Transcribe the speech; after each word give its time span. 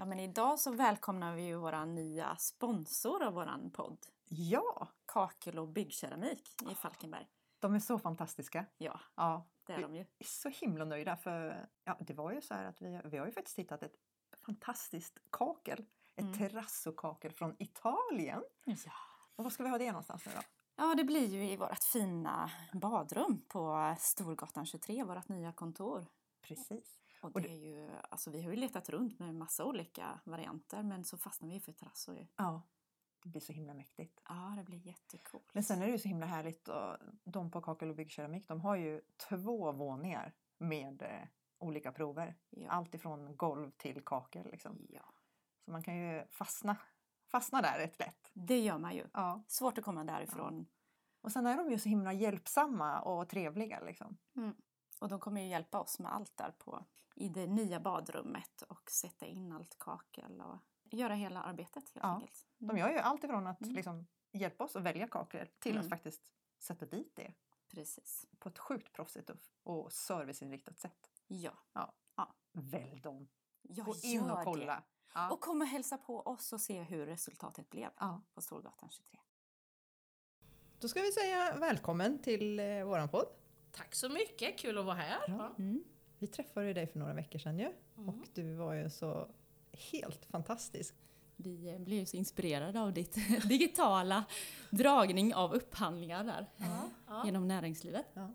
Ja, 0.00 0.04
men 0.04 0.20
idag 0.20 0.58
så 0.58 0.70
välkomnar 0.72 1.34
vi 1.34 1.42
ju 1.42 1.56
våra 1.56 1.84
nya 1.84 2.36
sponsor 2.36 3.22
av 3.24 3.32
våran 3.32 3.70
podd. 3.70 4.06
Ja, 4.28 4.88
Kakel 5.06 5.58
och 5.58 5.68
byggkeramik 5.68 6.48
i 6.70 6.74
Falkenberg. 6.74 7.26
de 7.58 7.74
är 7.74 7.78
så 7.80 7.98
fantastiska. 7.98 8.66
Ja, 8.78 9.00
Ja, 9.14 9.46
det 9.64 9.72
är 9.72 9.76
vi 9.76 9.82
de 9.82 9.94
ju. 9.94 10.00
är 10.18 10.24
så 10.24 10.48
himla 10.48 10.84
nöjda 10.84 11.16
för 11.16 11.68
ja, 11.84 11.96
det 12.00 12.14
var 12.14 12.32
ju 12.32 12.40
så 12.40 12.54
här 12.54 12.64
att 12.64 12.82
vi, 12.82 13.00
vi 13.04 13.18
har 13.18 13.26
ju 13.26 13.32
faktiskt 13.32 13.58
hittat 13.58 13.82
ett 13.82 13.94
fantastiskt 14.46 15.18
kakel. 15.30 15.84
Ett 16.16 16.24
Mm. 16.24 16.38
terrazzokakel 16.38 17.32
från 17.32 17.56
Italien. 17.58 18.42
Ja. 18.64 18.92
Och 19.36 19.44
var 19.44 19.50
ska 19.50 19.62
vi 19.62 19.68
ha 19.68 19.78
det 19.78 19.90
någonstans 19.92 20.26
nu 20.26 20.32
då? 20.34 20.40
ja, 20.76 20.94
det 20.94 21.04
blir 21.04 21.26
ju 21.26 21.50
i 21.50 21.56
vårt 21.56 21.84
fina 21.84 22.50
badrum 22.72 23.42
på 23.48 23.94
Storgatan 23.98 24.66
23, 24.66 25.04
vårt 25.04 25.28
nya 25.28 25.52
kontor. 25.52 26.06
Precis. 26.42 27.00
Och 27.20 27.34
Och 27.34 27.42
det 27.42 27.48
är 27.48 27.66
ju, 27.66 27.90
alltså 28.10 28.30
vi 28.30 28.42
har 28.42 28.50
ju 28.50 28.56
letat 28.56 28.88
runt 28.88 29.18
med 29.18 29.34
massa 29.34 29.64
olika 29.64 30.20
varianter 30.24 30.82
men 30.82 31.04
så 31.04 31.18
fastnar 31.18 31.48
vi 31.48 31.60
för 31.60 31.72
terrasso 31.72 32.12
ju. 32.12 32.26
Ja, 32.36 32.62
det 33.22 33.28
blir 33.28 33.40
så 33.40 33.52
himla 33.52 33.74
mäktigt. 33.74 34.20
Ja, 34.28 34.54
det 34.56 34.64
blir 34.64 34.86
jättecoolt. 34.86 35.54
Men 35.54 35.62
sen 35.64 35.82
är 35.82 35.86
det 35.86 35.92
ju 35.92 35.98
så 35.98 36.08
himla 36.08 36.26
härligt 36.26 36.68
och 36.68 36.96
de 37.24 37.50
på 37.50 37.60
Kakel 37.60 37.90
och 37.90 37.96
byggkeramik 37.96 38.48
de 38.48 38.60
har 38.60 38.76
ju 38.76 39.00
två 39.28 39.72
våningar 39.72 40.32
med 40.58 41.02
eh, 41.02 41.28
olika 41.58 41.92
prover. 41.92 42.36
Ja. 42.50 42.70
Allt 42.70 42.94
ifrån 42.94 43.36
golv 43.36 43.70
till 43.70 44.04
kakel 44.04 44.46
liksom. 44.50 44.86
ja, 44.88 45.14
Så 45.64 45.70
man 45.70 45.82
kan 45.82 45.96
ju 45.96 46.26
fastna, 46.30 46.76
fastna 47.30 47.62
där 47.62 47.78
rätt 47.78 47.98
lätt. 47.98 48.30
det 48.32 48.60
gör 48.60 48.78
man 48.78 48.94
ju. 48.94 49.06
Ja. 49.12 49.42
Svårt 49.48 49.78
att 49.78 49.84
komma 49.84 50.04
därifrån. 50.04 50.66
Och 51.20 51.32
sen 51.32 51.46
är 51.46 51.56
de 51.56 51.70
ju 51.70 51.78
så 51.78 51.88
himla 51.88 52.12
hjälpsamma 52.12 53.00
och 53.00 53.28
trevliga 53.28 53.80
liksom. 53.80 54.16
Och 54.98 55.08
de 55.08 55.20
kommer 55.20 55.40
ju 55.40 55.46
hjälpa 55.48 55.80
oss 55.80 55.98
med 55.98 56.12
allt 56.14 56.36
där 56.36 56.50
på 56.58 56.84
i 57.14 57.28
det 57.28 57.46
nya 57.46 57.80
badrummet 57.80 58.62
och 58.62 58.90
sätta 58.90 59.26
in 59.26 59.52
allt 59.52 59.78
kakel 59.78 60.40
och 60.40 60.58
göra 60.90 61.14
hela 61.14 61.42
arbetet 61.42 61.74
helt 61.74 61.96
Ja, 62.02 62.14
enkelt. 62.14 62.46
De 62.58 62.78
gör 62.78 62.90
ju 62.90 62.98
allt 62.98 63.24
ifrån 63.24 63.46
att 63.46 63.62
Mm. 63.62 63.74
liksom, 63.74 64.06
hjälpa 64.32 64.64
oss 64.64 64.76
att 64.76 64.82
välja 64.82 65.08
kakel 65.08 65.48
till 65.58 65.72
Mm. 65.72 65.84
att 65.84 65.90
faktiskt 65.90 66.32
sätta 66.58 66.86
dit 66.86 67.16
det 67.16 67.34
Precis. 67.70 68.26
på 68.38 68.48
ett 68.48 68.58
sjukt 68.58 68.92
proffsigt 68.92 69.30
och, 69.62 69.92
serviceinriktat 69.92 70.78
sätt. 70.78 71.10
Ja, 71.26 71.58
Välj 72.52 73.00
dem! 73.00 73.28
jag 73.62 73.86
Gå 73.86 73.94
in 74.02 74.30
och 74.30 74.44
kolla! 74.44 74.74
det. 74.74 74.82
Ja. 75.14 75.30
Och 75.30 75.40
kom 75.40 75.60
och 75.60 75.66
hälsa 75.66 75.98
på 75.98 76.20
oss 76.20 76.52
och 76.52 76.60
se 76.60 76.82
hur 76.82 77.06
resultatet 77.06 77.70
blev 77.70 77.90
Ja. 77.98 78.22
på 78.34 78.40
Storgatan 78.42 78.90
23. 78.90 79.20
Då 80.80 80.88
ska 80.88 81.00
vi 81.02 81.12
säga 81.12 81.56
välkommen 81.56 82.22
till 82.22 82.60
eh, 82.60 82.84
våran 82.84 83.08
podd. 83.08 83.26
Tack 83.72 83.94
så 83.94 84.08
mycket, 84.08 84.58
kul 84.58 84.78
att 84.78 84.84
vara 84.84 84.94
här. 84.96 85.18
Ja. 85.28 85.54
Mm. 85.58 85.84
Vi 86.18 86.26
träffade 86.26 86.72
dig 86.72 86.86
för 86.86 86.98
några 86.98 87.14
veckor 87.14 87.38
sedan 87.38 87.58
ju 87.58 87.72
Mm. 87.96 88.08
och 88.08 88.28
du 88.34 88.54
var 88.54 88.72
ju 88.74 88.90
så 88.90 89.28
helt 89.92 90.24
fantastisk. 90.24 90.94
Vi 91.36 91.68
eh, 91.68 91.78
blev 91.78 92.04
så 92.04 92.16
inspirerade 92.16 92.80
av 92.80 92.92
ditt 92.92 93.14
digitala 93.48 94.24
dragning 94.70 95.34
av 95.34 95.52
upphandlingar 95.54 96.24
där 96.24 96.46
Ja. 97.06 97.22
genom 97.24 97.48
näringslivet. 97.48 98.06
Ja. 98.14 98.30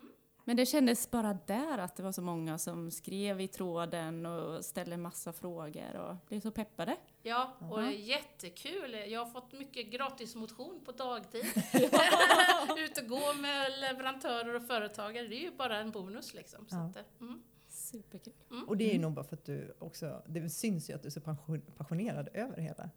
Men 0.46 0.56
det 0.58 0.66
kändes 0.66 1.12
bara 1.12 1.38
där 1.46 1.78
att 1.78 1.96
det 1.96 2.04
var 2.04 2.12
så 2.12 2.22
många 2.22 2.58
som 2.58 2.92
skrev 2.92 3.42
i 3.42 3.48
tråden 3.48 4.26
och 4.26 4.66
ställde 4.66 4.98
massa 4.98 5.34
frågor 5.34 5.96
och 5.96 6.16
blev 6.28 6.40
så 6.40 6.52
peppade. 6.52 6.96
Ja, 7.22 7.54
och 7.72 7.82
det 7.82 7.88
är 7.88 7.92
jättekul. 7.92 8.94
Jag 9.08 9.20
har 9.26 9.32
fått 9.32 9.52
mycket 9.54 9.88
gratis 9.88 10.36
motion 10.36 10.82
på 10.86 10.92
dagtid. 10.92 11.46
Ut 12.78 12.98
och 12.98 13.08
gå 13.08 13.34
med 13.34 13.72
leverantörer 13.80 14.56
och 14.56 14.68
företagare, 14.68 15.28
det 15.28 15.36
är 15.36 15.42
ju 15.42 15.52
bara 15.52 15.78
en 15.78 15.92
bonus 15.92 16.34
liksom. 16.34 16.68
Så 16.70 16.76
Ja. 16.76 16.82
att, 16.90 16.96
eh, 16.96 17.04
mm. 17.22 17.44
Superkul. 17.70 18.34
Och 18.68 18.78
det 18.78 18.90
är 18.90 18.94
ju 18.94 19.00
nog 19.00 19.14
bara 19.14 19.26
för 19.26 19.36
att 19.36 19.46
du 19.46 19.76
också, 19.80 20.22
det 20.28 20.50
syns 20.50 20.90
ju 20.90 20.94
att 20.94 21.02
du 21.02 21.08
är 21.08 21.12
så 21.12 21.20
passion- 21.22 21.62
passionerad 21.78 22.30
över 22.34 22.58
hela. 22.58 22.90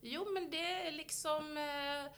Jo, 0.00 0.26
men 0.34 0.50
det 0.50 0.86
är 0.88 0.92
liksom 0.92 1.56
eh, 1.56 2.12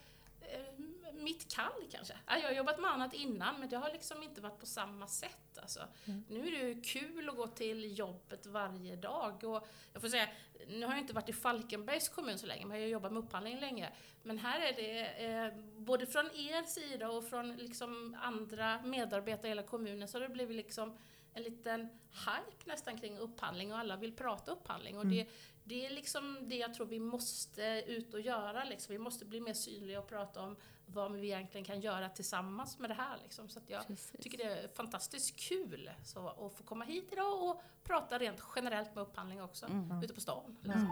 mitt 1.27 1.55
kall 1.55 1.83
kanske. 1.91 2.15
Ja, 2.27 2.39
Jag 2.39 2.49
har 2.49 2.55
jobbat 2.55 2.81
med 2.81 2.91
annat 2.91 3.15
innan, 3.15 3.61
men 3.61 3.69
det 3.69 3.77
har 3.77 3.93
liksom 3.93 4.23
inte 4.23 4.41
varit 4.41 4.59
på 4.59 4.67
samma 4.67 5.07
sätt. 5.07 5.59
Alltså. 5.59 5.81
Nu 6.29 6.47
är 6.47 6.51
det 6.51 6.69
ju 6.69 6.81
kul 6.83 7.29
att 7.29 7.37
gå 7.37 7.47
till 7.47 7.99
jobbet 7.99 8.47
varje 8.47 8.97
dag. 8.97 9.45
Och 9.45 9.69
jag 9.93 10.03
får 10.03 10.09
säga, 10.09 10.29
nu 10.69 10.87
har 10.87 10.93
jag 10.93 11.01
inte 11.01 11.15
varit 11.15 11.29
i 11.29 11.33
Falkenbergs 11.33 12.09
kommun 12.09 12.39
så 12.39 12.47
länge, 12.47 12.67
men 12.67 12.77
jag 12.77 12.85
har 12.85 12.91
jobbat 12.91 13.13
med 13.13 13.23
upphandling 13.23 13.61
länge. 13.61 13.93
Men 14.23 14.39
här 14.39 14.61
är 14.61 14.73
det, 14.73 15.25
eh, 15.27 15.53
både 15.77 16.07
från 16.07 16.27
er 16.27 16.63
sida 16.63 17.11
och 17.11 17.25
från 17.25 17.57
liksom 17.57 18.17
andra 18.21 18.83
medarbetare 18.83 19.47
i 19.47 19.51
hela 19.51 19.63
kommunen, 19.63 20.09
så 20.09 20.19
har 20.19 20.23
det 20.23 20.29
blivit 20.29 20.57
liksom 20.57 20.99
en 21.35 21.43
liten 21.43 21.81
hype 22.11 22.65
nästan 22.65 22.99
kring 22.99 23.19
upphandling 23.19 23.73
och 23.73 23.79
alla 23.79 23.97
vill 23.97 24.13
prata 24.13 24.53
upphandling. 24.53 24.99
Och 24.99 25.07
det, 25.07 25.27
det 25.69 25.87
är 25.87 25.91
liksom 25.91 26.39
det 26.43 26.57
jag 26.57 26.75
tror 26.75 26.87
vi 26.87 27.01
måste 27.01 27.85
ut 27.87 28.15
och 28.15 28.21
göra. 28.21 28.65
Liksom. 28.65 28.93
Vi 28.93 28.99
måste 28.99 29.25
bli 29.25 29.41
mer 29.41 29.55
synliga 29.55 29.99
och 29.99 30.09
prata 30.09 30.43
om 30.43 30.57
vad 30.87 31.13
vi 31.13 31.27
egentligen 31.27 31.65
kan 31.65 31.81
göra 31.81 32.09
tillsammans 32.09 32.79
med 32.79 32.91
det 32.91 32.95
här. 32.95 33.19
Liksom. 33.23 33.49
Så 33.49 33.61
jag 33.67 33.87
Precis. 33.87 34.13
tycker 34.21 34.39
det 34.39 34.45
är 34.45 34.69
fantastiskt 34.69 35.37
kul 35.37 35.91
så, 36.05 36.29
att 36.29 36.53
få 36.53 36.63
komma 36.65 36.85
hit 36.85 37.09
idag 37.13 37.43
och 37.43 37.63
prata 37.85 38.19
rent 38.19 38.43
generellt 38.57 38.95
med 38.95 39.03
upphandling 39.03 39.43
också, 39.43 39.67
ute 40.03 40.15
på 40.15 40.21
stan. 40.21 40.57
Liksom. 40.63 40.91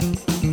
Okay, 0.00 0.43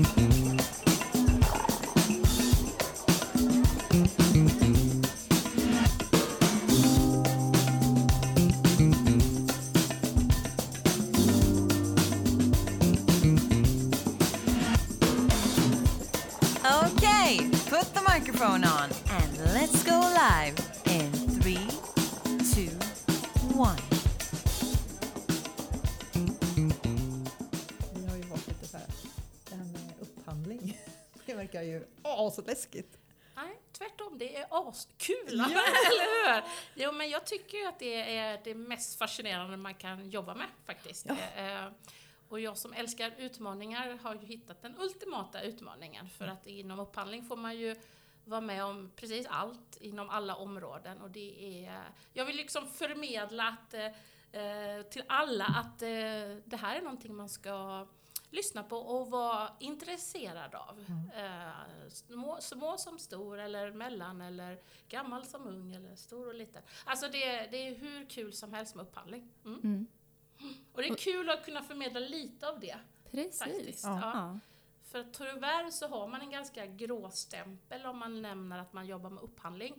asläskigt. 32.71 32.97
Nej, 33.35 33.59
tvärtom. 33.71 34.17
Det 34.17 34.35
är 34.35 34.47
askul, 34.69 35.17
eller 35.29 36.33
hur? 36.35 36.43
Jo, 36.75 36.91
men 36.91 37.09
jag 37.09 37.25
tycker 37.25 37.67
att 37.67 37.79
det 37.79 38.17
är 38.17 38.41
det 38.43 38.55
mest 38.55 38.97
fascinerande 38.99 39.57
man 39.57 39.75
kan 39.75 40.09
jobba 40.09 40.35
med, 40.35 40.47
faktiskt. 40.65 41.05
Eh, 41.09 41.67
Och 42.29 42.39
jag 42.39 42.57
som 42.57 42.73
älskar 42.73 43.11
utmaningar 43.17 43.97
har 44.03 44.15
ju 44.15 44.25
hittat 44.25 44.61
den 44.61 44.75
ultimata 44.79 45.41
utmaningen, 45.41 46.09
för 46.09 46.27
att 46.27 46.47
inom 46.47 46.79
upphandling 46.79 47.23
får 47.25 47.35
man 47.37 47.57
ju 47.57 47.75
vara 48.25 48.41
med 48.41 48.63
om 48.65 48.91
precis 48.95 49.27
allt 49.27 49.77
inom 49.81 50.09
alla 50.09 50.35
områden 50.35 51.01
och 51.01 51.11
det 51.11 51.65
är... 51.65 51.83
Jag 52.13 52.25
vill 52.25 52.35
liksom 52.35 52.67
förmedla 52.67 53.47
att, 53.47 53.73
eh, 53.73 54.81
till 54.91 55.03
alla 55.07 55.45
att 55.45 55.81
eh, 55.81 55.89
det 56.45 56.57
här 56.61 56.75
är 56.75 56.81
någonting 56.81 57.15
man 57.15 57.29
ska 57.29 57.87
lyssna 58.31 58.63
på 58.63 58.77
och 58.77 59.11
vara 59.11 59.49
intresserad 59.59 60.55
av. 60.55 60.85
Eh, 61.15 61.89
små, 61.89 62.37
små 62.41 62.77
som 62.77 62.99
stor, 62.99 63.39
eller 63.39 63.71
mellan, 63.71 64.21
eller 64.21 64.61
gammal 64.89 65.25
som 65.25 65.47
ung, 65.47 65.75
eller 65.75 65.95
stor 65.95 66.27
och 66.27 66.35
liten. 66.35 66.61
Alltså 66.85 67.07
det, 67.07 67.47
det 67.51 67.67
är 67.67 67.75
hur 67.75 68.09
kul 68.09 68.33
som 68.33 68.53
helst 68.53 68.75
med 68.75 68.85
upphandling. 68.85 69.31
Mm. 69.45 69.87
Och 70.73 70.81
det 70.81 70.87
är 70.87 70.95
kul 70.95 71.29
att 71.29 71.45
kunna 71.45 71.63
förmedla 71.63 71.99
lite 71.99 72.49
av 72.49 72.59
det. 72.59 72.77
Precis. 73.11 73.39
Faktiskt. 73.39 73.83
Ja. 73.83 73.99
Ja. 74.03 74.39
För 74.83 74.99
att 74.99 75.13
tyvärr 75.13 75.69
så 75.69 75.87
har 75.87 76.07
man 76.07 76.21
en 76.21 76.31
ganska 76.31 76.65
grå 76.65 77.09
stämpel 77.09 77.85
om 77.85 77.97
man 77.97 78.21
nämner 78.21 78.59
att 78.59 78.73
man 78.73 78.87
jobbar 78.87 79.09
med 79.09 79.23
upphandling. 79.23 79.73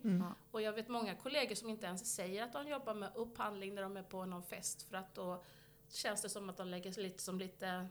Och 0.51 0.63
jag 0.63 0.73
vet 0.73 0.89
många 0.89 1.15
kollegor 1.15 1.55
som 1.55 1.69
inte 1.69 1.87
ens 1.87 2.15
säger 2.15 2.43
att 2.43 2.53
de 2.53 2.69
jobbar 2.69 2.95
med 2.95 3.13
upphandling 3.15 3.75
när 3.75 3.83
de 3.83 3.97
är 3.97 4.03
på 4.03 4.25
någon 4.25 4.43
fest 4.43 4.83
för 4.83 4.97
att 4.97 5.15
då 5.15 5.45
känns 5.89 6.23
det 6.23 6.29
som 6.29 6.51
att 6.51 6.57
de 6.57 6.69
lägger 6.69 6.93
sig 6.93 7.03
lite 7.03 7.23
som 7.23 7.39
lite 7.39 7.89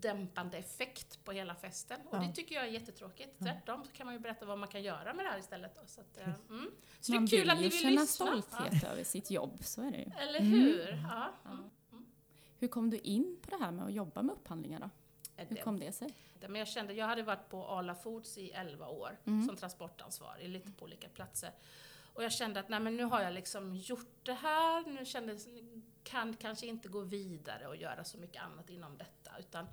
dämpande 0.00 0.58
effekt 0.58 1.24
på 1.24 1.32
hela 1.32 1.54
festen. 1.54 2.00
Och 2.10 2.20
det 2.20 2.32
tycker 2.32 2.54
jag 2.54 2.64
är 2.64 2.68
jättetråkigt. 2.68 3.38
Tvärtom 3.38 3.84
så 3.84 3.92
kan 3.92 4.06
man 4.06 4.14
ju 4.14 4.20
berätta 4.20 4.46
vad 4.46 4.58
man 4.58 4.68
kan 4.68 4.82
göra 4.82 5.14
med 5.14 5.24
det 5.24 5.30
här 5.30 5.38
istället. 5.38 5.74
Då. 5.74 5.82
Så, 5.86 6.00
att, 6.00 6.18
eh, 6.18 6.28
mm. 6.48 6.70
så 7.00 7.12
Man 7.12 7.24
det 7.24 7.36
är 7.36 7.38
kul 7.38 7.40
vill 7.40 7.50
att 7.50 7.56
ni 7.56 7.64
ju 7.64 7.68
vill 7.68 7.80
känna 7.80 8.00
lyssna. 8.00 8.26
stolthet 8.26 8.84
över 8.84 9.04
sitt 9.04 9.30
jobb, 9.30 9.58
så 9.64 9.82
är 9.82 9.90
det 9.90 9.98
ju. 9.98 10.10
Ja. 10.14 10.20
Eller 10.20 10.40
hur? 10.40 11.02
Ja. 11.08 11.32
Mm. 11.44 11.70
Hur 12.58 12.68
kom 12.68 12.90
du 12.90 12.98
in 12.98 13.36
på 13.42 13.50
det 13.50 13.64
här 13.64 13.70
med 13.70 13.84
att 13.84 13.92
jobba 13.92 14.22
med 14.22 14.32
upphandlingar 14.32 14.80
då? 14.80 14.90
Hur 15.36 15.56
Det 15.56 15.62
kom 15.62 15.78
det 15.78 15.92
sig? 15.92 16.14
Men 16.40 16.54
jag 16.54 16.68
kände, 16.68 16.92
jag 16.92 17.06
hade 17.06 17.22
varit 17.22 17.48
på 17.48 17.66
Arla 17.66 17.94
Foods 17.94 18.38
i 18.38 18.50
11 18.50 18.88
år 18.88 19.18
som 19.46 19.56
transportansvarig, 19.56 20.48
lite 20.48 20.70
på 20.70 20.84
olika 20.84 21.08
platser. 21.08 21.50
Och 22.14 22.24
jag 22.24 22.32
kände 22.32 22.60
att 22.60 22.68
nej, 22.68 22.80
men 22.80 22.96
nu 22.96 23.04
har 23.04 23.22
jag 23.22 23.34
liksom 23.34 23.76
gjort 23.76 24.18
det 24.22 24.32
här, 24.32 24.84
nu 24.86 25.04
kändes, 25.04 25.48
kan 26.02 26.36
kanske 26.36 26.66
inte 26.66 26.88
gå 26.88 27.00
vidare 27.00 27.66
och 27.66 27.76
göra 27.76 28.04
så 28.04 28.18
mycket 28.18 28.42
annat 28.42 28.70
inom 28.70 28.98
detta, 28.98 29.23
utan 29.38 29.66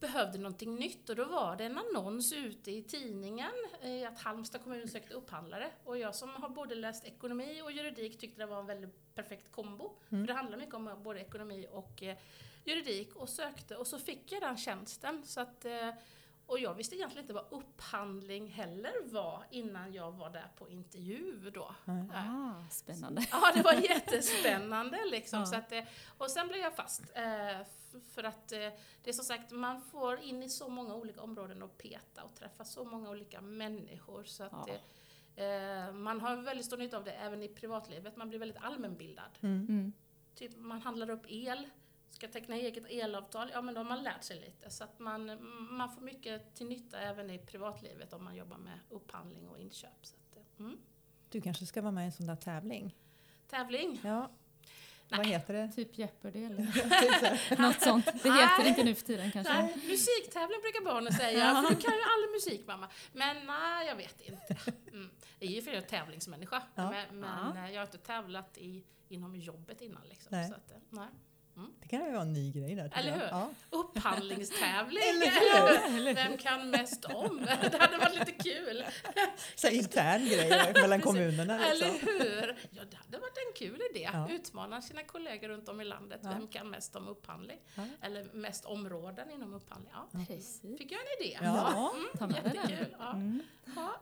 behövde 0.00 0.38
någonting 0.38 0.74
nytt 0.74 1.08
och 1.08 1.16
då 1.16 1.24
var 1.24 1.56
det 1.56 1.64
en 1.64 1.78
annons 1.78 2.32
ute 2.32 2.70
i 2.70 2.82
tidningen 2.82 3.52
eh, 3.82 4.08
att 4.08 4.20
Halmstad 4.20 4.62
kommun 4.62 4.88
sökte 4.88 5.14
upphandlare 5.14 5.70
och 5.84 5.98
jag 5.98 6.14
som 6.14 6.30
har 6.30 6.48
både 6.48 6.74
läst 6.74 7.04
ekonomi 7.04 7.62
och 7.64 7.72
juridik 7.72 8.18
tyckte 8.18 8.42
det 8.42 8.46
var 8.46 8.60
en 8.60 8.66
väldigt 8.66 9.14
perfekt 9.14 9.52
kombo. 9.52 9.90
För 10.08 10.16
det 10.16 10.32
handlar 10.32 10.58
mycket 10.58 10.74
om 10.74 10.90
både 11.02 11.20
ekonomi 11.20 11.66
och 11.70 12.02
eh, 12.02 12.16
juridik 12.64 13.16
och 13.16 13.28
sökte 13.28 13.76
och 13.76 13.86
så 13.86 13.98
fick 13.98 14.32
jag 14.32 14.42
den 14.42 14.56
tjänsten. 14.56 15.22
Så 15.26 15.40
att, 15.40 15.64
eh, 15.64 15.88
och 16.52 16.58
jag 16.58 16.74
visste 16.74 16.96
egentligen 16.96 17.24
inte 17.24 17.32
vad 17.34 17.44
upphandling 17.50 18.46
heller 18.50 18.92
var 19.04 19.44
innan 19.50 19.92
jag 19.92 20.12
var 20.12 20.30
där 20.30 20.48
på 20.56 20.68
intervju 20.68 21.50
då. 21.54 21.74
Ah, 22.14 22.68
spännande. 22.70 23.26
Ja, 23.30 23.52
det 23.54 23.62
var 23.62 23.72
jättespännande 23.72 24.98
liksom. 25.10 25.38
Ja. 25.38 25.46
Så 25.46 25.56
att, 25.56 25.72
eh, 25.72 25.84
och 26.18 26.30
sen 26.30 26.48
blev 26.48 26.60
jag 26.60 26.76
fast. 26.76 27.00
Eh, 27.14 27.66
för 28.14 28.24
att 28.24 28.52
eh, 28.52 28.58
det 29.02 29.10
är 29.10 29.12
som 29.12 29.24
sagt, 29.24 29.50
man 29.50 29.80
får 29.82 30.18
in 30.20 30.42
i 30.42 30.48
så 30.48 30.68
många 30.68 30.94
olika 30.94 31.20
områden 31.22 31.62
och 31.62 31.78
peta 31.78 32.22
och 32.24 32.34
träffa 32.34 32.64
så 32.64 32.84
många 32.84 33.10
olika 33.10 33.40
människor. 33.40 34.24
Så 34.24 34.44
att 34.44 34.68
Ja. 35.34 35.92
man 35.92 36.20
har 36.20 36.36
väldigt 36.36 36.66
stor 36.66 36.76
nytta 36.76 36.96
av 36.96 37.04
det 37.04 37.12
även 37.12 37.42
i 37.42 37.48
privatlivet. 37.48 38.16
Man 38.16 38.28
blir 38.28 38.38
väldigt 38.38 38.62
allmänbildad. 38.62 39.38
Mm. 39.40 39.92
Typ 40.34 40.56
man 40.56 40.82
handlar 40.82 41.10
upp 41.10 41.24
el, 41.28 41.68
ska 42.14 42.28
teckna 42.28 42.56
eget 42.56 42.86
elavtal, 42.90 43.50
ja 43.52 43.62
men 43.62 43.74
då 43.74 43.80
har 43.80 43.88
man 43.88 44.02
lärt 44.02 44.24
sig 44.24 44.40
lite. 44.40 44.70
Så 44.70 44.84
att 44.84 44.98
man, 44.98 45.38
man 45.70 45.90
får 45.90 46.00
mycket 46.00 46.54
till 46.54 46.66
nytta 46.66 47.00
även 47.00 47.30
i 47.30 47.38
privatlivet 47.38 48.12
om 48.12 48.24
man 48.24 48.36
jobbar 48.36 48.56
med 48.58 48.78
upphandling 48.90 49.48
och 49.48 49.58
inköp. 49.58 49.90
Så 50.02 50.16
att, 50.16 50.36
eh, 50.36 50.42
mm. 50.58 50.78
Du 51.30 51.40
kanske 51.40 51.66
ska 51.66 51.82
vara 51.82 51.92
med 51.92 52.02
i 52.02 52.06
en 52.06 52.12
sån 52.12 52.26
där 52.26 52.36
tävling? 52.36 52.96
Tävling. 53.48 54.00
Ja. 54.04 54.30
Vad 55.16 55.26
heter 55.26 55.54
det? 55.54 55.68
Typ 55.72 55.98
Jeopardy 55.98 56.44
eller 56.44 56.66
Typ 57.50 57.58
något 57.58 57.80
sånt. 57.82 58.06
Det 58.22 58.32
heter 58.32 58.68
inte 58.68 58.84
nu 58.84 58.94
för 58.94 59.04
tiden 59.06 59.32
kanske. 59.32 59.52
Nej, 59.52 59.74
musiktävling 59.76 60.60
brukar 60.62 60.84
barnen 60.84 61.12
säga, 61.12 61.54
för 61.54 61.74
du 61.74 61.80
kan 61.80 61.92
ju 61.94 62.00
all 62.02 62.32
musik 62.32 62.66
mamma. 62.66 62.88
Men 63.12 63.46
nej, 63.46 63.86
jag 63.86 63.96
vet 63.96 64.20
inte. 64.20 64.56
Mm. 64.92 65.10
Jag 65.38 65.50
är 65.50 65.54
ju 65.54 65.62
för 65.62 65.70
en 65.72 65.82
tävlingsmänniska, 65.82 66.62
Ja. 66.74 66.90
men, 66.90 67.20
men 67.20 67.56
Ja. 67.56 67.64
eh, 67.66 67.72
jag 67.72 67.80
har 67.80 67.86
inte 67.86 67.98
tävlat 67.98 68.58
i, 68.58 68.84
inom 69.08 69.36
jobbet 69.36 69.80
innan. 69.80 70.02
Liksom. 70.08 70.28
Nej. 70.30 70.48
Så 70.48 70.54
att, 70.54 70.70
eh, 70.70 70.76
nej. 71.54 71.66
Det 71.82 71.88
kan 71.88 72.04
ju 72.06 72.10
vara 72.12 72.22
en 72.22 72.32
ny 72.32 72.52
grej 72.52 72.74
där. 72.74 72.92
Eller 72.94 73.12
hur? 73.12 73.22
Ja. 73.22 73.50
Upphandlingstävling, 73.70 75.02
Eller 75.08 75.96
eller 75.96 76.14
vem 76.14 76.38
kan 76.38 76.70
mest 76.70 77.04
om? 77.04 77.46
Det 77.70 77.78
hade 77.78 77.98
varit 77.98 78.18
lite 78.18 78.32
kul. 78.32 78.84
Så 79.54 79.68
intern 79.68 80.24
grej 80.26 80.72
mellan 80.74 81.00
kommunerna. 81.00 81.66
Eller 81.66 81.92
Liksom. 81.92 82.08
hur? 82.08 82.56
Ja, 82.70 82.82
det 82.90 82.96
hade 82.96 83.18
varit 83.18 83.36
en 83.46 83.52
kul 83.56 83.80
idé. 83.94 84.10
Ja. 84.12 84.28
Utmana 84.30 84.82
sina 84.82 85.02
kollegor 85.04 85.48
runt 85.48 85.68
om 85.68 85.80
i 85.80 85.84
landet. 85.84 86.20
Ja. 86.24 86.30
Vem 86.30 86.48
kan 86.48 86.70
mest 86.70 86.96
om 86.96 87.08
upphandling? 87.08 87.58
Ja. 87.74 87.82
Eller 88.02 88.24
mest 88.32 88.64
områden 88.64 89.30
inom 89.30 89.54
upphandling? 89.54 89.92
Ja. 89.94 90.18
Precis. 90.18 90.60
Fick 90.78 90.92
jag 90.92 91.00
en 91.00 91.26
idé? 91.26 91.38
Ja. 91.42 91.92
Ta 92.18 92.26
med 92.26 92.40
den. 92.44 92.54
Jättekul. 92.54 92.96
Ja. 92.98 93.10
Mm. 93.12 93.42
Ja. 93.76 93.92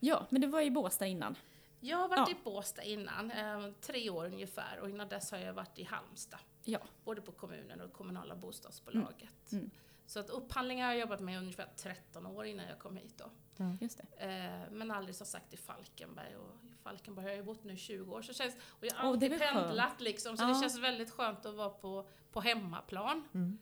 Ja, 0.00 0.26
men 0.30 0.40
det 0.40 0.46
var 0.46 0.60
i 0.60 0.70
Båstad 0.70 1.06
innan. 1.06 1.36
Jag 1.80 1.96
har 1.98 2.08
varit 2.08 2.28
Ja. 2.28 2.30
i 2.30 2.36
Båstad 2.44 2.82
innan, 2.82 3.30
eh, 3.30 3.70
tre 3.80 4.10
år 4.10 4.24
ungefär, 4.26 4.78
och 4.80 4.90
innan 4.90 5.08
dess 5.08 5.30
har 5.30 5.38
jag 5.38 5.52
varit 5.52 5.78
i 5.78 5.84
Halmstad. 5.84 6.40
Ja. 6.64 6.78
Både 7.04 7.20
på 7.20 7.32
kommunen 7.32 7.80
och 7.80 7.92
kommunala 7.92 8.36
bostadsbolaget. 8.36 9.52
Mm. 9.52 9.70
Så 10.06 10.20
att 10.20 10.30
upphandlingar 10.30 10.86
har 10.86 10.92
jag 10.92 11.00
jobbat 11.00 11.20
med 11.20 11.38
ungefär 11.38 11.68
13 11.76 12.26
år 12.26 12.46
innan 12.46 12.66
jag 12.68 12.78
kom 12.78 12.96
hit 12.96 13.14
då. 13.18 13.30
Det. 13.56 14.24
Eh, 14.24 14.70
men 14.70 14.90
aldrig 14.90 15.14
så 15.16 15.24
sagt 15.24 15.54
i 15.54 15.56
Falkenberg. 15.56 16.36
Och 16.36 16.56
i 16.64 16.74
Falkenberg 16.82 17.24
har 17.26 17.32
jag 17.32 17.44
bott 17.44 17.64
nu 17.64 17.72
i 17.72 17.76
20 17.76 18.14
år. 18.14 18.22
Så 18.22 18.32
känns, 18.32 18.54
och 18.56 18.86
jag 18.86 18.94
har 18.94 19.02
det 19.02 19.08
alltid 19.08 19.30
väl 19.30 19.38
skönt. 19.40 19.52
pendlat 19.66 20.00
liksom, 20.00 20.36
så 20.36 20.42
Ja. 20.44 20.48
det 20.48 20.54
känns 20.60 20.78
väldigt 20.78 21.10
skönt 21.10 21.46
att 21.46 21.54
vara 21.54 21.70
på, 21.70 22.08
på 22.32 22.40
hemmaplan. 22.40 23.28
Mm. 23.34 23.58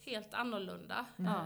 Helt 0.00 0.34
annorlunda. 0.34 1.06
Eh, 1.18 1.44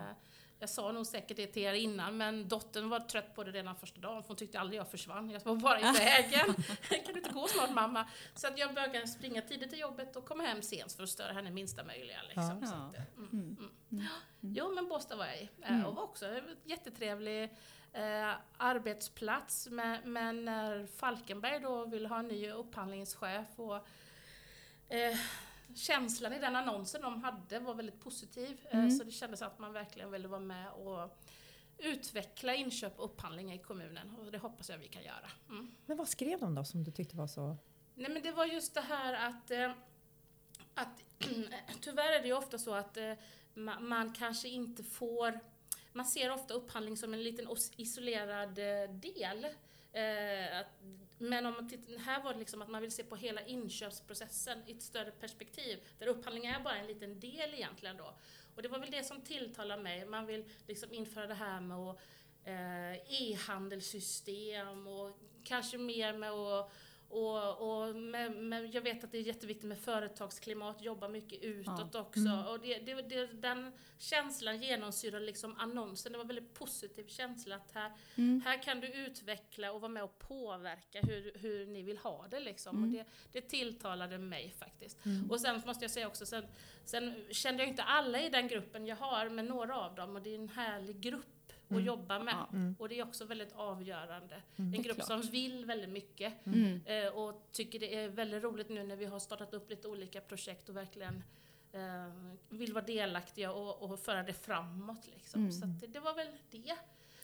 jag 0.59 0.69
sa 0.71 0.93
nog 0.93 1.07
säkert 1.07 1.37
det 1.37 1.47
till 1.47 1.63
er 1.63 1.73
innan, 1.73 2.17
men 2.17 2.49
dottern 2.49 2.89
var 2.89 3.01
trött 3.01 3.35
på 3.35 3.45
det 3.45 3.51
redan 3.51 3.77
första 3.77 4.01
dagen, 4.01 4.23
för 4.23 4.29
hon 4.29 4.37
tyckte 4.37 4.61
aldrig 4.61 4.81
jag 4.81 4.91
försvann. 4.91 5.31
Jag 5.31 5.41
var 5.45 5.57
bara 5.57 5.81
i 5.81 5.83
vägen. 5.83 6.55
kan 7.05 7.13
du 7.15 7.19
inte 7.19 7.31
gå 7.33 7.47
snart 7.49 7.71
mamma? 7.71 8.09
Så 8.35 8.47
att 8.47 8.59
jag 8.59 8.75
började 8.75 9.07
springa 9.09 9.43
tidigt 9.43 9.71
till 9.71 9.79
jobbet 9.79 10.17
och 10.17 10.25
komma 10.25 10.43
hem 10.45 10.63
sent 10.63 10.93
för 10.93 11.03
att 11.03 11.09
störa 11.09 11.33
henne 11.33 11.51
minsta 11.51 11.85
möjliga. 11.85 12.19
Liksom. 12.23 12.59
Ja. 12.63 12.67
Så 12.67 12.75
att, 12.75 12.97
eh, 12.97 13.03
mm, 13.17 13.29
Mm. 13.33 13.71
mm. 13.93 14.07
Jo, 14.41 14.75
men 14.75 14.89
Båstad 14.89 15.17
var 15.17 15.27
jag 15.27 15.37
i. 15.41 15.49
Eh, 15.63 15.71
Mm. 15.73 15.87
Och 15.87 15.95
var 15.95 16.03
också 16.03 16.27
en 16.27 16.57
jättetrevlig 16.65 17.43
eh, 17.93 18.33
arbetsplats. 18.57 19.69
Men, 19.71 20.13
men 20.13 20.45
när 20.45 20.87
Falkenberg 20.87 21.61
då 21.61 21.85
ville 21.85 22.09
ha 22.09 22.19
en 22.19 22.29
ny 22.29 22.51
upphandlingschef 22.51 23.47
och 23.57 23.77
eh, 24.89 25.17
känslan 25.75 26.33
i 26.33 26.39
den 26.39 26.57
annonsen 26.57 27.03
de 27.03 27.23
hade 27.23 27.59
var 27.59 27.75
väldigt 27.75 28.01
positiv. 28.01 28.61
Eh, 28.71 28.79
Mm. 28.79 28.91
så 28.91 29.05
det 29.05 29.11
kändes 29.11 29.43
att 29.43 29.59
man 29.59 29.73
verkligen 29.73 30.11
ville 30.11 30.29
vara 30.29 30.41
med 30.41 30.73
och 30.73 31.19
utveckla 31.79 32.55
inköp 32.55 32.99
och 32.99 33.05
upphandling 33.05 33.53
i 33.53 33.59
kommunen. 33.59 34.17
Och 34.17 34.33
det 34.33 34.39
hoppas 34.39 34.69
jag 34.71 34.79
vi 34.79 34.89
kan 34.89 35.03
göra. 35.03 35.31
Mm. 35.49 35.75
Men 35.87 35.97
vad 35.97 36.09
skrev 36.09 36.41
de 36.41 36.55
då 36.55 36.65
som 36.65 36.85
du 36.85 36.91
tyckte 36.91 37.17
var 37.17 37.27
så... 37.27 37.57
Nej 37.95 38.11
men 38.11 38.23
det 38.23 38.33
var 38.33 38.45
just 38.47 38.75
det 38.75 38.81
här 38.81 39.29
att, 39.29 39.51
eh, 39.51 39.73
att 40.75 41.03
tyvärr 41.81 42.13
är 42.13 42.23
det 42.23 42.29
ju 42.29 42.35
ofta 42.37 42.59
så 42.59 42.75
att 42.75 42.97
eh, 42.97 43.13
man, 43.81 44.13
kanske 44.13 44.49
inte 44.49 44.85
får, 44.85 45.41
man 45.93 46.05
ser 46.07 46.31
ofta 46.33 46.55
upphandling 46.55 46.97
som 46.97 47.15
en 47.15 47.23
liten 47.23 47.49
isolerad 47.77 48.55
del. 48.91 49.45
Eh, 49.93 50.59
att, 50.61 50.67
men 51.19 51.47
om 51.47 51.55
man 51.55 51.69
tittar, 51.69 51.99
här 51.99 52.23
var 52.23 52.33
det 52.33 52.39
liksom 52.39 52.63
att 52.63 52.69
man 52.69 52.83
vill 52.83 52.93
se 52.93 53.05
på 53.05 53.17
hela 53.17 53.41
inköpsprocessen 53.41 54.59
i 54.67 54.73
ett 54.73 54.83
större 54.83 55.11
perspektiv, 55.11 55.79
där 55.99 56.07
upphandling 56.07 56.47
är 56.47 56.61
bara 56.61 56.77
en 56.77 56.87
liten 56.87 57.21
del 57.21 57.55
egentligen 57.55 57.97
då. 57.97 58.15
Och 58.55 58.63
det 58.63 58.69
var 58.69 58.79
väl 58.79 58.91
det 58.91 59.05
som 59.05 59.21
tilltalade 59.21 59.83
mig, 59.83 60.07
man 60.07 60.27
vill 60.27 60.45
liksom 60.67 60.93
införa 60.93 61.27
det 61.27 61.35
här 61.35 61.61
med 61.61 61.77
att 61.77 62.01
eh, 62.45 63.23
e-handelssystem 63.23 64.87
och 64.87 65.19
kanske 65.45 65.79
mer 65.79 66.13
med 66.13 66.31
att 66.31 66.73
och, 67.09 67.87
och 67.89 67.97
med, 67.97 68.33
med, 68.37 68.75
jag 68.75 68.83
vet 68.83 69.05
att 69.05 69.13
det 69.13 69.19
är 69.19 69.23
jätteviktigt 69.23 69.65
med 69.69 69.79
företagsklimat, 69.79 70.83
jobba 70.83 71.09
mycket 71.09 71.43
utåt 71.43 71.95
också. 71.95 72.45
Och 72.49 72.61
det, 72.61 72.79
det, 72.79 73.03
det, 73.03 73.27
den 73.27 73.73
känslan 73.99 74.63
genomsyrar 74.63 75.21
liksom 75.21 75.57
annonsen. 75.59 76.13
Det 76.13 76.19
var 76.19 76.25
en 76.25 76.29
väldigt 76.29 76.55
positiv 76.55 77.07
känsla 77.07 77.57
att 77.57 77.73
här, 77.73 77.93
Mm. 78.15 78.43
här 78.45 78.63
kan 78.63 78.81
du 78.81 78.87
utveckla 78.87 79.73
och 79.73 79.81
vara 79.81 79.93
med 79.93 80.03
och 80.03 80.19
påverka 80.19 81.01
hur, 81.01 81.33
hur 81.35 81.67
ni 81.67 81.83
vill 81.83 81.99
ha 81.99 82.27
det. 82.31 82.41
Liksom. 82.41 82.83
Och 82.83 82.89
det, 82.89 83.05
det 83.33 83.41
tilltalade 83.41 84.19
mig 84.19 84.55
faktiskt. 84.59 84.99
Och 85.31 85.41
sen 85.41 85.63
måste 85.67 85.85
jag 85.85 85.91
säga 85.91 86.07
också, 86.07 86.27
sen, 86.27 86.45
sen 86.85 87.15
kände 87.31 87.63
jag 87.63 87.71
inte 87.71 87.83
alla 87.83 88.21
i 88.23 88.29
den 88.29 88.49
gruppen 88.49 88.87
jag 88.87 88.97
har, 88.97 89.29
men 89.29 89.47
några 89.47 89.81
av 89.81 89.95
dem. 89.95 90.17
Och 90.17 90.23
det 90.23 90.31
är 90.31 90.39
en 90.39 90.49
härlig 90.49 91.01
grupp 91.01 91.27
att 91.69 91.85
jobba 91.85 92.19
med. 92.19 92.35
Ja. 92.53 92.75
Och 92.79 92.89
det 92.89 92.99
är 92.99 93.05
också 93.09 93.25
väldigt 93.25 93.53
avgörande. 93.53 94.43
Det 94.57 94.77
En 94.77 94.83
grupp 94.83 94.97
klart. 94.97 95.07
som 95.07 95.21
vill 95.21 95.65
väldigt 95.65 95.91
mycket. 95.91 96.47
Mm. 96.47 96.81
Eh, 96.85 97.09
och 97.09 97.49
tycker 97.53 97.79
det 97.79 97.95
är 97.95 98.09
väldigt 98.09 98.43
roligt 98.43 98.69
nu 98.69 98.83
när 98.83 98.97
vi 98.97 99.05
har 99.05 99.19
startat 99.19 99.55
upp 99.55 99.71
lite 99.71 99.89
olika 99.89 100.21
projekt 100.21 100.69
och 100.69 100.77
verkligen 100.77 101.23
eh, 101.73 101.81
vill 102.49 102.73
vara 102.73 102.85
delaktiga 102.85 103.53
och, 103.53 103.83
och 103.83 104.01
föra 104.01 104.23
det 104.23 104.33
framåt. 104.33 105.07
Liksom. 105.07 105.41
Mm. 105.41 105.53
Så 105.53 105.65
att 105.65 105.81
det, 105.81 105.87
det 105.87 106.01
var 106.01 106.15
väl 106.15 106.29
det. 106.51 106.77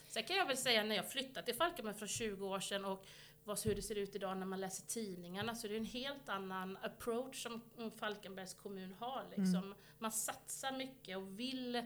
Sen 0.09 0.25
kan 0.25 0.37
jag 0.37 0.47
väl 0.47 0.57
säga 0.57 0.85
när 0.85 0.97
jag 0.97 1.11
flyttade 1.11 1.47
till 1.47 1.55
Falkenberg 1.55 1.95
för 1.95 2.07
20 2.07 2.47
år 2.47 2.61
sedan 2.61 2.85
och 2.85 3.07
vad, 3.45 3.61
hur 3.65 3.75
det 3.75 3.83
ser 3.83 3.99
ut 3.99 4.15
idag 4.15 4.37
när 4.37 4.47
man 4.47 4.61
läser 4.61 4.87
tidningarna 4.87 5.55
så 5.55 5.69
det 5.69 5.75
är 5.75 5.79
en 5.79 5.85
helt 5.85 6.29
annan 6.29 6.79
approach 6.83 7.43
som 7.43 7.61
mm, 7.79 7.91
Falkenbergs 7.91 8.55
kommun 8.55 8.95
har. 8.99 9.25
Liksom. 9.37 9.75
Man 9.99 10.13
satsar 10.13 10.73
mycket 10.73 11.17
och 11.17 11.41
vill 11.41 11.83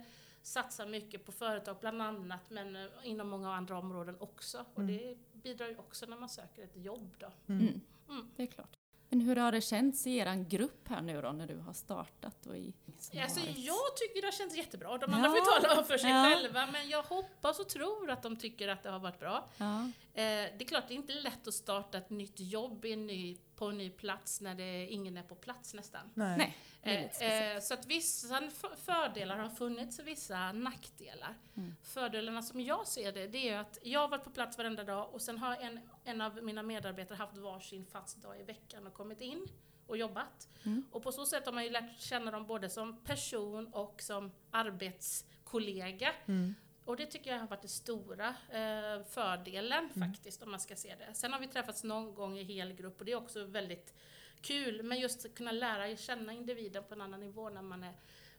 satsa 0.46 0.86
mycket 0.86 1.24
på 1.24 1.32
företag 1.32 1.76
bland 1.80 2.02
annat 2.02 2.50
men 2.50 2.76
eh, 2.76 2.86
inom 3.02 3.28
många 3.28 3.54
andra 3.54 3.78
områden 3.78 4.16
också. 4.20 4.64
Och 4.74 4.82
det 4.82 5.16
bidrar 5.32 5.66
ju 5.68 5.76
också 5.78 6.06
när 6.06 6.16
man 6.16 6.28
söker 6.28 6.62
ett 6.64 6.76
jobb 6.76 7.14
då. 7.18 7.26
Mm. 7.46 7.80
Mm. 8.08 8.30
Det 8.36 8.42
är 8.42 8.46
klart. 8.46 8.76
Men 9.08 9.20
hur 9.20 9.36
har 9.36 9.52
det 9.52 9.60
känts 9.60 10.06
i 10.06 10.16
er 10.16 10.44
grupp 10.48 10.88
här 10.88 11.02
nu 11.02 11.22
då 11.22 11.32
när 11.32 11.46
du 11.46 11.58
har 11.58 11.72
startat 11.72 12.46
och 12.46 12.56
i... 12.56 12.74
Alltså, 12.86 13.14
varit? 13.40 13.58
jag 13.58 13.96
tycker 13.96 14.20
det 14.20 14.26
har 14.26 14.32
känts 14.32 14.56
jättebra. 14.56 14.98
De 14.98 15.14
andra 15.14 15.28
Ja. 15.28 15.34
får 15.44 15.60
tala 15.68 15.84
för 15.84 15.98
sig 15.98 16.10
Ja. 16.10 16.22
själva, 16.24 16.66
men 16.72 16.88
jag 16.88 17.02
hoppas 17.02 17.58
och 17.60 17.68
tror 17.68 18.10
att 18.10 18.22
de 18.22 18.36
tycker 18.36 18.68
att 18.68 18.82
det 18.82 18.90
har 18.90 18.98
varit 18.98 19.18
bra. 19.20 19.48
Ja. 19.56 19.90
Eh, 20.16 20.22
det 20.58 20.64
är 20.64 20.64
klart, 20.64 20.88
det 20.88 20.94
är 20.94 20.96
inte 20.96 21.12
lätt 21.12 21.48
att 21.48 21.54
starta 21.54 21.98
ett 21.98 22.10
nytt 22.10 22.40
jobb 22.40 22.84
i 22.84 22.92
en 22.92 23.06
ny, 23.06 23.38
på 23.56 23.66
en 23.66 23.78
ny 23.78 23.90
plats 23.90 24.40
när 24.40 24.54
det, 24.54 24.86
ingen 24.86 25.16
är 25.16 25.22
på 25.22 25.34
plats 25.34 25.74
nästan. 25.74 26.10
Nej. 26.14 26.36
Nej, 26.38 26.56
Eh, 26.86 27.52
eh, 27.54 27.60
så 27.60 27.74
att 27.74 27.86
vissa 27.86 28.42
fördelar 28.84 29.36
har 29.36 29.48
funnits 29.48 29.98
och 29.98 30.06
vissa 30.06 30.52
nackdelar. 30.52 31.34
Mm. 31.56 31.76
Fördelarna 31.82 32.42
som 32.42 32.60
jag 32.60 32.86
ser 32.86 33.12
det, 33.12 33.26
det 33.26 33.48
är 33.48 33.58
att 33.58 33.78
jag 33.82 34.00
har 34.00 34.08
varit 34.08 34.24
på 34.24 34.30
plats 34.30 34.58
varenda 34.58 34.84
dag 34.84 35.14
och 35.14 35.22
sen 35.22 35.38
har 35.38 35.56
en, 35.56 35.80
en 36.04 36.20
av 36.20 36.44
mina 36.44 36.62
medarbetare 36.62 37.16
haft 37.16 37.36
varsin 37.36 37.86
fast 37.86 38.22
dag 38.22 38.40
i 38.40 38.42
veckan 38.42 38.86
och 38.86 38.94
kommit 38.94 39.20
in 39.20 39.48
och 39.86 39.96
jobbat. 39.96 40.48
Mm. 40.64 40.84
Och 40.90 41.02
på 41.02 41.12
så 41.12 41.26
sätt 41.26 41.46
har 41.46 41.52
man 41.52 41.64
ju 41.64 41.70
lärt 41.70 42.00
känna 42.00 42.30
dem 42.30 42.46
både 42.46 42.70
som 42.70 42.96
person 43.04 43.66
och 43.66 44.02
som 44.02 44.32
arbetskollega. 44.50 46.12
Mm. 46.26 46.54
Och 46.86 46.96
det 46.96 47.06
tycker 47.06 47.30
jag 47.32 47.38
har 47.40 47.46
varit 47.46 47.60
den 47.62 47.68
stora 47.68 48.28
eh, 48.28 49.04
fördelen 49.10 49.90
Mm. 49.94 50.12
faktiskt, 50.12 50.42
om 50.42 50.50
man 50.50 50.60
ska 50.60 50.76
se 50.76 50.94
det. 50.94 51.14
Sen 51.14 51.32
har 51.32 51.40
vi 51.40 51.46
träffats 51.48 51.84
någon 51.84 52.14
gång 52.14 52.38
i 52.38 52.42
hel 52.42 52.72
grupp 52.72 52.98
och 53.00 53.04
det 53.06 53.12
är 53.12 53.16
också 53.16 53.44
väldigt 53.44 53.94
kul, 54.40 54.82
men 54.82 54.98
just 55.00 55.26
att 55.26 55.34
kunna 55.34 55.52
lära 55.52 55.96
känna 55.96 56.32
individen 56.32 56.84
på 56.84 56.94
en 56.94 57.00
annan 57.00 57.20
nivå 57.20 57.48
när 57.50 57.62
man 57.62 57.84
är 57.84 57.92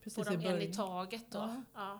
Precis 0.04 0.16
på 0.27 0.32
dem 0.34 0.46
en 0.46 0.62
i 0.62 0.74
taget. 0.74 1.32
Då. 1.32 1.38
Ja. 1.39 1.62
Ja. 1.74 2.00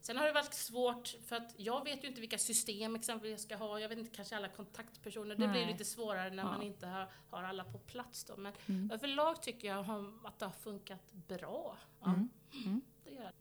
Sen 0.00 0.16
har 0.16 0.26
det 0.26 0.32
varit 0.32 0.54
svårt 0.54 1.08
för 1.26 1.36
att 1.36 1.54
jag 1.56 1.84
vet 1.84 2.04
ju 2.04 2.08
inte 2.08 2.20
vilka 2.20 2.38
system 2.38 2.96
exempelvis 2.96 3.32
jag 3.32 3.40
ska 3.40 3.56
ha. 3.66 3.80
Jag 3.80 3.88
vet 3.88 3.98
inte 3.98 4.16
kanske 4.16 4.36
alla 4.36 4.48
kontaktpersoner. 4.48 5.30
Det 5.34 5.48
blir 5.48 5.60
Nej. 5.64 5.66
lite 5.72 5.84
svårare 5.84 6.30
när 6.30 6.42
Ja. 6.42 6.48
man 6.48 6.62
inte 6.62 6.86
har, 6.86 7.08
har 7.30 7.42
alla 7.42 7.64
på 7.64 7.78
plats 7.78 8.24
då. 8.24 8.36
Men 8.36 8.52
Mm. 8.66 8.90
överlag 8.90 9.42
tycker 9.42 9.68
jag 9.68 9.78
att 10.24 10.38
det 10.38 10.44
har 10.44 10.52
funkat 10.52 11.12
bra. 11.12 11.76
Ja. 12.00 12.06
Mm. 12.06 12.28
Mm. 12.64 12.80
Det 13.04 13.10
gör 13.10 13.24
det. 13.24 13.32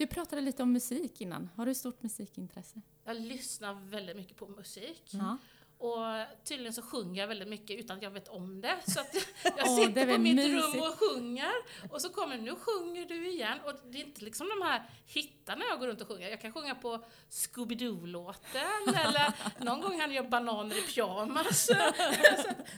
Du 0.00 0.06
pratade 0.06 0.42
lite 0.42 0.62
om 0.62 0.72
musik 0.72 1.20
innan. 1.20 1.48
Har 1.56 1.66
du 1.66 1.74
stort 1.74 2.02
musikintresse? 2.02 2.80
Jag 3.04 3.20
lyssnar 3.20 3.74
väldigt 3.74 4.16
mycket 4.16 4.36
på 4.36 4.48
musik. 4.48 5.10
Ja. 5.10 5.38
Och 5.80 6.06
tydligen 6.44 6.72
så 6.72 6.82
sjunger 6.82 7.20
jag 7.20 7.28
väldigt 7.28 7.48
mycket 7.48 7.78
utan 7.78 7.96
att 7.96 8.02
jag 8.02 8.10
vet 8.10 8.28
om 8.28 8.60
det. 8.60 8.76
Så 8.86 9.00
att 9.00 9.14
jag 9.42 9.58
är 9.58 9.86
sitter 9.86 10.14
på 10.14 10.20
mitt 10.22 10.36
mysigt. 10.36 10.74
rum 10.74 10.80
och 10.80 10.98
sjunger. 10.98 11.52
Och 11.90 12.00
så 12.00 12.08
kommer 12.10 12.38
nu 12.38 12.54
sjunger 12.56 13.04
du 13.04 13.28
igen. 13.28 13.58
Och 13.64 13.72
det 13.90 14.00
är 14.00 14.04
inte 14.04 14.24
liksom 14.24 14.48
de 14.48 14.66
här 14.66 14.82
hittarna 15.06 15.64
jag 15.70 15.78
går 15.78 15.86
runt 15.86 16.00
och 16.00 16.08
sjunger. 16.08 16.28
Jag 16.30 16.40
kan 16.40 16.52
sjunga 16.52 16.74
på 16.74 17.04
Scooby-Doo-låten 17.30 18.94
eller 19.04 19.32
någon 19.64 19.80
gång 19.80 20.00
hann 20.00 20.12
jag 20.12 20.28
bananer 20.28 20.78
i 20.78 20.82
pyjamas. 20.82 21.66
så, 21.66 21.74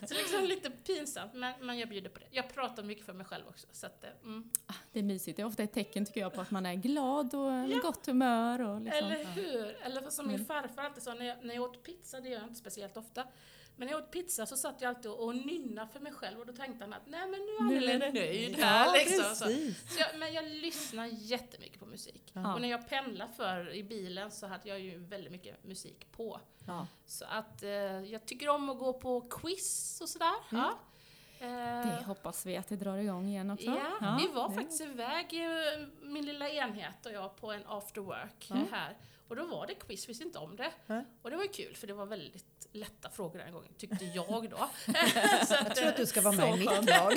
så 0.06 0.14
liksom 0.14 0.44
lite 0.44 0.71
pinsamt, 0.71 1.35
men, 1.35 1.54
men 1.61 1.78
jag 1.78 1.88
bjuder 1.88 2.11
på 2.11 2.18
det. 2.18 2.26
Jag 2.30 2.54
pratar 2.54 2.82
mycket 2.82 3.06
för 3.06 3.12
mig 3.12 3.26
själv 3.26 3.44
också. 3.49 3.66
Så 3.73 3.87
att, 3.87 4.04
eh, 4.04 4.11
mm. 4.25 4.50
Det 4.92 4.99
är 4.99 5.02
mysigt. 5.02 5.37
Det 5.37 5.42
är 5.42 5.47
ofta 5.47 5.62
ett 5.62 5.73
tecken 5.73 6.06
tycker 6.06 6.21
jag 6.21 6.35
på 6.35 6.40
att 6.40 6.50
man 6.50 6.66
är 6.66 6.75
glad 6.75 7.35
och 7.35 7.52
ja. 7.52 7.78
gott 7.82 8.06
humör. 8.06 8.61
Och 8.61 8.80
liksom. 8.80 9.04
Eller 9.06 9.25
hur? 9.25 9.76
Eller 9.82 10.11
som 10.11 10.23
Mm. 10.25 10.37
min 10.37 10.47
farfar 10.47 10.82
alltid 10.82 11.02
sa, 11.02 11.14
när 11.14 11.26
jag, 11.26 11.44
när 11.44 11.54
jag 11.54 11.64
åt 11.64 11.82
pizza, 11.82 12.21
det 12.21 12.28
gör 12.28 12.38
jag 12.38 12.44
inte 12.49 12.61
speciellt 12.61 12.92
ofta, 12.97 13.27
men 13.77 13.87
när 13.87 13.93
jag 13.95 14.03
åt 14.03 14.11
pizza 14.11 14.47
så 14.47 14.57
satt 14.57 14.81
jag 14.83 14.89
alltid 14.89 15.11
och, 15.11 15.37
nynnade 15.37 15.89
för 15.93 16.01
mig 16.01 16.13
själv 16.13 16.41
och 16.41 16.47
då 16.47 16.53
tänkte 16.53 16.85
han 16.85 16.93
att 16.93 17.07
nej 17.07 17.21
men 17.21 17.31
nu 17.41 17.53
är 17.55 17.59
han 17.61 18.01
väl 18.01 18.15
nöjd 18.15 18.57
här 18.57 18.87
Ja, 18.87 18.93
liksom. 18.93 19.25
Så. 19.35 19.45
Så 19.95 20.01
jag, 20.01 20.19
men 20.19 20.33
jag 20.33 20.45
lyssnar 20.45 21.07
jättemycket 21.07 21.79
på 21.81 21.87
musik. 21.87 22.31
Ja. 22.33 22.55
Och 22.55 22.61
när 22.61 22.69
jag 22.69 22.89
pendlar 22.89 23.29
för 23.29 23.75
i 23.75 23.83
bilen 23.85 24.31
så 24.31 24.47
hade 24.47 24.69
jag 24.69 24.81
ju 24.81 24.99
väldigt 24.99 25.33
mycket 25.33 25.65
musik 25.65 26.07
på. 26.13 26.41
Ja. 26.67 26.87
Så 27.07 27.25
att 27.29 27.63
eh, 27.63 27.71
jag 28.05 28.27
tycker 28.27 28.49
om 28.49 28.69
att 28.71 28.79
gå 28.79 28.93
på 28.93 29.21
quiz 29.21 30.01
och 30.03 30.09
sådär. 30.09 30.35
Ja. 30.51 30.79
Eh, 31.41 31.49
Det 31.99 32.03
hoppas 32.07 32.47
vi 32.47 32.57
att 32.57 32.69
det 32.69 32.77
drar 32.77 32.97
igång 32.97 33.29
igen 33.29 33.51
också. 33.51 33.67
Ja, 34.01 34.19
vi 34.21 34.29
var 34.33 34.49
det- 34.49 34.55
faktiskt 34.55 34.81
iväg, 34.81 35.27
eh, 35.45 35.87
min 36.03 36.25
lilla 36.27 36.49
enhet 36.49 37.07
och 37.07 37.13
jag, 37.13 37.37
på 37.37 37.53
en 37.53 37.63
after 37.67 38.01
work 38.01 38.51
här. 38.71 38.97
Och 39.29 39.37
då 39.37 39.47
var 39.47 39.67
det 39.67 39.75
quiz, 39.75 40.09
visste 40.09 40.25
inte 40.25 40.39
om 40.39 40.57
det. 40.57 40.71
Nej. 40.87 41.05
Och 41.23 41.31
det 41.31 41.37
var 41.37 41.47
kul, 41.53 41.77
för 41.77 41.87
det 41.87 41.95
var 41.95 42.07
väldigt 42.07 42.51
lätta 42.73 43.11
frågor 43.11 43.38
den 43.38 43.52
gången, 43.52 43.75
tyckte 43.79 44.05
jag 44.05 44.50
då. 44.50 44.57
Så 45.47 45.55
Jag 45.55 45.76
tror 45.76 45.88
att 45.88 45.97
du 45.97 46.07
ska 46.07 46.21
vara 46.21 46.35
med 46.35 46.49
i 46.49 46.59
mitt 46.59 46.64
lag. 46.67 47.12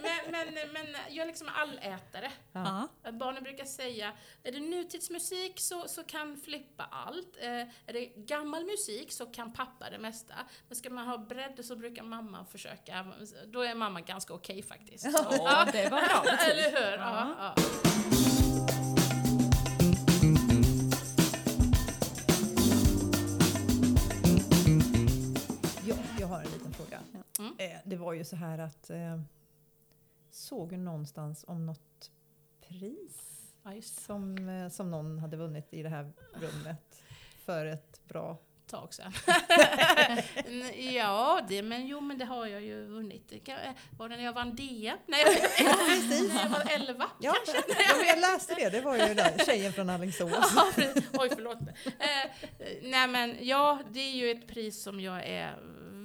men, 0.00 0.30
men, 0.30 0.54
men 0.72 0.86
jag 1.08 1.22
är 1.22 1.26
liksom 1.26 1.48
allätare. 1.54 2.32
Ja. 2.52 2.88
Barnen 3.12 3.42
brukar 3.42 3.64
säga, 3.64 4.12
är 4.42 4.52
det 4.52 4.60
nutidsmusik 4.60 5.60
så, 5.60 5.88
så 5.88 6.04
kan 6.04 6.36
Flippa 6.36 6.88
allt. 6.90 7.36
Eh, 7.40 7.50
är 7.50 7.92
det 7.92 8.06
gammal 8.06 8.64
musik 8.64 9.12
så 9.12 9.26
kan 9.26 9.52
pappa 9.52 9.90
det 9.90 9.98
mesta. 9.98 10.34
Men 10.68 10.76
ska 10.76 10.90
man 10.90 11.06
ha 11.06 11.18
bredd 11.18 11.64
så 11.64 11.76
brukar 11.76 12.02
mamma 12.02 12.44
försöka. 12.44 13.06
Då 13.46 13.62
är 13.62 13.74
mamma 13.74 14.00
ganska 14.00 14.34
okej 14.34 14.62
faktiskt. 14.62 15.04
Ja, 15.04 15.66
det 15.72 15.88
var 15.90 16.00
bra. 16.00 16.24
Eller 16.50 16.70
hur? 16.70 16.98
Ja, 16.98 17.34
Ja, 17.38 17.54
Mm. 27.44 27.54
Eh, 27.58 27.78
det 27.84 27.96
var 27.96 28.12
ju 28.12 28.24
så 28.24 28.36
här 28.36 28.58
att 28.58 28.90
eh, 28.90 29.20
såg 30.30 30.72
någonstans 30.72 31.44
om 31.48 31.66
något 31.66 32.10
pris 32.60 33.34
ja, 33.62 33.82
som, 33.82 34.48
eh, 34.48 34.68
som 34.68 34.90
någon 34.90 35.18
hade 35.18 35.36
vunnit 35.36 35.74
i 35.74 35.82
det 35.82 35.88
här 35.88 36.12
rummet 36.34 37.02
för 37.44 37.66
ett 37.66 38.00
bra... 38.08 38.38
Tag 38.66 38.94
sedan. 38.94 39.12
ja, 40.94 41.40
det, 41.48 41.62
men 41.62 41.86
jo, 41.86 42.00
men 42.00 42.18
det 42.18 42.24
har 42.24 42.46
jag 42.46 42.62
ju 42.62 42.86
vunnit. 42.86 43.32
Var 43.98 44.08
det 44.08 44.16
när 44.16 44.24
jag 44.24 44.32
vann 44.32 44.56
DM? 44.56 44.98
Nej, 45.06 45.24
när 46.28 46.42
jag 46.42 46.48
var 46.48 46.64
11 46.70 47.10
Ja, 47.20 47.34
ja 47.68 47.96
men 47.98 48.06
jag 48.06 48.18
läste 48.18 48.54
det. 48.54 48.68
Det 48.68 48.80
var 48.80 48.96
ju 48.96 49.14
där, 49.14 49.44
tjejen 49.46 49.72
från 49.72 49.90
Alingsås. 49.90 50.32
Ja, 50.56 50.72
precis. 50.74 51.04
Oj, 51.12 51.30
förlåt. 51.34 51.58
Eh, 51.84 52.30
nej, 52.82 53.08
men 53.08 53.36
ja, 53.40 53.80
det 53.90 54.00
är 54.00 54.12
ju 54.12 54.30
ett 54.30 54.48
pris 54.48 54.82
som 54.82 55.00
jag 55.00 55.26
är 55.26 55.56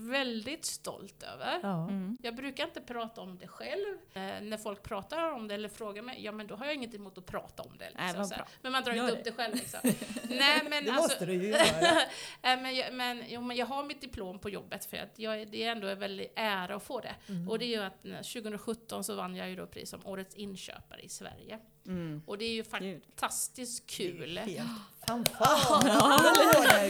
väldigt 0.10 0.66
stolt 0.66 1.24
över. 1.24 1.60
Ja. 1.63 1.84
Mm. 1.89 2.18
Jag 2.22 2.36
brukar 2.36 2.63
inte 2.63 2.82
prata 2.82 3.22
om 3.22 3.38
det 3.38 3.48
själv. 3.48 3.98
Eh, 4.13 4.22
när 4.42 4.58
folk 4.58 4.84
pratar 4.84 5.32
om 5.32 5.48
det 5.48 5.54
eller 5.54 5.70
frågar 5.70 6.01
mig, 6.01 6.24
ja 6.25 6.32
men 6.32 6.48
då 6.48 6.56
har 6.56 6.66
jag 6.66 6.75
inget 6.75 6.96
emot 6.96 7.18
att 7.18 7.25
prata 7.25 7.63
om 7.63 7.78
det. 7.78 7.89
Liksom, 7.89 8.28
Nej. 8.38 8.46
Men 8.62 8.72
man 8.72 8.84
drar 8.84 8.94
Gör 8.94 9.04
inte 9.04 9.13
det. 9.16 9.20
upp 9.20 9.25
det 9.25 9.32
själv 9.32 9.56
liksom. 9.56 9.80
Nej, 10.30 10.62
men 10.70 10.86
Det 10.86 10.92
alltså, 10.92 11.01
måste 11.01 11.25
du 11.25 11.34
ju 11.34 11.48
göra. 11.48 12.01
Men, 12.42 12.75
jag, 12.75 12.94
men, 12.94 13.24
jo, 13.28 13.42
men 13.42 13.58
jag 13.58 13.66
har 13.66 13.84
mitt 13.84 14.01
diplom 14.01 14.39
på 14.39 14.50
jobbet 14.50 14.86
för 14.86 14.98
att 14.98 15.20
jag, 15.20 15.48
det 15.51 15.63
är 15.63 15.72
ändå 15.72 15.88
en 15.88 16.00
väldig 16.00 16.32
ära 16.36 16.75
att 16.75 16.84
få 16.84 17.00
det. 17.00 17.16
Mm. 17.30 17.50
Och 17.50 17.60
det 17.60 17.66
är 17.66 17.78
ju 17.78 17.84
att 17.84 18.04
när- 18.04 18.24
2017 18.42 19.04
så 19.04 19.16
vann 19.16 19.36
jag 19.36 19.50
ju 19.50 19.56
då 19.56 19.68
pris 19.68 19.89
som 19.89 20.06
Årets 20.06 20.36
inköpare 20.36 21.01
i 21.01 21.10
Sverige. 21.10 21.60
Mm. 21.89 22.22
Och 22.25 22.38
det 22.38 22.46
är 22.46 22.53
ju 22.53 22.63
fantastiskt 22.63 23.88
kul. 23.88 24.38
Helt 24.38 24.62
fanfar! 25.08 25.81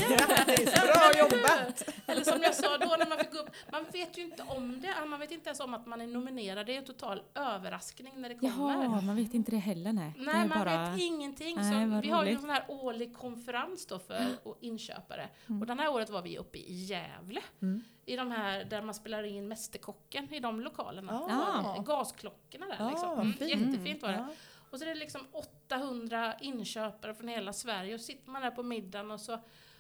Grattis! 0.10 0.74
Bra 0.74 1.20
jobbat! 1.20 1.89
Eller 2.08 2.24
som 2.24 2.41
jag 2.41 2.56
sa 2.56 2.77
då 2.77 2.96
när 3.00 3.10
man 3.10 3.18
fick 3.18 3.34
upp, 3.34 3.50
man 3.72 3.86
vet 3.94 4.18
ju 4.18 4.22
inte 4.22 4.44
om 4.44 4.82
det, 4.82 5.06
man 5.10 5.20
vet 5.20 5.32
inte 5.32 5.50
ens 5.50 5.60
om 5.60 5.74
att 5.74 5.86
man 5.86 6.01
är 6.01 6.08
nominerad. 6.08 6.65
Det 6.65 6.74
är 6.74 6.77
en 6.77 6.86
total 6.86 7.22
överraskning 7.36 8.13
när 8.22 8.29
det 8.29 8.36
kommer. 8.36 8.84
Jaha, 8.84 9.01
man 9.01 9.15
vet 9.15 9.34
inte 9.34 9.51
det 9.51 9.58
heller 9.58 9.94
nej. 9.94 10.13
det 10.18 10.24
Nej, 10.25 10.48
man 10.48 10.60
bara... 10.60 10.89
vet 10.91 11.00
ingenting. 11.01 11.56
Nej, 11.56 11.89
så 11.89 12.01
vi 12.01 12.10
har 12.10 12.25
ju 12.25 12.32
en 12.32 12.41
sån 12.41 12.50
här 12.50 12.65
årlig 12.68 13.18
konferens 13.18 13.86
då 13.86 14.00
för 14.00 14.25
och 14.44 14.58
inköpare. 14.62 15.29
Och 15.62 15.65
den 15.65 15.79
här 15.79 15.89
året 15.89 16.10
var 16.10 16.22
vi 16.22 16.38
uppe 16.38 16.58
i 16.58 16.74
Gävle. 16.74 17.41
Mm. 17.62 17.84
I 18.06 18.15
de 18.15 18.32
här 18.32 18.63
där 18.63 18.82
man 18.82 18.94
spelar 18.94 19.24
in 19.24 19.48
Mästerkocken, 19.48 20.34
i 20.34 20.39
de 20.39 20.62
lokalerna. 20.62 21.13
Ah. 21.13 21.82
Gasklockorna 21.82 22.65
där 22.65 22.75
Ah, 22.79 22.89
liksom. 22.89 23.20
Mm, 23.20 23.34
fint. 23.34 23.50
jättefint 23.50 24.01
var 24.01 24.10
det. 24.10 24.27
Ja. 24.70 24.72
Och 24.72 24.80
så 24.80 24.86
är 24.86 24.90
det 24.90 24.96
liksom 24.96 25.28
800 25.68 26.36
inköpare 26.42 27.14
från 27.14 27.28
hela 27.28 27.54
Sverige 27.54 27.94
och 27.94 28.02
sitter 28.02 28.32
man 28.32 28.42
där 28.42 28.52
på 28.52 28.64
middagen 28.64 29.12
och 29.12 29.22
så 29.22 29.40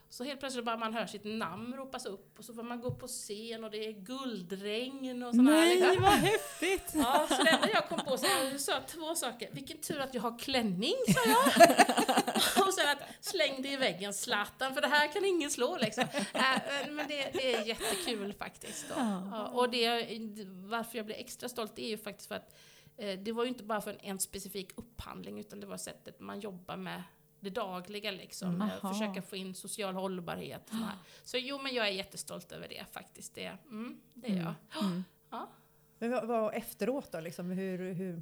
så 0.09 0.23
helt 0.23 0.39
plötsligt 0.39 0.65
bara 0.65 0.77
man 0.77 0.93
hör 0.93 1.05
sitt 1.05 1.23
namn 1.23 1.73
ropas 1.73 2.05
upp 2.05 2.39
och 2.39 2.45
så 2.45 2.53
får 2.53 2.63
man 2.63 2.81
gå 2.81 2.87
upp 2.87 2.99
på 2.99 3.07
scen 3.07 3.63
och 3.63 3.71
det 3.71 3.87
är 3.87 3.91
guldregn 3.91 5.23
och 5.23 5.35
sådana 5.35 5.51
här. 5.51 5.65
Nej, 5.65 5.79
liksom. 5.79 6.03
vad 6.03 6.11
häftigt! 6.11 6.91
Ja, 6.93 7.27
så 7.29 7.43
det 7.43 7.49
enda 7.49 7.69
jag 7.69 7.89
kom 7.89 7.99
på 7.99 8.17
så 8.17 8.25
jag 8.51 8.61
sa 8.61 8.81
två 8.87 9.15
saker. 9.15 9.49
Vilken 9.51 9.77
tur 9.77 9.99
att 9.99 10.13
jag 10.13 10.21
har 10.21 10.39
klänning, 10.39 10.95
sa 11.07 11.29
jag. 11.29 11.47
och 12.67 12.73
sen 12.73 12.89
att 12.89 13.25
släng 13.25 13.61
det 13.61 13.69
i 13.69 13.75
väggen, 13.77 14.13
Zlatan, 14.13 14.73
för 14.73 14.81
det 14.81 14.87
här 14.87 15.13
kan 15.13 15.25
ingen 15.25 15.49
slå 15.49 15.77
liksom. 15.77 16.03
Äh, 16.33 16.89
men 16.89 17.07
det, 17.07 17.29
det 17.33 17.55
är 17.55 17.65
jättekul 17.65 18.33
faktiskt. 18.33 18.85
Då. 18.89 18.95
Ja, 18.97 19.47
och 19.47 19.69
det, 19.69 20.07
varför 20.65 20.97
jag 20.97 21.05
blir 21.05 21.15
extra 21.15 21.49
stolt 21.49 21.79
är 21.79 21.87
ju 21.87 21.97
faktiskt 21.97 22.27
för 22.27 22.35
att 22.35 22.55
det 22.99 23.31
var 23.31 23.43
ju 23.43 23.49
inte 23.49 23.63
bara 23.63 23.81
för 23.81 23.91
en, 23.91 23.99
en 24.01 24.19
specifik 24.19 24.71
upphandling 24.75 25.39
utan 25.39 25.59
det 25.59 25.67
var 25.67 25.77
sättet 25.77 26.19
man 26.19 26.39
jobbar 26.39 26.77
med 26.77 27.03
det 27.39 27.49
dagliga 27.49 28.11
liksom. 28.11 28.49
Mm. 28.49 28.61
Eh, 28.61 28.85
Aha. 28.85 28.93
Försöka 28.93 29.21
få 29.21 29.35
in 29.35 29.55
social 29.55 29.93
hållbarhet. 29.93 30.69
här. 30.69 30.95
Så 31.23 31.37
jo, 31.37 31.59
men 31.61 31.73
jag 31.73 31.87
är 31.87 31.91
jättestolt 31.91 32.51
över 32.51 32.67
det 32.67 32.85
faktiskt. 32.91 33.35
Det, 33.35 33.57
mm, 33.65 34.01
det 34.13 34.27
är 34.27 34.35
jag. 34.35 34.53
Mm. 34.83 35.03
Ja. 35.29 35.49
Men 35.99 36.11
vad, 36.11 36.27
vad 36.27 36.53
efteråt 36.53 37.11
då? 37.11 37.19
Liksom, 37.19 37.51
hur, 37.51 37.93
hur, 37.93 38.21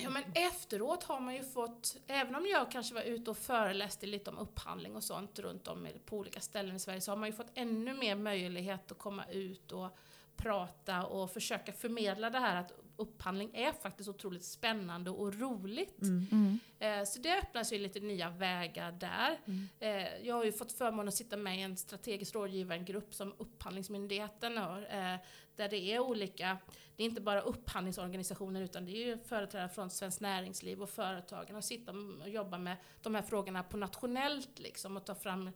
Ja 0.00 0.10
men 0.10 0.22
efteråt 0.34 1.04
har 1.04 1.20
man 1.20 1.34
ju 1.34 1.42
fått, 1.42 1.96
även 2.06 2.34
om 2.34 2.46
jag 2.46 2.70
kanske 2.70 2.94
var 2.94 3.02
ute 3.02 3.30
och 3.30 3.38
föreläste 3.38 4.06
lite 4.06 4.30
om 4.30 4.38
upphandling 4.38 4.96
och 4.96 5.04
sånt 5.04 5.38
runt 5.38 5.68
om 5.68 5.88
på 6.04 6.16
olika 6.16 6.40
ställen 6.40 6.76
i 6.76 6.78
Sverige 6.78 7.00
så 7.00 7.10
har 7.10 7.16
man 7.16 7.28
ju 7.28 7.32
fått 7.32 7.50
ännu 7.54 7.94
mer 7.94 8.14
möjlighet 8.14 8.92
att 8.92 8.98
komma 8.98 9.24
ut 9.26 9.72
och 9.72 9.96
prata 10.36 11.06
och 11.06 11.30
försöka 11.30 11.72
förmedla 11.72 12.30
det 12.30 12.38
här 12.38 12.56
att 12.56 12.72
upphandling 12.98 13.50
är 13.54 13.72
faktiskt 13.72 14.08
otroligt 14.08 14.44
spännande 14.44 15.10
och 15.10 15.34
roligt. 15.40 16.02
Mm. 16.02 16.58
Eh, 16.78 17.04
Så 17.04 17.20
det 17.20 17.38
öppnas 17.38 17.72
ju 17.72 17.78
lite 17.78 18.00
nya 18.00 18.30
vägar 18.30 18.92
där. 18.92 19.38
Eh, 19.80 20.26
Jag 20.26 20.34
har 20.34 20.44
ju 20.44 20.52
fått 20.52 20.72
förmånen 20.72 21.08
att 21.08 21.14
sitta 21.14 21.36
med 21.36 21.58
i 21.58 21.62
en 21.62 21.76
strategisk 21.76 22.34
rådgivargrupp 22.34 23.14
som 23.14 23.34
Upphandlingsmyndigheten 23.38 24.56
har, 24.58 24.82
eh, 24.82 25.16
där 25.56 25.68
det 25.68 25.76
är 25.94 25.98
olika, 25.98 26.58
det 26.96 27.02
är 27.02 27.06
inte 27.06 27.20
bara 27.20 27.40
upphandlingsorganisationer 27.40 28.60
utan 28.62 28.84
det 28.84 28.92
är 28.92 29.06
ju 29.06 29.18
företrädare 29.18 29.68
från 29.68 29.90
Svenskt 29.90 30.20
Näringsliv 30.20 30.82
och 30.82 30.90
företagen 30.90 31.56
och 31.56 31.64
sitta 31.64 31.92
och 32.22 32.28
jobba 32.28 32.58
med 32.58 32.76
de 33.02 33.14
här 33.14 33.22
frågorna 33.22 33.62
på 33.62 33.76
nationellt 33.76 34.58
liksom 34.58 34.96
och 34.96 35.04
ta 35.06 35.14
fram 35.14 35.50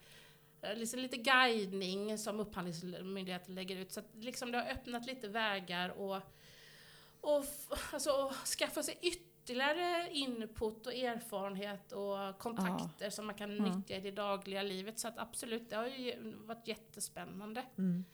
liksom 0.76 1.00
lite 1.00 1.16
guidning 1.16 2.18
som 2.18 2.40
Upphandlingsmyndigheten 2.40 3.54
lägger 3.54 3.76
ut. 3.76 3.92
Så 3.92 4.00
att 4.00 4.06
liksom 4.14 4.52
det 4.52 4.58
har 4.58 4.70
öppnat 4.70 5.06
lite 5.06 5.28
vägar 5.28 5.88
och, 5.88 6.16
och, 7.22 7.44
alltså, 7.92 8.32
skaffa 8.58 8.82
sig 8.82 8.98
ytterligare 9.02 10.08
input 10.12 10.86
och 10.86 10.94
erfarenhet 10.94 11.92
och 11.92 12.38
kontakter 12.38 13.10
som 13.10 13.26
man 13.26 13.34
kan 13.34 13.56
Ja. 13.56 13.64
nyttja 13.64 13.96
i 13.96 14.00
det 14.00 14.10
dagliga 14.10 14.62
livet. 14.62 14.98
Så 14.98 15.08
att 15.08 15.18
absolut, 15.18 15.70
det 15.70 15.76
har 15.76 15.86
ju 15.86 16.34
varit 16.36 16.68
jättespännande. 16.68 17.64
mm. 17.78 18.04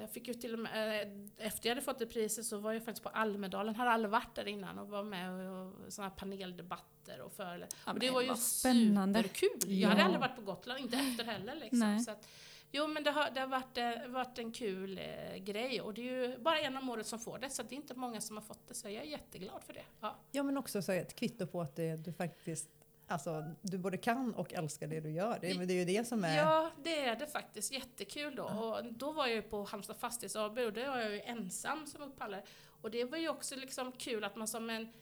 Jag 0.00 0.10
fick 0.10 0.28
ju 0.28 0.34
till 0.34 0.52
och 0.52 0.58
med, 0.58 1.02
eh, 1.38 1.46
efter 1.46 1.68
jag 1.68 1.74
hade 1.74 1.84
fått 1.84 1.98
det 1.98 2.06
priset 2.06 2.44
så 2.44 2.58
var 2.58 2.72
jag 2.72 2.84
faktiskt 2.84 3.02
på 3.02 3.08
Almedalen, 3.08 3.74
hade 3.74 3.90
aldrig 3.90 4.10
varit 4.10 4.34
där 4.34 4.48
innan 4.48 4.78
och 4.78 4.88
var 4.88 5.02
med 5.02 5.30
och, 5.50 5.92
sådana 5.92 6.08
här 6.10 6.16
paneldebatter 6.16 7.20
och 7.20 7.32
föreläsningar. 7.32 7.82
Ja, 7.86 7.92
och 7.92 7.98
det 7.98 8.10
var 8.10 8.22
ju 8.22 8.34
spännande. 8.36 9.22
superkul! 9.22 9.50
Jag 9.64 9.70
Ja. 9.78 9.88
hade 9.88 10.04
aldrig 10.04 10.20
varit 10.20 10.36
på 10.36 10.42
Gotland, 10.42 10.80
inte 10.80 10.96
efter 10.96 11.24
heller 11.24 11.54
liksom. 11.54 11.78
Nej. 11.78 12.00
Så 12.00 12.10
att, 12.10 12.28
jo 12.72 12.86
men 12.86 13.04
det 13.04 13.10
har, 13.10 13.30
det 13.30 13.40
har 13.40 13.46
varit, 13.46 13.78
eh, 13.78 14.08
varit 14.08 14.38
en 14.38 14.52
kul 14.52 14.98
eh, 14.98 15.36
grej 15.36 15.80
och 15.80 15.94
det 15.94 16.08
är 16.08 16.28
ju 16.28 16.38
bara 16.38 16.60
en 16.60 16.76
om 16.76 16.90
året 16.90 17.06
som 17.06 17.18
får 17.18 17.38
det 17.38 17.50
så 17.50 17.62
det 17.62 17.74
är 17.74 17.76
inte 17.76 17.94
många 17.94 18.20
som 18.20 18.36
har 18.36 18.42
fått 18.42 18.68
det 18.68 18.74
så 18.74 18.88
jag 18.88 19.02
är 19.04 19.08
jätteglad 19.08 19.62
för 19.66 19.72
det. 19.72 19.84
Ja. 20.00 20.16
Ja 20.30 20.42
men 20.42 20.56
också 20.56 20.82
så 20.82 20.92
ett 20.92 21.14
kvitto 21.14 21.46
på 21.46 21.60
att 21.60 21.76
det, 21.76 21.96
du 21.96 22.12
faktiskt 22.12 22.68
Alltså, 23.06 23.44
du 23.62 23.78
både 23.78 23.96
kan 23.96 24.34
och 24.34 24.52
älskar 24.52 24.86
det 24.86 25.00
du 25.00 25.10
gör. 25.10 25.38
Det, 25.40 25.52
det 25.52 25.74
är 25.74 25.78
ju 25.78 25.84
det 25.84 26.04
som 26.08 26.24
är... 26.24 26.36
Ja, 26.36 26.70
det 26.82 27.00
är 27.00 27.16
det 27.16 27.26
faktiskt. 27.26 27.72
Jättekul 27.72 28.34
då. 28.34 28.44
Och 28.44 28.92
då 28.92 29.12
var 29.12 29.26
jag 29.26 29.34
ju 29.34 29.42
på 29.42 29.64
Halmstad 29.64 29.96
Fastighets 29.96 30.36
AB 30.36 30.58
och 30.58 30.72
då 30.72 30.80
var 30.80 30.98
jag 30.98 31.10
ju 31.10 31.20
ensam 31.20 31.86
som 31.86 32.02
upphandlare. 32.02 32.42
Och 32.82 32.90
det 32.90 33.04
var 33.04 33.18
ju 33.18 33.28
också 33.28 33.56
liksom 33.56 33.92
kul 33.92 34.24
att 34.24 34.36
man 34.36 34.48
som 34.48 34.70
en 34.70 34.92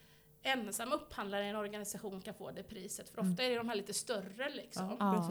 ensam 0.43 0.93
upphandlare 0.93 1.45
i 1.45 1.49
en 1.49 1.55
organisation 1.55 2.21
kan 2.21 2.33
få 2.33 2.51
det 2.51 2.63
priset. 2.63 3.09
För 3.09 3.21
ofta 3.21 3.43
är 3.43 3.49
det 3.49 3.55
de 3.55 3.69
här 3.69 3.75
lite 3.75 3.93
större 3.93 4.49
liksom. 4.49 4.97
Ja, 4.99 5.29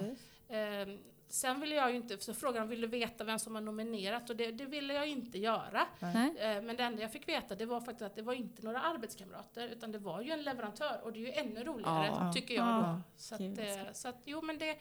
Ja. 0.48 0.86
Sen 1.30 1.60
ville 1.60 1.74
jag 1.74 1.90
ju 1.90 1.96
inte, 1.96 2.18
så 2.18 2.34
frågan 2.34 2.68
vill 2.68 2.80
du 2.80 2.86
veta 2.86 3.24
vem 3.24 3.38
som 3.38 3.54
har 3.54 3.62
nominerat? 3.62 4.30
Och 4.30 4.36
det, 4.36 4.50
det 4.50 4.64
ville 4.64 4.94
jag 4.94 5.06
inte 5.08 5.38
göra. 5.38 5.86
Nej. 5.98 6.34
Ehm, 6.38 6.66
men 6.66 6.76
det 6.76 6.82
enda 6.82 7.02
jag 7.02 7.12
fick 7.12 7.28
veta 7.28 7.54
det 7.54 7.66
var 7.66 7.80
faktiskt 7.80 8.02
att 8.02 8.14
det 8.16 8.22
var 8.22 8.32
inte 8.34 8.62
några 8.62 8.80
arbetskamrater 8.80 9.68
utan 9.68 9.92
det 9.92 9.98
var 9.98 10.20
ju 10.20 10.30
en 10.30 10.42
leverantör 10.42 11.00
och 11.02 11.12
det 11.12 11.18
är 11.18 11.20
ju 11.20 11.32
ännu 11.32 11.64
roligare 11.64 12.06
Ja. 12.06 12.32
tycker 12.34 12.54
jag 12.54 12.66
Ja. 12.66 12.78
då. 12.78 13.00
Så 13.16 13.34
att, 13.34 13.40
eh, 13.40 13.92
så 13.92 14.08
att, 14.08 14.16
jo 14.24 14.42
men 14.42 14.58
det, 14.58 14.76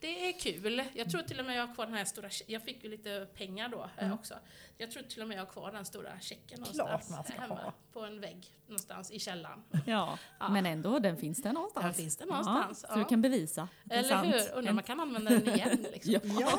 det 0.00 0.28
är 0.28 0.40
kul. 0.40 0.84
Jag 0.94 1.10
tror 1.10 1.22
till 1.22 1.40
och 1.40 1.46
med 1.46 1.56
jag 1.58 1.66
har 1.66 1.74
kvar 1.74 1.86
den 1.86 1.94
här 1.94 2.04
stora, 2.04 2.28
jag 2.46 2.62
fick 2.62 2.84
ju 2.84 2.90
lite 2.90 3.26
pengar 3.34 3.68
då 3.68 3.78
eh, 3.98 4.04
Mm. 4.04 4.12
också. 4.18 4.34
Jag 4.78 4.90
tror 4.90 5.02
till 5.02 5.22
och 5.22 5.28
med 5.28 5.36
jag 5.36 5.42
har 5.42 5.52
kvar 5.52 5.72
den 5.72 5.84
stora 5.84 6.20
checken 6.20 6.60
någonstans 6.60 7.30
hemma 7.30 7.54
ha. 7.54 7.72
på 7.92 8.00
en 8.00 8.20
vägg 8.20 8.46
någonstans 8.66 9.10
i 9.10 9.18
källaren. 9.18 9.62
Ja. 9.86 10.18
Ja. 10.40 10.48
men 10.48 10.66
ändå, 10.66 10.98
den 10.98 11.16
finns 11.16 11.42
där 11.42 11.52
någonstans. 11.52 11.86
Där 11.86 11.92
finns 12.02 12.16
den 12.16 12.28
någonstans, 12.28 12.84
Ja, 12.88 12.94
så 12.94 12.98
du 12.98 13.04
kan 13.04 13.22
bevisa 13.22 13.68
Eller 13.90 14.08
sant. 14.08 14.26
hur? 14.34 14.52
Undrar 14.54 14.70
om 14.70 14.74
man 14.76 14.84
kan 14.84 15.00
använda 15.00 15.30
den 15.30 15.48
igen 15.54 15.86
liksom. 15.92 16.12
Ja. 16.40 16.58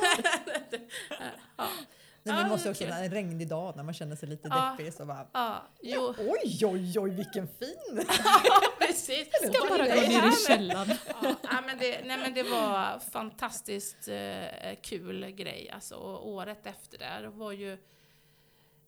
Ja. 1.56 1.68
Ja. 2.24 2.32
Nej, 2.32 2.34
Ja, 2.36 2.42
men 2.42 2.48
måste 2.52 2.68
det 2.68 2.68
är 2.68 2.72
också 2.72 2.84
kul. 2.84 2.92
en 2.92 3.10
regnig 3.10 3.48
dag 3.48 3.76
när 3.76 3.82
man 3.82 3.94
känner 3.94 4.16
sig 4.16 4.28
lite 4.28 4.48
Ja. 4.48 4.76
deppig 4.78 4.94
så 4.94 5.04
bara 5.06 5.26
Ja, 5.32 5.62
jo, 5.82 6.14
Oj, 6.18 6.66
oj, 6.66 6.98
oj, 7.00 7.10
vilken 7.10 7.48
fin! 7.48 8.06
precis. 8.80 9.28
Ska 9.28 9.66
bara 9.68 9.82
Det 9.84 9.94
gå 9.94 10.00
ner 10.00 10.28
i 10.28 10.32
källaren. 10.46 10.96
Ja, 11.42 11.60
men 11.66 11.78
det, 11.78 12.00
nej 12.04 12.18
men 12.18 12.34
det 12.34 12.42
var 12.42 12.98
fantastiskt 12.98 14.08
eh, 14.08 14.76
kul 14.82 15.30
grej 15.30 15.70
alltså. 15.74 15.94
Och 15.94 16.28
året 16.28 16.66
efter 16.66 16.98
där 16.98 17.26
var 17.26 17.52
ju... 17.52 17.78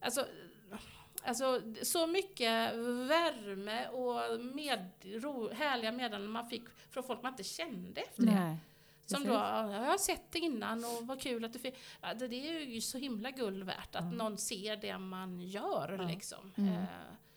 Alltså, 0.01 0.27
alltså 1.23 1.61
så 1.83 2.07
mycket 2.07 2.75
värme 3.09 3.89
och 3.89 4.41
med, 4.41 4.91
ro, 5.05 5.53
härliga 5.53 5.93
meddelanden 5.93 6.31
man 6.31 6.49
fick 6.49 6.63
från 6.91 7.03
folk 7.05 7.23
man 7.23 7.33
inte 7.33 7.45
kände 7.45 8.01
efter 8.01 8.23
det. 8.23 8.33
Nej. 8.35 8.57
Som 9.07 9.17
precis. 9.17 9.29
då, 9.29 9.35
ja, 9.35 9.73
jag 9.73 9.81
har 9.91 9.99
sett 9.99 10.33
det 10.33 10.39
innan 10.39 10.85
och 10.85 11.07
vad 11.07 11.21
kul 11.21 11.45
att 11.45 11.53
du 11.53 11.59
fick... 11.59 11.75
Det, 12.19 12.29
det 12.29 12.49
är 12.49 12.61
ju 12.61 12.81
så 12.81 12.99
himla 12.99 13.31
guld 13.31 13.65
värt 13.65 13.95
att 13.97 14.13
någon 14.15 14.39
ser 14.39 14.77
det 14.77 14.99
man 14.99 15.41
gör 15.41 15.97
Ja. 15.99 16.09
liksom. 16.09 16.53
Mm. 16.57 16.73
Eh, 16.75 16.85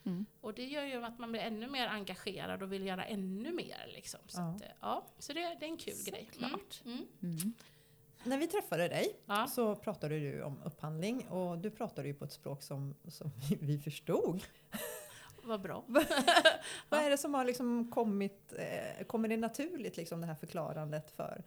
Mm. 0.05 0.25
och 0.41 0.53
det 0.53 0.63
gör 0.65 0.83
ju 0.83 1.03
att 1.05 1.19
man 1.19 1.31
blir 1.31 1.41
ännu 1.41 1.67
mer 1.67 1.87
engagerad 1.87 2.63
och 2.63 2.71
vill 2.73 2.85
göra 2.85 3.05
ännu 3.05 3.51
mer 3.53 3.91
liksom. 3.93 4.19
Så, 4.27 4.41
Ja. 4.41 4.49
att, 4.55 4.61
eh, 4.61 4.67
ja, 4.81 5.05
så 5.19 5.33
det, 5.33 5.39
det 5.59 5.65
är 5.65 5.69
en 5.69 5.77
kul 5.77 5.95
grej. 6.05 6.29
Såklart. 6.33 6.81
Mm. 6.85 6.97
Mm. 6.97 7.37
Mm. 7.37 7.53
När 8.23 8.37
vi 8.37 8.47
träffade 8.47 8.87
dig 8.87 9.15
Ja. 9.25 9.47
så 9.47 9.75
pratade 9.75 10.19
du 10.19 10.43
om 10.43 10.61
upphandling 10.65 11.27
och 11.27 11.57
du 11.57 11.71
pratade 11.71 12.07
ju 12.07 12.13
på 12.13 12.25
ett 12.25 12.31
språk 12.31 12.61
som, 12.63 12.95
som 13.07 13.31
vi- 13.49 13.57
vi 13.61 13.79
förstod. 13.79 14.43
Vad 15.43 15.61
bra. 15.61 15.83
Vad 16.89 16.99
är 17.05 17.09
det 17.09 17.17
som 17.17 17.33
har 17.33 17.45
liksom 17.45 17.91
kommit, 17.91 18.53
eh, 18.57 19.05
kommer 19.05 19.27
det 19.29 19.37
naturligt 19.37 19.97
liksom 19.97 20.21
det 20.21 20.27
här 20.27 20.35
förklarandet 20.35 21.11
för? 21.11 21.43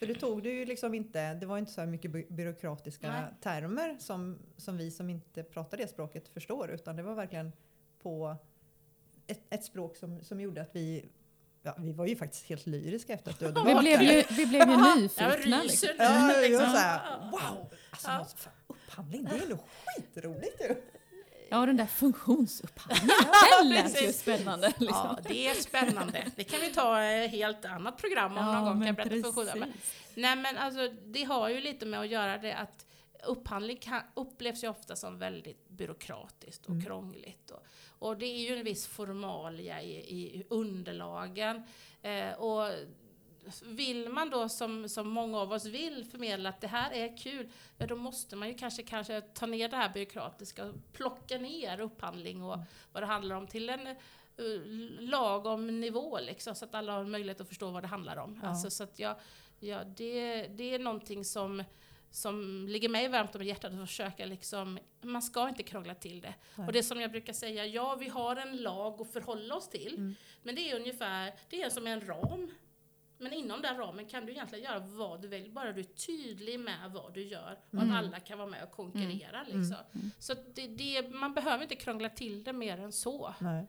För 0.00 0.06
du 0.06 0.14
tog 0.14 0.42
det 0.42 0.50
ju 0.50 0.64
liksom 0.64 0.94
inte, 0.94 1.34
det 1.34 1.46
var 1.46 1.58
inte 1.58 1.72
så 1.72 1.86
mycket 1.86 2.10
by- 2.10 2.26
byråkratiska 2.30 3.12
Nej. 3.12 3.24
termer 3.42 3.96
som, 3.98 4.38
som 4.56 4.76
vi 4.76 4.90
som 4.90 5.10
inte 5.10 5.42
pratar 5.42 5.76
det 5.76 5.88
språket 5.88 6.28
förstår 6.28 6.70
utan 6.70 6.96
det 6.96 7.02
var 7.02 7.14
verkligen 7.14 7.52
på 8.02 8.36
ett, 9.26 9.40
ett 9.50 9.64
språk 9.64 9.96
som, 9.96 10.24
som 10.24 10.40
gjorde 10.40 10.62
att 10.62 10.70
vi, 10.76 11.04
ja, 11.62 11.74
vi 11.78 11.92
var 11.92 12.06
ju 12.06 12.16
faktiskt 12.16 12.44
helt 12.44 12.66
lyriska 12.66 13.12
efter 13.12 13.30
att 13.30 13.38
du 13.38 13.46
hade 13.46 13.64
Vi 13.64 13.74
varit 13.74 13.82
blev 13.84 14.02
ju, 14.02 14.22
vi 14.30 14.46
blev 14.46 14.68
ju 14.68 14.74
Jag 14.74 14.96
nyfikna. 14.98 15.62
Liksom. 15.62 15.88
Ja, 15.98 16.04
jag 16.04 16.34
var 16.34 16.42
liksom. 16.42 16.66
så 16.66 16.76
här, 16.76 17.30
wow! 17.30 17.72
Alltså, 17.90 18.08
Ja. 18.10 18.24
fan, 18.36 18.52
upphandling, 18.66 19.24
det 19.24 19.44
är 19.44 19.48
nog 19.48 19.58
skitroligt 19.86 20.60
ju! 20.60 20.74
Ja, 21.50 21.66
den 21.66 21.76
där 21.76 21.86
funktionsupphandlingen, 21.86 23.16
den 23.60 23.68
lät 23.68 24.02
ju 24.02 24.12
spännande. 24.12 24.66
Liksom. 24.78 24.86
Ja, 24.88 25.18
det 25.28 25.46
är 25.46 25.54
spännande. 25.54 26.24
Det 26.36 26.44
kan 26.44 26.60
vi 26.60 26.68
ta 26.72 27.02
ett 27.02 27.30
helt 27.30 27.64
annat 27.64 27.96
program 27.98 28.38
om 28.38 28.44
någon 28.44 28.64
gång 28.64 28.86
kan 28.86 28.94
berätta. 28.94 29.56
Men, 29.58 29.72
nej 30.14 30.36
men 30.36 30.56
alltså 30.58 30.88
det 31.06 31.24
har 31.24 31.48
ju 31.48 31.60
lite 31.60 31.86
med 31.86 32.00
att 32.00 32.08
göra 32.08 32.38
det 32.38 32.52
att 32.56 32.86
upphandling 33.26 33.76
kan, 33.76 34.02
upplevs 34.14 34.64
ju 34.64 34.68
ofta 34.68 34.96
som 34.96 35.18
väldigt 35.18 35.68
byråkratiskt 35.68 36.64
och 36.66 36.70
Mm. 36.72 36.84
krångligt. 36.84 37.50
Och, 37.50 37.62
och 37.98 38.16
det 38.18 38.26
är 38.26 38.50
ju 38.50 38.56
en 38.56 38.64
viss 38.64 38.86
formalia 38.86 39.82
i, 39.82 39.92
i 39.96 40.44
underlagen. 40.50 41.62
Eh, 42.02 42.30
och 42.32 42.68
vill 43.64 44.08
man 44.08 44.30
då 44.30 44.48
som, 44.48 44.88
som 44.88 45.08
många 45.08 45.38
av 45.38 45.52
oss 45.52 45.66
vill 45.66 46.04
förmedla 46.04 46.48
att 46.48 46.60
det 46.60 46.66
här 46.66 46.92
är 46.92 47.16
kul, 47.16 47.48
ja 47.78 47.86
då 47.86 47.96
måste 47.96 48.36
man 48.36 48.48
ju 48.48 48.54
kanske, 48.54 48.82
kanske 48.82 49.20
ta 49.20 49.46
ner 49.46 49.68
det 49.68 49.76
här 49.76 49.88
byråkratiska 49.88 50.64
och 50.64 50.74
plocka 50.92 51.38
ner 51.38 51.80
upphandling 51.80 52.42
och 52.42 52.58
vad 52.92 53.02
det 53.02 53.06
handlar 53.06 53.36
om 53.36 53.46
till 53.46 53.68
en 53.68 53.86
uh, 53.86 54.60
lagom 55.00 55.80
nivå 55.80 56.18
liksom, 56.20 56.54
så 56.54 56.64
att 56.64 56.74
alla 56.74 56.92
har 56.92 57.04
möjlighet 57.04 57.40
att 57.40 57.48
förstå 57.48 57.70
vad 57.70 57.82
det 57.82 57.88
handlar 57.88 58.16
om. 58.16 58.40
Ja. 58.42 58.48
Alltså, 58.48 58.70
så 58.70 58.84
att 58.84 58.98
jag, 58.98 59.16
ja, 59.60 59.84
det, 59.84 60.46
det 60.46 60.74
är 60.74 60.78
någonting 60.78 61.24
som 61.24 61.64
som 62.12 62.66
ligger 62.68 62.88
mig 62.88 63.08
varmt 63.08 63.34
om 63.34 63.42
hjärtat 63.42 63.72
att 63.72 63.88
försöka 63.88 64.26
liksom, 64.26 64.78
man 65.00 65.22
ska 65.22 65.48
inte 65.48 65.62
krångla 65.62 65.94
till 65.94 66.20
det. 66.20 66.34
Nej. 66.54 66.66
Och 66.66 66.72
det 66.72 66.82
som 66.82 67.00
jag 67.00 67.10
brukar 67.10 67.32
säga, 67.32 67.66
ja 67.66 67.94
vi 67.94 68.08
har 68.08 68.36
en 68.36 68.56
lag 68.56 69.00
att 69.00 69.12
förhålla 69.12 69.54
oss 69.54 69.68
till, 69.68 69.94
Mm. 69.94 70.14
men 70.42 70.54
det 70.54 70.70
är 70.70 70.76
ungefär, 70.76 71.34
det 71.50 71.62
är 71.62 71.70
som 71.70 71.86
en 71.86 72.06
ram. 72.06 72.50
Men 73.20 73.32
inom 73.32 73.62
den 73.62 73.76
ramen 73.76 74.06
kan 74.06 74.26
du 74.26 74.32
egentligen 74.32 74.64
göra 74.64 74.78
vad 74.78 75.22
du 75.22 75.28
vill, 75.28 75.50
bara 75.50 75.72
du 75.72 75.80
är 75.80 75.84
tydlig 75.84 76.60
med 76.60 76.90
vad 76.92 77.14
du 77.14 77.22
gör 77.24 77.58
och 77.70 77.74
Mm. 77.74 77.90
att 77.90 77.96
alla 78.04 78.20
kan 78.20 78.38
vara 78.38 78.48
med 78.48 78.62
och 78.64 78.70
konkurrera. 78.70 79.42
Liksom. 79.42 79.76
Så 80.18 80.32
att 80.32 80.54
det, 80.54 80.66
det, 80.66 81.08
man 81.10 81.34
behöver 81.34 81.62
inte 81.62 81.76
krångla 81.76 82.08
till 82.08 82.44
det 82.44 82.52
mer 82.52 82.78
än 82.80 82.92
så. 82.92 83.34
Nej. 83.38 83.66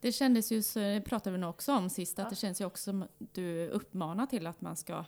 Det 0.00 0.12
kändes 0.12 0.52
ju, 0.52 0.62
så 0.62 0.78
det 0.78 1.00
pratade 1.06 1.32
vi 1.32 1.38
nog 1.40 1.50
också 1.50 1.72
om 1.72 1.90
sist, 1.90 2.18
att 2.18 2.24
Ja. 2.24 2.30
det 2.30 2.36
känns 2.36 2.60
ju 2.60 2.64
också 2.64 2.82
som 2.84 3.02
att 3.02 3.08
du 3.18 3.68
uppmanar 3.68 4.26
till 4.26 4.46
att 4.46 4.60
man 4.60 4.76
ska 4.76 5.04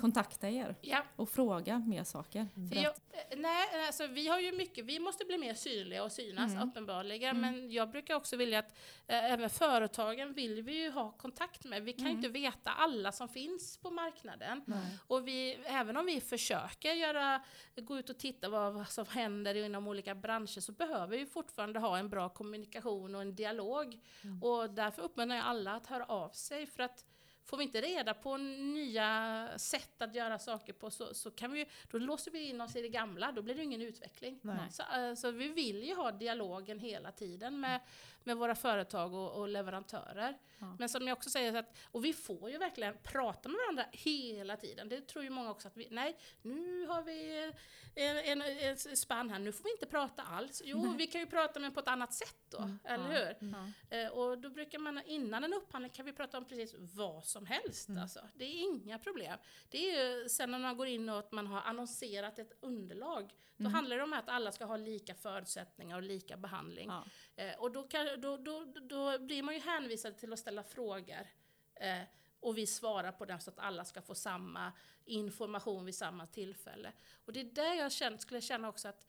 kontakta 0.00 0.48
er 0.48 0.74
Ja, 0.80 1.02
och 1.16 1.28
fråga 1.28 1.78
mer 1.78 2.04
saker. 2.04 2.46
För 2.72 2.76
jag, 2.76 2.94
eh, 3.10 3.38
nej, 3.38 3.86
alltså, 3.86 4.06
vi 4.06 4.28
har 4.28 4.40
ju 4.40 4.52
mycket, 4.52 4.84
vi 4.84 4.98
måste 4.98 5.24
bli 5.24 5.38
mer 5.38 5.54
synliga 5.54 6.04
och 6.04 6.12
synas 6.12 6.52
Mm. 6.52 6.68
uppenbarligen, 6.68 7.40
men 7.40 7.70
jag 7.72 7.90
brukar 7.90 8.14
också 8.14 8.36
vilja 8.36 8.58
att 8.58 8.72
eh, 9.06 9.32
även 9.32 9.50
företagen 9.50 10.32
vill 10.32 10.62
vi 10.62 10.82
ju 10.82 10.90
ha 10.90 11.12
kontakt 11.12 11.64
med. 11.64 11.82
Vi 11.82 11.92
kan 11.92 12.06
Mm. 12.06 12.16
inte 12.16 12.28
veta 12.28 12.70
alla 12.70 13.12
som 13.12 13.28
finns 13.28 13.76
på 13.76 13.90
marknaden. 13.90 14.62
Nej. 14.66 14.98
Och 15.06 15.28
vi, 15.28 15.58
även 15.64 15.96
om 15.96 16.06
vi 16.06 16.20
försöker 16.20 16.92
göra, 16.92 17.42
gå 17.76 17.98
ut 17.98 18.10
och 18.10 18.18
titta 18.18 18.48
vad, 18.48 18.74
vad 18.74 18.88
som 18.88 19.06
händer 19.06 19.54
inom 19.54 19.88
olika 19.88 20.14
branscher 20.14 20.60
så 20.60 20.72
behöver 20.72 21.18
vi 21.18 21.26
fortfarande 21.26 21.78
ha 21.78 21.98
en 21.98 22.08
bra 22.08 22.28
kommunikation 22.28 23.14
och 23.14 23.20
en 23.22 23.34
dialog. 23.34 23.98
Och 24.42 24.70
därför 24.70 25.02
uppmanar 25.02 25.36
jag 25.36 25.44
alla 25.44 25.74
att 25.74 25.86
höra 25.86 26.04
av 26.04 26.30
sig 26.30 26.66
för 26.66 26.82
att 26.82 27.04
Får 27.50 27.56
vi 27.56 27.64
inte 27.64 27.80
reda 27.80 28.14
på 28.14 28.36
nya 28.36 29.48
sätt 29.56 30.02
att 30.02 30.14
göra 30.14 30.38
saker 30.38 30.72
på 30.72 30.90
så, 30.90 31.14
så 31.14 31.30
kan 31.30 31.52
vi, 31.52 31.58
ju- 31.58 31.66
då 31.90 31.98
låser 31.98 32.30
vi 32.30 32.48
in 32.48 32.60
oss 32.60 32.76
i 32.76 32.82
det 32.82 32.88
gamla, 32.88 33.32
då 33.32 33.42
blir 33.42 33.54
det 33.54 33.62
ingen 33.62 33.82
utveckling. 33.82 34.38
Nej. 34.42 34.56
Så, 34.70 34.82
eh, 34.96 35.14
så 35.14 35.30
vi 35.30 35.48
vill 35.48 35.82
ju 35.84 35.94
ha 35.94 36.12
dialogen 36.12 36.78
hela 36.78 37.12
tiden 37.12 37.60
med, 37.60 37.80
med 38.24 38.36
våra 38.36 38.54
företag 38.54 39.14
och, 39.14 39.40
och 39.40 39.48
leverantörer. 39.48 40.38
Ja. 40.58 40.76
Men 40.78 40.88
som 40.88 41.08
jag 41.08 41.16
också 41.16 41.30
säger, 41.30 41.52
så 41.52 41.58
att, 41.58 41.76
och 41.84 42.04
vi 42.04 42.12
får 42.12 42.50
ju 42.50 42.58
verkligen 42.58 42.96
prata 43.02 43.48
med 43.48 43.58
varandra 43.58 43.84
hela 43.92 44.56
tiden. 44.56 44.88
Det 44.88 45.00
tror 45.00 45.24
ju 45.24 45.30
många 45.30 45.50
också 45.50 45.68
att 45.68 45.76
vi, 45.76 45.88
nej, 45.90 46.16
nu 46.42 46.86
har 46.86 47.02
vi 47.02 47.52
en, 47.94 48.16
en, 48.16 48.42
en 48.42 48.96
spann 48.96 49.30
här, 49.30 49.38
nu 49.38 49.52
får 49.52 49.64
vi 49.64 49.70
inte 49.70 49.86
prata 49.86 50.22
alls. 50.22 50.62
Jo, 50.64 50.94
vi 50.98 51.06
kan 51.06 51.20
ju 51.20 51.26
prata 51.26 51.60
men 51.60 51.72
på 51.72 51.80
ett 51.80 51.88
annat 51.88 52.14
sätt 52.14 52.36
då, 52.48 52.70
eller 52.84 53.08
hur? 53.08 53.52
Ja. 53.52 53.96
Eh, 53.96 54.08
och 54.08 54.38
då 54.38 54.50
brukar 54.50 54.78
man, 54.78 55.02
innan 55.06 55.44
en 55.44 55.54
upphandling 55.54 55.90
kan 55.90 56.06
vi 56.06 56.12
prata 56.12 56.38
om 56.38 56.44
precis 56.44 56.74
vad 56.78 57.24
som 57.24 57.46
helst. 57.46 57.88
Alltså. 58.00 58.20
Det 58.34 58.44
är 58.44 58.62
inga 58.62 58.98
problem. 58.98 59.38
Det 59.68 59.90
är 59.90 60.20
ju 60.20 60.28
sen 60.28 60.50
när 60.50 60.58
man 60.58 60.76
går 60.76 60.86
in 60.86 61.08
och 61.08 61.18
att 61.18 61.32
man 61.32 61.46
har 61.46 61.60
annonserat 61.60 62.38
ett 62.38 62.52
underlag, 62.60 63.34
då 63.56 63.68
handlar 63.68 63.96
det 63.96 64.02
om 64.02 64.12
att 64.12 64.28
alla 64.28 64.52
ska 64.52 64.64
ha 64.64 64.76
lika 64.76 65.14
förutsättningar 65.14 65.96
och 65.96 66.02
lika 66.02 66.36
behandling. 66.36 66.88
Ja. 66.88 67.04
Eh, 67.40 67.58
och 67.58 67.72
då, 67.72 67.82
kan, 67.82 68.20
då, 68.20 68.36
då, 68.36 68.64
då 68.80 69.18
blir 69.18 69.42
man 69.42 69.54
ju 69.54 69.60
hänvisad 69.60 70.16
till 70.16 70.32
att 70.32 70.38
ställa 70.38 70.62
frågor. 70.62 71.26
Eh, 71.74 72.02
och 72.40 72.58
vi 72.58 72.66
svarar 72.66 73.12
på 73.12 73.24
den 73.24 73.40
så 73.40 73.50
att 73.50 73.58
alla 73.58 73.84
ska 73.84 74.02
få 74.02 74.14
samma 74.14 74.72
information 75.04 75.84
vid 75.84 75.94
samma 75.94 76.26
tillfälle. 76.26 76.92
Och 77.24 77.32
det 77.32 77.40
är 77.40 77.44
där 77.44 77.74
jag 77.74 77.92
känt, 77.92 78.20
skulle 78.20 78.40
känna 78.40 78.68
också 78.68 78.88
att 78.88 79.06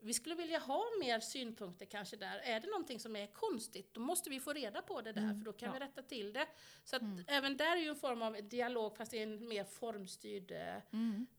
vi 0.00 0.14
skulle 0.14 0.34
vilja 0.34 0.58
ha 0.58 0.84
mer 1.00 1.20
synpunkter 1.20 1.86
kanske 1.86 2.16
där. 2.16 2.38
Är 2.38 2.60
det 2.60 2.66
någonting 2.66 3.00
som 3.00 3.16
är 3.16 3.26
konstigt, 3.26 3.94
då 3.94 4.00
måste 4.00 4.30
vi 4.30 4.40
få 4.40 4.52
reda 4.52 4.82
på 4.82 5.00
det 5.00 5.12
där, 5.12 5.28
för 5.28 5.44
då 5.44 5.52
kan 5.52 5.72
vi 5.72 5.78
rätta 5.78 6.02
till 6.02 6.32
det. 6.32 6.46
Så 6.84 6.96
att 6.96 7.02
även 7.26 7.56
där 7.56 7.76
är 7.76 7.80
ju 7.80 7.88
en 7.88 7.96
form 7.96 8.22
av 8.22 8.48
dialog, 8.48 8.96
fast 8.96 9.10
det 9.10 9.18
är 9.18 9.22
en 9.22 9.48
mer 9.48 9.64
formstyrd, 9.64 10.50
eh, 10.50 10.76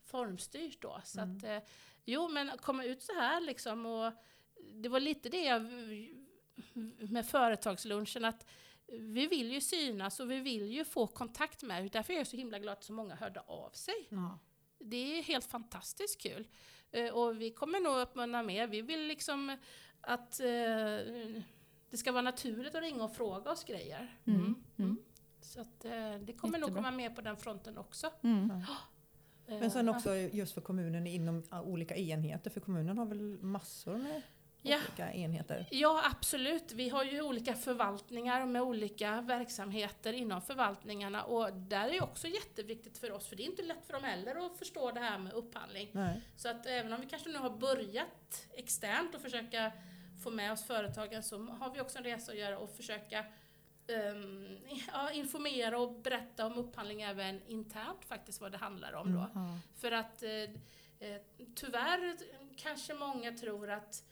formstyrt 0.03 0.81
då. 0.81 1.01
Så 1.03 1.21
att, 1.21 1.43
eh, 1.43 1.59
jo, 2.05 2.27
men 2.27 2.57
komma 2.57 2.83
ut 2.83 3.03
så 3.03 3.13
här 3.13 3.41
liksom, 3.41 3.85
och 3.85 4.13
det 4.73 4.89
var 4.89 4.99
lite 4.99 5.29
det 5.29 5.43
jag 5.43 5.61
med 7.09 7.25
företagslunchen, 7.25 8.25
att 8.25 8.45
vi 8.87 9.27
vill 9.27 9.51
ju 9.51 9.61
synas 9.61 10.19
och 10.19 10.31
vi 10.31 10.39
vill 10.39 10.71
ju 10.71 10.85
få 10.85 11.07
kontakt 11.07 11.63
med, 11.63 11.91
därför 11.91 12.13
är 12.13 12.17
jag 12.17 12.27
så 12.27 12.37
himla 12.37 12.59
glad 12.59 12.73
att 12.73 12.83
så 12.83 12.93
många 12.93 13.15
hörde 13.15 13.39
av 13.39 13.69
sig. 13.69 14.07
Ja. 14.09 14.39
Det 14.79 14.97
är 15.17 15.23
helt 15.23 15.45
fantastiskt 15.45 16.21
kul. 16.21 16.47
Eh, 16.91 17.13
Och 17.13 17.41
vi 17.41 17.51
kommer 17.51 17.79
nog 17.79 17.97
uppmuntra 17.99 18.43
mer. 18.43 18.67
Vi 18.67 18.81
vill 18.81 19.07
liksom 19.07 19.57
att 20.01 20.39
eh, 20.39 20.45
det 21.89 21.97
ska 21.97 22.11
vara 22.11 22.21
naturligt 22.21 22.75
att 22.75 22.81
ringa 22.81 23.03
och 23.03 23.15
fråga 23.15 23.51
oss 23.51 23.63
grejer. 23.63 24.17
Mm, 24.25 24.63
mm. 24.77 24.97
Så 25.41 25.61
att, 25.61 25.85
eh, 25.85 25.91
det 26.21 26.33
kommer 26.33 26.59
nog 26.59 26.69
Jättebra. 26.69 26.83
komma 26.83 26.91
med 26.91 27.15
på 27.15 27.21
den 27.21 27.37
fronten 27.37 27.77
också. 27.77 28.11
Mm. 28.23 28.51
Eh, 29.47 29.59
Men 29.59 29.71
sen 29.71 29.89
också 29.89 30.15
just 30.15 30.53
för 30.53 30.61
kommunen 30.61 31.07
inom 31.07 31.43
ja, 31.51 31.61
olika 31.61 31.95
enheter, 31.95 32.49
för 32.49 32.59
kommunen 32.59 32.97
har 32.97 33.05
väl 33.05 33.21
massor 33.43 33.97
med 33.97 34.21
Ja. 34.61 34.77
olika 34.77 35.13
enheter? 35.13 35.65
Ja, 35.71 36.01
absolut. 36.11 36.71
Vi 36.71 36.89
har 36.89 37.03
ju 37.03 37.21
olika 37.21 37.53
förvaltningar 37.53 38.45
med 38.45 38.61
olika 38.61 39.21
verksamheter 39.21 40.13
inom 40.13 40.41
förvaltningarna 40.41 41.23
och 41.23 41.53
där 41.53 41.87
är 41.87 41.91
det 41.91 42.01
också 42.01 42.27
jätteviktigt 42.27 42.97
för 42.97 43.11
oss, 43.11 43.27
för 43.27 43.35
det 43.35 43.43
är 43.43 43.45
inte 43.45 43.63
lätt 43.63 43.85
för 43.85 43.93
dem 43.93 44.03
heller 44.03 44.45
att 44.45 44.57
förstå 44.57 44.91
det 44.91 44.99
här 44.99 45.17
med 45.17 45.33
upphandling. 45.33 45.89
Nej. 45.91 46.21
Så 46.35 46.49
att 46.49 46.65
även 46.65 46.93
om 46.93 47.01
vi 47.01 47.07
kanske 47.07 47.29
nu 47.29 47.37
har 47.37 47.49
börjat 47.49 48.47
externt 48.53 49.15
och 49.15 49.21
försöka 49.21 49.71
få 50.23 50.31
med 50.31 50.51
oss 50.51 50.63
företagen 50.63 51.23
så 51.23 51.37
har 51.37 51.73
vi 51.73 51.81
också 51.81 51.97
en 51.97 52.03
resa 52.03 52.31
att 52.31 52.37
göra 52.37 52.57
och 52.57 52.75
försöka 52.75 53.25
ehm, 53.87 54.57
ja, 54.93 55.11
informera 55.11 55.79
och 55.79 55.91
berätta 55.91 56.45
om 56.45 56.57
upphandling 56.57 57.01
även 57.01 57.41
internt 57.47 58.05
faktiskt 58.05 58.41
vad 58.41 58.51
det 58.51 58.57
handlar 58.57 58.93
om 58.93 59.13
då. 59.13 59.29
Ja. 59.33 59.59
För 59.75 59.91
att 59.91 60.23
eh, 60.23 60.31
eh, 60.99 61.21
tyvärr 61.55 62.17
kanske 62.55 62.93
många 62.93 63.31
tror 63.31 63.69
att 63.69 64.03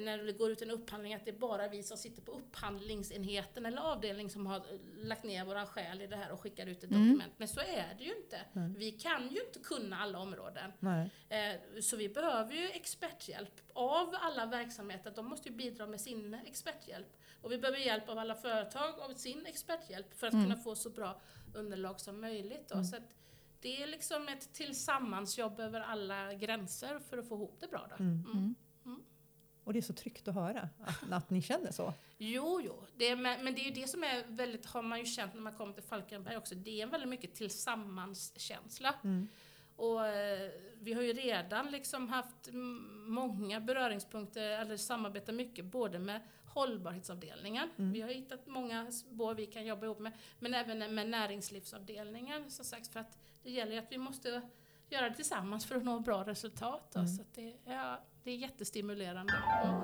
när 0.00 0.18
det 0.18 0.32
går 0.32 0.50
ut 0.50 0.62
en 0.62 0.70
upphandling 0.70 1.14
att 1.14 1.24
det 1.24 1.30
är 1.30 1.38
bara 1.38 1.68
vi 1.68 1.82
som 1.82 1.96
sitter 1.96 2.22
på 2.22 2.32
upphandlingsenheten 2.32 3.66
eller 3.66 3.82
avdelning 3.82 4.30
som 4.30 4.46
har 4.46 4.62
lagt 4.96 5.24
ner 5.24 5.44
våran 5.44 5.66
själ 5.66 6.02
i 6.02 6.06
det 6.06 6.16
här 6.16 6.32
och 6.32 6.40
skickar 6.40 6.66
ut 6.66 6.84
ett 6.84 6.90
Mm. 6.90 7.08
dokument. 7.08 7.32
Men 7.36 7.48
så 7.48 7.60
är 7.60 7.94
det 7.98 8.04
ju 8.04 8.16
inte. 8.16 8.40
Vi 8.78 8.90
kan 8.90 9.28
ju 9.28 9.40
inte 9.46 9.58
kunna 9.58 9.98
alla 9.98 10.18
områden. 10.18 10.72
Eh, 11.28 11.80
Så 11.80 11.96
vi 11.96 12.08
behöver 12.08 12.54
ju 12.54 12.68
experthjälp 12.70 13.60
av 13.72 14.14
alla 14.20 14.46
verksamheter. 14.46 15.12
De 15.16 15.26
måste 15.26 15.48
ju 15.48 15.54
bidra 15.54 15.86
med 15.86 16.00
sin 16.00 16.34
experthjälp. 16.34 17.16
Och 17.42 17.52
vi 17.52 17.58
behöver 17.58 17.78
hjälp 17.78 18.08
av 18.08 18.18
alla 18.18 18.34
företag 18.34 19.00
av 19.00 19.14
sin 19.14 19.46
experthjälp 19.46 20.14
för 20.14 20.26
att 20.26 20.32
Mm. 20.32 20.44
kunna 20.44 20.56
få 20.56 20.74
så 20.74 20.90
bra 20.90 21.20
underlag 21.54 22.00
som 22.00 22.20
möjligt. 22.20 22.68
Då. 22.68 22.84
Så 22.84 22.96
att 22.96 23.14
det 23.60 23.82
är 23.82 23.86
liksom 23.86 24.28
ett 24.28 24.52
tillsammansjobb 24.52 25.60
över 25.60 25.80
alla 25.80 26.34
gränser 26.34 26.98
för 26.98 27.18
att 27.18 27.28
få 27.28 27.34
ihop 27.34 27.56
det 27.60 27.66
bra. 27.68 27.86
Då. 27.90 28.04
Mm. 29.64 29.64
Mm. 29.64 29.68
Och 29.68 29.72
det 29.72 29.78
är 29.78 29.82
så 29.82 29.92
tryggt 29.92 30.28
att 30.28 30.34
höra 30.34 30.68
att, 30.84 31.12
att 31.12 31.30
ni 31.30 31.42
känner 31.42 31.72
så. 31.72 31.94
Jo, 32.18 32.60
jo. 32.64 32.82
Det 32.96 33.08
är, 33.08 33.16
men 33.16 33.54
det 33.54 33.60
är 33.60 33.64
ju 33.64 33.82
det 33.82 33.88
som 33.88 34.04
är 34.04 34.24
väldigt, 34.28 34.66
har 34.66 34.82
man 34.82 34.98
ju 34.98 35.04
känt 35.06 35.34
när 35.34 35.40
man 35.40 35.52
kommer 35.52 35.72
till 35.72 35.82
Falkenberg 35.82 36.36
också, 36.36 36.54
det 36.54 36.80
är 36.80 36.82
en 36.82 36.90
väldigt 36.90 37.08
mycket 37.08 37.34
tillsammanskänsla. 37.34 38.94
Mm. 39.04 39.28
Och 39.76 40.06
eh, 40.06 40.50
vi 40.80 40.92
har 40.92 41.02
ju 41.02 41.12
redan 41.12 41.70
liksom 41.70 42.08
haft 42.08 42.48
många 43.06 43.60
beröringspunkter, 43.60 44.60
eller 44.60 44.76
samarbetar 44.76 45.32
mycket 45.32 45.64
både 45.64 45.98
med 45.98 46.20
hållbarhetsavdelningen, 46.44 47.68
vi 47.76 48.00
har 48.00 48.08
hittat 48.08 48.46
många 48.46 48.92
spår 48.92 49.34
vi 49.34 49.46
kan 49.46 49.66
jobba 49.66 49.86
ihop 49.86 49.98
med, 49.98 50.12
men 50.38 50.54
även 50.54 50.94
med 50.94 51.08
näringslivsavdelningen 51.08 52.50
som 52.50 52.64
sagt, 52.64 52.88
för 52.88 53.00
att 53.00 53.18
det 53.42 53.50
gäller 53.50 53.72
ju 53.72 53.78
att 53.78 53.92
vi 53.92 53.98
måste 53.98 54.42
göra 54.88 55.08
det 55.08 55.14
tillsammans 55.14 55.66
för 55.66 55.76
att 55.76 55.84
nå 55.84 56.00
bra 56.00 56.24
resultat. 56.24 56.90
Då, 56.92 57.06
Så 57.06 57.22
att 57.22 57.34
det, 57.34 57.56
ja, 57.64 58.00
det 58.24 58.30
är 58.30 58.36
jättestimulerande. 58.36 59.32
Mm. 59.64 59.80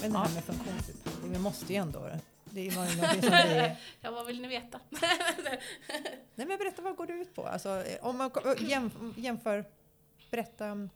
Men 0.00 0.12
det 0.12 0.18
här 0.18 0.34
med 0.34 0.44
funktionsupphandling, 0.44 1.32
vi 1.32 1.38
måste 1.38 1.72
ju 1.72 1.78
ändå... 1.78 2.10
Det 2.44 2.76
var 2.76 2.86
ju 2.86 2.96
någonting 2.96 3.22
som 3.22 3.32
vi... 3.48 3.76
Ja, 4.00 4.10
vad 4.10 4.26
vill 4.26 4.40
ni 4.40 4.48
veta? 4.48 4.80
Nej 6.34 6.46
men 6.46 6.58
berätta, 6.58 6.82
vad 6.82 6.96
går 6.96 7.06
det 7.06 7.12
ut 7.12 7.34
på? 7.34 7.46
Alltså, 7.46 7.84
om 8.00 8.16
man 8.16 8.30
jämför, 9.16 9.64
berätta 10.30 10.88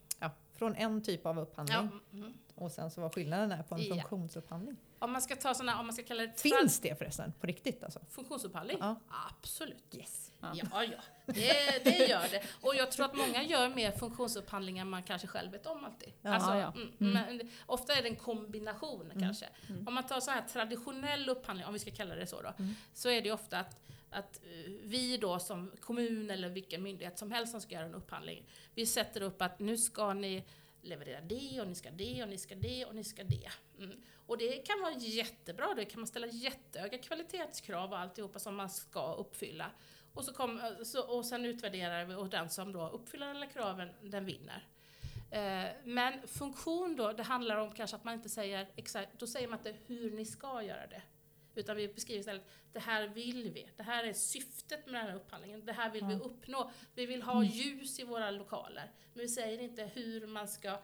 från 0.60 0.76
en 0.76 1.02
typ 1.02 1.26
av 1.26 1.38
upphandling 1.38 1.76
Ja, 2.12 2.16
mm. 2.18 2.32
och 2.54 2.72
sen 2.72 2.90
så 2.90 3.00
vad 3.00 3.14
skillnaden 3.14 3.52
är 3.52 3.62
på 3.62 3.74
en 3.74 3.82
Ja. 3.82 3.94
funktionsupphandling. 3.94 4.76
Om 4.98 5.12
man 5.12 5.22
ska 5.22 5.36
ta 5.36 5.54
såna, 5.54 5.80
om 5.80 5.86
man 5.86 5.94
ska 5.94 6.02
kalla 6.02 6.22
det 6.22 6.40
Finns 6.40 6.80
det 6.80 6.98
förresten 6.98 7.32
på 7.40 7.46
riktigt 7.46 7.84
alltså? 7.84 8.00
funktionsupphandling? 8.10 8.76
Ja. 8.80 9.00
Absolut. 9.30 9.94
Yes. 9.94 10.32
Ja, 10.40 10.52
ja, 10.54 10.84
det, 11.26 11.84
det 11.84 12.06
gör 12.08 12.28
det. 12.30 12.42
Och 12.60 12.74
jag 12.74 12.92
tror 12.92 13.06
att 13.06 13.14
många 13.16 13.42
gör 13.42 13.68
mer 13.68 13.92
funktionsupphandling 13.92 14.78
än 14.78 14.90
man 14.90 15.02
kanske 15.02 15.26
själv 15.28 15.52
vet 15.52 15.66
om 15.66 15.84
alltid. 15.84 16.12
Ja, 16.22 16.30
alltså, 16.30 16.54
ja. 16.54 16.72
mm, 17.00 17.12
Men 17.12 17.40
ofta 17.66 17.92
är 17.92 18.02
det 18.02 18.08
en 18.08 18.16
kombination 18.16 19.12
kanske. 19.20 19.46
Om 19.86 19.94
man 19.94 20.06
tar 20.06 20.20
så 20.20 20.30
här 20.30 20.42
traditionell 20.42 21.28
upphandling, 21.28 21.66
om 21.66 21.72
vi 21.72 21.78
ska 21.78 21.90
kalla 21.90 22.14
det 22.14 22.26
så 22.26 22.42
då, 22.42 22.52
så 22.94 23.08
är 23.08 23.22
det 23.22 23.32
ofta 23.32 23.58
att 23.60 23.80
att 24.10 24.40
eh, 24.44 24.72
vi 24.82 25.16
då 25.16 25.38
som 25.38 25.72
kommun 25.80 26.30
eller 26.30 26.48
vilken 26.48 26.82
myndighet 26.82 27.18
som 27.18 27.30
helst 27.30 27.50
som 27.50 27.60
ska 27.60 27.74
göra 27.74 27.84
en 27.84 27.94
upphandling, 27.94 28.46
vi 28.74 28.86
sätter 28.86 29.20
upp 29.20 29.42
att 29.42 29.58
nu 29.58 29.76
ska 29.76 30.14
ni 30.14 30.44
leverera 30.82 31.20
det 31.20 31.60
och 31.60 31.68
ni 31.68 31.74
ska 31.74 31.90
det 31.90 32.22
och 32.22 32.28
ni 32.28 32.38
ska 32.38 32.54
det 32.54 32.84
och 32.84 32.94
ni 32.94 33.04
ska 33.04 33.24
det. 33.24 33.50
Mm. 33.78 34.02
Och 34.26 34.38
det 34.38 34.66
kan 34.66 34.80
vara 34.80 34.92
jättebra, 34.92 35.74
det 35.74 35.84
kan 35.84 36.00
man 36.00 36.06
ställa 36.06 36.26
jättehöga 36.26 36.98
kvalitetskrav 36.98 37.90
och 37.92 37.98
alltihopa 37.98 38.38
som 38.38 38.56
man 38.56 38.70
ska 38.70 39.14
uppfylla. 39.14 39.70
Och, 40.14 40.24
så 40.24 40.32
kom, 40.32 40.60
eh, 40.60 40.82
så, 40.84 41.18
och 41.18 41.26
sen 41.26 41.44
utvärderar 41.44 42.04
vi 42.04 42.14
och 42.14 42.28
den 42.28 42.50
som 42.50 42.72
då 42.72 42.88
uppfyller 42.88 43.26
alla 43.26 43.46
kraven, 43.46 43.88
den 44.02 44.24
vinner. 44.24 44.66
Eh, 45.30 45.70
men 45.84 46.28
funktion 46.28 46.96
då, 46.96 47.12
det 47.12 47.22
handlar 47.22 47.56
om 47.56 47.72
kanske 47.72 47.96
att 47.96 48.04
man 48.04 48.14
inte 48.14 48.28
säger 48.28 48.68
exakt, 48.76 49.18
då 49.18 49.26
säger 49.26 49.48
man 49.48 49.58
inte 49.58 49.74
hur 49.86 50.10
ni 50.10 50.24
ska 50.24 50.62
göra 50.62 50.86
det. 50.86 51.02
Utan 51.54 51.76
vi 51.76 51.88
beskriver 51.88 52.20
istället, 52.20 52.50
det 52.72 52.78
här 52.78 53.08
vill 53.08 53.50
vi, 53.50 53.68
det 53.76 53.82
här 53.82 54.04
är 54.04 54.12
syftet 54.12 54.86
med 54.86 54.94
den 54.94 55.06
här 55.10 55.16
upphandlingen, 55.16 55.66
det 55.66 55.72
här 55.72 55.90
vill 55.90 56.04
vi 56.04 56.14
uppnå. 56.14 56.70
Vi 56.94 57.06
vill 57.06 57.22
ha 57.22 57.44
ljus 57.44 58.00
i 58.00 58.04
våra 58.04 58.30
lokaler, 58.30 58.90
men 59.12 59.22
vi 59.22 59.28
säger 59.28 59.58
inte 59.58 59.84
hur 59.84 60.26
man 60.26 60.48
ska 60.48 60.78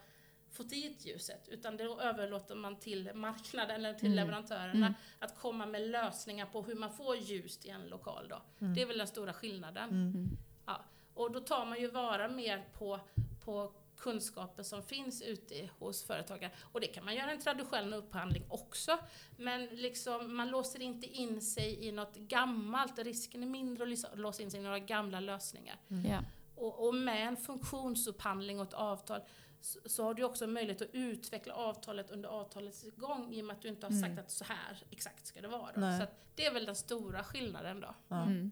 få 0.50 0.62
dit 0.62 1.06
ljuset, 1.06 1.48
utan 1.48 1.76
det 1.76 1.84
överlåter 1.84 2.54
man 2.54 2.76
till 2.78 3.10
marknaden 3.14 3.76
eller 3.76 3.94
till 3.94 4.14
leverantörerna 4.14 4.94
att 5.18 5.38
komma 5.38 5.66
med 5.66 5.90
lösningar 5.90 6.46
på 6.46 6.62
hur 6.62 6.74
man 6.74 6.90
får 6.90 7.16
ljus 7.16 7.66
i 7.66 7.68
en 7.68 7.88
lokal. 7.88 8.28
Då. 8.28 8.42
Det 8.58 8.82
är 8.82 8.86
väl 8.86 8.98
den 8.98 9.06
stora 9.06 9.32
skillnaden. 9.32 9.90
Ja. 10.66 10.84
Och 11.14 11.32
då 11.32 11.40
tar 11.40 11.66
man 11.66 11.80
ju 11.80 11.90
vara 11.90 12.28
mer 12.28 12.64
på, 12.72 13.00
på 13.44 13.72
kunskaper 13.98 14.62
som 14.62 14.82
finns 14.82 15.22
ute 15.22 15.54
i- 15.54 15.70
hos 15.78 16.04
företagare. 16.04 16.52
Och 16.72 16.80
det 16.80 16.86
kan 16.86 17.04
man 17.04 17.14
göra 17.14 17.30
i 17.30 17.34
en 17.34 17.40
traditionell 17.40 17.94
upphandling 17.94 18.44
också. 18.48 18.98
Men 19.36 19.66
liksom, 19.66 20.36
man 20.36 20.48
låser 20.48 20.82
inte 20.82 21.06
in 21.06 21.40
sig 21.42 21.86
i 21.86 21.92
något 21.92 22.16
gammalt. 22.16 22.98
Risken 22.98 23.42
är 23.42 23.46
mindre 23.46 23.82
att 23.84 24.18
låsa- 24.18 24.42
in 24.42 24.50
sig 24.50 24.60
i 24.60 24.62
några 24.62 24.78
gamla 24.78 25.20
lösningar. 25.20 25.76
Ja. 26.08 26.20
Och, 26.54 26.86
och 26.88 26.94
med 26.94 27.28
en 27.28 27.36
funktionsupphandling 27.36 28.60
och 28.60 28.66
ett 28.66 28.74
avtal 28.74 29.20
så, 29.60 29.80
så 29.86 30.02
har 30.04 30.14
du 30.14 30.24
också 30.24 30.46
möjlighet 30.46 30.82
att 30.82 30.88
utveckla 30.92 31.54
avtalet 31.54 32.10
under 32.10 32.28
avtalets 32.28 32.84
gång 32.96 33.34
i 33.34 33.42
och 33.42 33.46
med 33.46 33.56
att 33.56 33.62
du 33.62 33.68
inte 33.68 33.86
har 33.86 33.92
sagt 34.02 34.18
att 34.18 34.30
så 34.30 34.44
här 34.44 34.82
exakt 34.90 35.26
ska 35.26 35.40
det 35.40 35.48
vara. 35.48 35.72
Så 35.98 36.02
att 36.02 36.16
det 36.34 36.46
är 36.46 36.52
väl 36.52 36.66
den 36.66 36.76
stora 36.76 37.24
skillnaden 37.24 37.80
då. 37.80 37.94
Mm. 38.28 38.50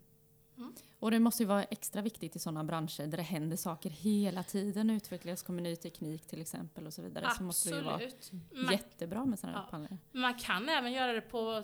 Och 0.98 1.10
det 1.10 1.20
måste 1.20 1.42
ju 1.42 1.46
vara 1.46 1.64
extra 1.64 2.02
viktigt 2.02 2.36
i 2.36 2.38
sådana 2.38 2.64
branscher 2.64 3.06
där 3.06 3.16
det 3.16 3.22
händer 3.22 3.56
saker 3.56 3.90
hela 3.90 4.42
tiden. 4.42 4.90
Utvecklas 4.90 5.42
kommer 5.42 5.62
ny 5.62 5.76
teknik 5.76 6.26
till 6.26 6.40
exempel 6.40 6.86
och 6.86 6.92
så 6.94 7.02
vidare. 7.02 7.30
Så 7.36 7.42
måste 7.42 7.70
det 7.70 7.76
ju 7.76 7.82
vara 7.82 7.94
Absolut. 7.94 8.30
Man 8.52 8.72
jättebra 8.72 9.24
med 9.24 9.38
sådana 9.38 9.58
Ja. 9.58 9.64
upphandlingar. 9.66 9.98
Man 10.12 10.34
kan 10.34 10.68
även 10.68 10.92
göra 10.92 11.12
det 11.12 11.20
på, 11.20 11.62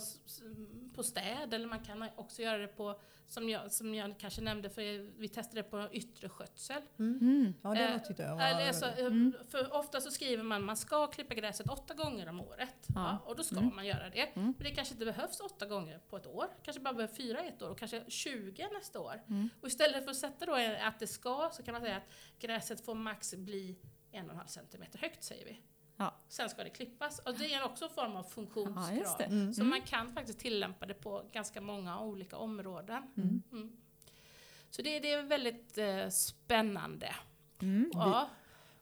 på 0.95 1.03
städ 1.03 1.55
eller 1.55 1.67
man 1.69 1.85
kan 1.85 2.09
också 2.17 2.43
göra 2.43 2.59
det 2.59 2.69
på, 2.69 3.01
som 3.31 3.49
jag, 3.49 3.73
som 3.73 3.95
jag 3.95 4.19
kanske 4.19 4.41
nämnde, 4.41 4.71
för 4.71 4.83
vi 5.21 5.29
testade 5.29 5.63
det 5.63 5.69
på 5.71 5.89
yttre 5.93 6.29
skötsel. 6.29 6.83
Mm. 6.99 7.55
Ja, 7.63 7.71
det 7.71 7.81
Eh, 7.81 8.37
var, 8.37 8.43
jag 8.61 8.69
alltså, 8.69 8.87
eh, 8.87 9.11
För 9.49 9.75
ofta 9.75 10.01
så 10.01 10.11
skriver 10.11 10.43
man 10.43 10.65
man 10.65 10.77
ska 10.77 11.07
klippa 11.07 11.35
gräset 11.35 11.69
åtta 11.71 11.95
gånger 11.95 12.29
om 12.29 12.41
året. 12.41 12.87
Ja. 12.87 12.95
Ja. 12.95 13.19
och 13.27 13.37
då 13.37 13.43
ska 13.43 13.57
Mm. 13.57 13.75
man 13.77 13.87
göra 13.87 14.11
det. 14.11 14.21
Mm. 14.23 14.55
Men 14.59 14.65
det 14.65 14.71
kanske 14.71 14.95
inte 14.95 15.05
behövs 15.05 15.41
åtta 15.41 15.67
gånger 15.67 15.99
på 15.99 16.17
ett 16.17 16.27
år. 16.27 16.47
Kanske 16.63 16.81
bara 16.83 16.95
behöver 16.95 17.15
fyra 17.15 17.41
ett 17.41 17.63
år 17.63 17.69
och 17.71 17.79
kanske 17.79 18.05
20 18.11 18.69
nästa 18.73 19.01
år. 19.01 19.23
Mm. 19.29 19.49
Och 19.61 19.69
istället 19.69 20.05
för 20.05 20.11
att 20.11 20.17
sätta 20.17 20.47
då 20.47 20.55
att 20.81 20.99
det 20.99 21.07
ska 21.07 21.51
så 21.53 21.63
kan 21.63 21.73
man 21.73 21.83
säga 21.83 21.97
att 21.97 22.13
gräset 22.39 22.85
får 22.85 22.95
max 22.95 23.35
bli 23.35 23.79
en 24.13 24.25
och 24.25 24.31
en 24.31 24.37
halv 24.37 24.47
centimeter 24.49 24.99
högt 24.99 25.25
säger 25.25 25.45
vi. 25.45 25.61
Ja. 26.01 26.15
Sen 26.29 26.51
ska 26.51 26.65
det 26.65 26.71
klippas. 26.71 27.19
Och 27.19 27.39
det 27.39 27.55
är 27.55 27.65
också 27.65 27.85
en 27.85 27.91
form 27.91 28.17
av 28.17 28.23
funktionskrav. 28.23 29.17
Ja. 29.19 29.25
Mm. 29.25 29.55
Så 29.55 29.65
man 29.65 29.83
kan 29.83 30.13
faktiskt 30.13 30.39
tillämpa 30.39 30.87
det 30.87 30.95
på 30.95 31.23
ganska 31.33 31.61
många 31.61 32.01
olika 32.01 32.37
områden. 32.37 33.03
Mm. 33.17 33.43
Mm. 33.53 33.77
Så 34.71 34.83
det, 34.83 35.01
det 35.01 35.13
är 35.13 35.23
väldigt 35.23 35.79
eh, 35.79 36.09
spännande. 36.09 37.15
Mm. 37.63 37.91
Ja. 37.95 38.29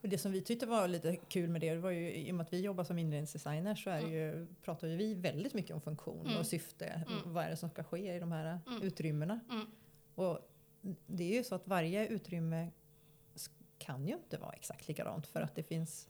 Och 0.02 0.08
det 0.08 0.18
som 0.18 0.32
vi 0.32 0.42
tyckte 0.42 0.66
var 0.66 0.88
lite 0.88 1.16
kul 1.16 1.50
med 1.50 1.60
det, 1.60 1.70
det 1.74 1.80
var 1.80 1.90
ju 1.90 2.12
i 2.14 2.30
och 2.30 2.34
med 2.34 2.44
att 2.44 2.52
vi 2.52 2.60
jobbar 2.60 2.84
som 2.84 2.98
inredningsdesigner 2.98 3.74
så 3.74 3.90
är 3.90 4.02
det 4.02 4.08
ju, 4.08 4.46
pratar 4.62 4.88
ju 4.88 4.96
vi 4.96 5.14
väldigt 5.14 5.54
mycket 5.54 5.74
om 5.74 5.80
funktion 5.80 6.26
Mm. 6.26 6.38
och 6.38 6.46
syfte. 6.46 6.86
Mm. 6.86 7.32
Vad 7.32 7.44
är 7.44 7.50
det 7.50 7.56
som 7.56 7.70
ska 7.70 7.84
ske 7.84 8.14
i 8.14 8.18
de 8.18 8.32
här 8.32 8.60
Mm. 8.66 8.82
utrymmena? 8.82 9.40
Mm. 9.50 9.66
Och 10.14 10.38
det 11.06 11.24
är 11.24 11.36
ju 11.36 11.44
så 11.44 11.54
att 11.54 11.68
varje 11.68 12.06
utrymme 12.06 12.70
kan 13.78 14.08
ju 14.08 14.14
inte 14.14 14.38
vara 14.38 14.52
exakt 14.52 14.88
likadant 14.88 15.26
för 15.26 15.40
att 15.40 15.54
det 15.54 15.62
finns 15.62 16.08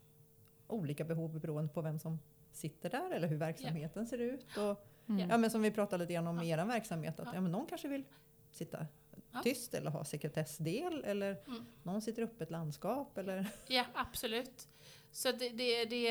olika 0.69 1.05
behov 1.05 1.41
beroende 1.41 1.73
på 1.73 1.81
vem 1.83 1.99
som 1.99 2.19
sitter 2.53 2.91
där 2.91 3.11
eller 3.11 3.29
hur 3.29 3.37
verksamheten 3.37 4.07
ser 4.07 4.19
ut. 4.19 4.47
Och, 4.57 4.85
Mm. 5.09 5.31
ja, 5.31 5.39
men 5.39 5.51
som 5.51 5.63
vi 5.63 5.71
pratade 5.71 6.05
lite 6.05 6.13
grann 6.13 6.27
om 6.27 6.43
i 6.43 6.51
er 6.51 6.65
verksamhet, 6.65 7.21
att 7.21 7.27
Ja. 7.27 7.35
ja. 7.35 7.41
men 7.41 7.53
någon 7.53 7.67
kanske 7.67 7.89
vill 7.89 8.05
sitta 8.51 8.87
Ja. 9.33 9.43
tyst 9.43 9.75
eller 9.75 9.91
ha 9.91 10.05
sekretessdel 10.05 11.05
eller 11.05 11.37
Mm. 11.47 11.65
någon 11.83 12.03
sitter 12.03 12.23
upp 12.23 12.41
ett 12.41 12.51
landskap 12.51 13.19
eller 13.19 13.47
ja, 13.67 13.85
absolut. 13.95 14.69
Så 15.13 15.33
det, 15.33 15.49
det, 15.49 15.85
det 15.85 16.11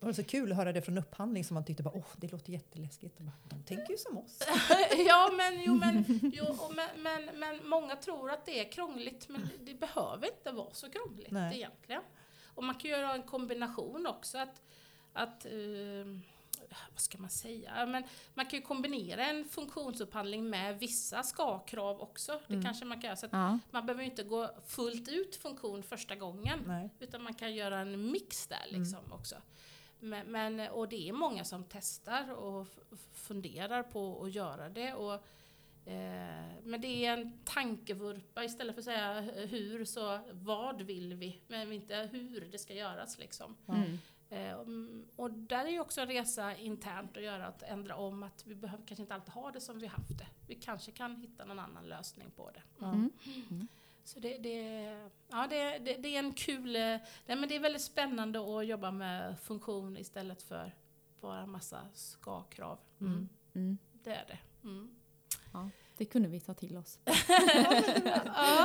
det 0.00 0.06
var 0.06 0.12
så 0.12 0.24
kul 0.24 0.50
att 0.52 0.56
höra 0.58 0.72
det 0.72 0.82
från 0.82 0.98
upphandling 0.98 1.44
som 1.44 1.54
man 1.54 1.64
tyckte 1.64 1.82
bara, 1.82 1.94
åh, 1.96 2.06
det 2.16 2.32
låter 2.32 2.52
jätteläskigt. 2.52 3.18
Bara, 3.18 3.32
De 3.44 3.62
tänker 3.62 3.90
ju 3.92 3.96
som 3.98 4.18
oss. 4.18 4.38
ja, 5.06 5.30
men, 5.36 5.62
jo, 5.62 5.74
men, 5.74 6.04
jo, 6.34 6.44
men, 6.76 7.02
men, 7.02 7.38
men 7.38 7.68
många 7.68 7.96
tror 7.96 8.30
att 8.30 8.46
det 8.46 8.60
är 8.60 8.72
krångligt, 8.72 9.28
men 9.28 9.40
det, 9.40 9.72
det 9.72 9.78
behöver 9.78 10.26
inte 10.26 10.52
vara 10.52 10.72
så 10.72 10.90
krångligt 10.90 11.30
Nej. 11.30 11.56
egentligen. 11.56 12.02
Och 12.56 12.64
man 12.64 12.74
kan 12.74 12.90
göra 12.90 13.14
en 13.14 13.22
kombination 13.22 14.06
också. 14.06 14.38
att, 14.38 14.62
att 15.12 15.44
eh, 15.46 15.52
vad 16.92 17.00
ska 17.00 17.18
man 17.18 17.30
säga? 17.30 17.86
Men 17.86 18.04
man 18.34 18.46
kan 18.46 18.58
ju 18.58 18.64
kombinera 18.66 19.26
en 19.26 19.44
funktionsupphandling 19.44 20.50
med 20.50 20.78
vissa 20.78 21.22
ska-krav 21.22 22.00
också. 22.00 22.40
Det 22.46 22.52
Mm. 22.54 22.64
kanske 22.64 22.84
man 22.84 23.00
kan 23.00 23.08
göra. 23.08 23.16
Så 23.16 23.26
att 23.26 23.32
Ja. 23.32 23.58
man 23.70 23.86
behöver 23.86 24.02
inte 24.04 24.22
gå 24.22 24.50
fullt 24.66 25.08
ut 25.08 25.36
funktion 25.36 25.82
första 25.82 26.14
gången. 26.16 26.58
Nej. 26.66 26.90
Utan 27.00 27.22
man 27.22 27.34
kan 27.34 27.54
göra 27.54 27.78
en 27.78 28.10
mix 28.10 28.46
där 28.46 28.64
liksom 28.68 29.12
också. 29.12 29.36
Men, 30.00 30.26
men, 30.26 30.60
och 30.70 30.88
det 30.88 31.08
är 31.08 31.12
många 31.12 31.44
som 31.44 31.64
testar 31.64 32.32
och 32.32 32.66
funderar 33.14 33.82
på 33.82 34.24
att 34.24 34.32
göra 34.32 34.68
det. 34.68 34.94
Och, 34.94 35.24
men 36.62 36.80
det 36.80 37.06
är 37.06 37.12
en 37.18 37.38
tankevurpa 37.44 38.44
istället 38.44 38.74
för 38.74 38.80
att 38.80 38.84
säga 38.84 39.20
hur, 39.46 39.84
så 39.84 40.20
vad 40.32 40.82
vill 40.82 41.14
vi? 41.14 41.40
Men 41.46 41.72
inte 41.72 42.08
hur 42.12 42.48
det 42.52 42.58
ska 42.58 42.74
göras 42.74 43.18
liksom. 43.18 43.56
Mm. 43.68 43.98
Eh, 44.30 44.52
mm, 44.52 45.06
och 45.16 45.30
där 45.30 45.64
är 45.64 45.70
ju 45.70 45.80
också 45.80 46.00
en 46.00 46.08
resa 46.08 46.56
internt 46.56 47.16
att 47.16 47.22
göra, 47.22 47.46
att 47.46 47.62
ändra 47.62 47.96
om 47.96 48.22
att 48.22 48.46
vi 48.46 48.54
behöver 48.54 48.86
kanske 48.86 49.02
inte 49.02 49.14
alltid 49.14 49.32
ha 49.32 49.50
det 49.50 49.60
som 49.60 49.78
vi 49.78 49.86
haft 49.86 50.18
det. 50.18 50.26
Vi 50.46 50.54
kanske 50.54 50.92
kan 50.92 51.16
hitta 51.16 51.44
någon 51.44 51.58
annan 51.58 51.88
lösning 51.88 52.30
på 52.30 52.50
det. 52.50 52.62
Ja. 52.78 52.92
Mm. 52.92 53.10
Så 54.04 54.20
det, 54.20 54.38
det, 54.38 54.82
ja, 55.28 55.46
det, 55.50 55.78
det, 55.78 55.96
det 55.96 56.08
är 56.14 56.18
en 56.18 56.32
kul... 56.32 56.76
eh, 56.76 56.82
Nej, 57.26 57.36
men 57.36 57.48
det 57.48 57.56
är 57.56 57.60
väldigt 57.60 57.82
spännande 57.82 58.58
att 58.58 58.66
jobba 58.66 58.90
med 58.90 59.38
funktion 59.40 59.96
istället 59.96 60.42
för 60.42 60.74
bara 61.20 61.46
massa 61.46 61.88
ska-krav. 61.94 62.78
Mm. 63.00 63.12
Mm. 63.12 63.28
Mm. 63.54 63.78
Det 63.92 64.14
är 64.14 64.24
det. 64.26 64.38
Mm. 64.62 64.95
Det 65.98 66.04
kunde 66.04 66.28
vi 66.28 66.40
ta 66.40 66.54
till 66.54 66.76
oss. 66.76 66.98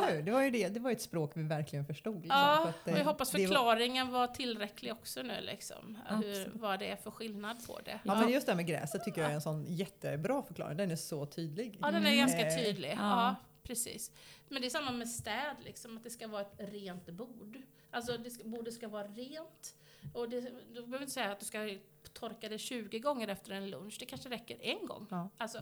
Hur? 0.09 0.21
Det 0.21 0.31
var 0.31 0.41
ju 0.41 0.49
det, 0.51 0.69
det 0.69 0.79
var 0.79 0.91
ett 0.91 1.01
språk 1.01 1.31
vi 1.35 1.43
verkligen 1.43 1.85
förstod. 1.85 2.15
liksom, 2.15 2.37
Ja, 2.39 2.59
för 2.63 2.69
att, 2.69 2.85
och 2.85 2.91
jag 2.91 2.99
eh, 2.99 3.05
hoppas 3.05 3.31
det 3.31 3.37
var- 3.37 3.47
förklaringen 3.47 4.11
var 4.11 4.27
tillräcklig 4.27 4.91
också 4.91 5.21
nu. 5.21 5.41
Liksom. 5.41 5.97
Hur, 6.09 6.51
vad 6.53 6.79
det 6.79 6.87
är 6.87 6.95
för 6.95 7.11
skillnad 7.11 7.67
på 7.67 7.79
det. 7.85 7.99
Ja, 8.03 8.15
men 8.15 8.29
just 8.29 8.45
det 8.45 8.51
här 8.51 8.57
med 8.57 8.67
gräset 8.67 9.03
tycker 9.03 9.21
jag 9.21 9.31
är 9.31 9.35
en 9.35 9.41
sån 9.41 9.65
jättebra 9.67 10.43
förklaring. 10.43 10.77
Den 10.77 10.91
är 10.91 10.95
så 10.95 11.25
tydlig. 11.25 11.77
Ja, 11.81 11.91
den 11.91 12.05
är 12.05 12.15
ganska 12.15 12.47
Eh, 12.47 12.55
tydlig. 12.63 12.89
Ja. 12.91 12.95
Ja. 12.97 13.35
precis. 13.63 14.11
Men 14.47 14.61
det 14.61 14.67
är 14.67 14.69
samma 14.69 14.91
med 14.91 15.09
städ, 15.09 15.55
liksom, 15.65 15.97
att 15.97 16.03
det 16.03 16.09
ska 16.09 16.27
vara 16.27 16.41
ett 16.41 16.53
rent 16.57 17.05
bord. 17.09 17.57
Alltså 17.91 18.17
det 18.17 18.29
ska, 18.31 18.43
bordet 18.43 18.73
ska 18.73 18.87
vara 18.87 19.07
rent. 19.07 19.75
Och 20.13 20.29
det, 20.29 20.41
du 20.41 20.73
behöver 20.81 20.99
inte 21.01 21.11
säga 21.11 21.31
att 21.31 21.39
du 21.39 21.45
ska 21.45 21.75
torka 22.13 22.49
det 22.49 22.57
20 22.57 22.99
gånger 22.99 23.27
efter 23.27 23.51
en 23.51 23.69
lunch. 23.69 23.97
Det 23.99 24.05
kanske 24.05 24.29
räcker 24.29 24.57
en 24.61 24.85
gång. 24.87 25.07
Ja. 25.09 25.29
Alltså, 25.37 25.59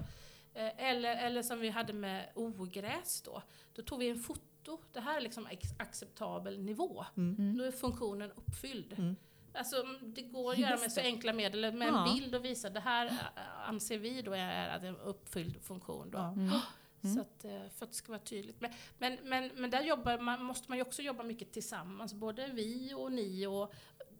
eller, 0.53 1.15
eller 1.15 1.41
som 1.41 1.59
vi 1.59 1.69
hade 1.69 1.93
med 1.93 2.29
ogräs 2.35 3.21
då. 3.21 3.41
Då 3.73 3.81
tog 3.81 3.99
vi 3.99 4.09
en 4.09 4.19
foto. 4.19 4.79
Det 4.93 4.99
här 4.99 5.17
är 5.17 5.21
liksom 5.21 5.47
acceptabel 5.77 6.59
nivå. 6.59 7.05
Mm. 7.17 7.57
Då 7.57 7.63
är 7.63 7.71
funktionen 7.71 8.31
uppfylld. 8.31 8.93
Mm. 8.97 9.15
Alltså, 9.53 9.83
det 10.01 10.21
går 10.21 10.51
att 10.51 10.57
göra 10.57 10.77
med 10.77 10.91
så 10.91 10.99
enkla 11.01 11.33
medel, 11.33 11.73
med 11.73 11.87
Ja. 11.87 12.07
en 12.07 12.13
bild 12.13 12.35
och 12.35 12.45
visa 12.45 12.69
det 12.69 12.79
här 12.79 13.05
äh, 13.05 13.69
anser 13.69 13.97
vi 13.97 14.21
då 14.21 14.33
är 14.33 14.69
att 14.69 14.81
det 14.81 14.87
är 14.87 14.91
en 14.91 14.97
uppfylld 14.99 15.61
funktion. 15.61 16.11
Då. 16.11 16.17
Ja. 16.17 16.31
Mm. 16.31 16.51
Mm. 17.03 17.15
Så 17.15 17.21
att, 17.21 17.45
eh, 17.45 17.69
för 17.75 17.85
att 17.85 17.91
det 17.91 17.97
ska 17.97 18.11
vara 18.11 18.19
tydligt. 18.19 18.61
Men, 18.61 18.71
men, 18.97 19.17
men, 19.23 19.51
men 19.55 19.69
där 19.69 19.81
jobbar 19.81 20.17
man, 20.17 20.43
måste 20.43 20.71
man 20.71 20.77
ju 20.77 20.81
också 20.81 21.01
jobba 21.01 21.23
mycket 21.23 21.51
tillsammans, 21.51 22.13
både 22.13 22.47
vi 22.47 22.93
och 22.93 23.11
ni 23.11 23.45
och 23.45 23.73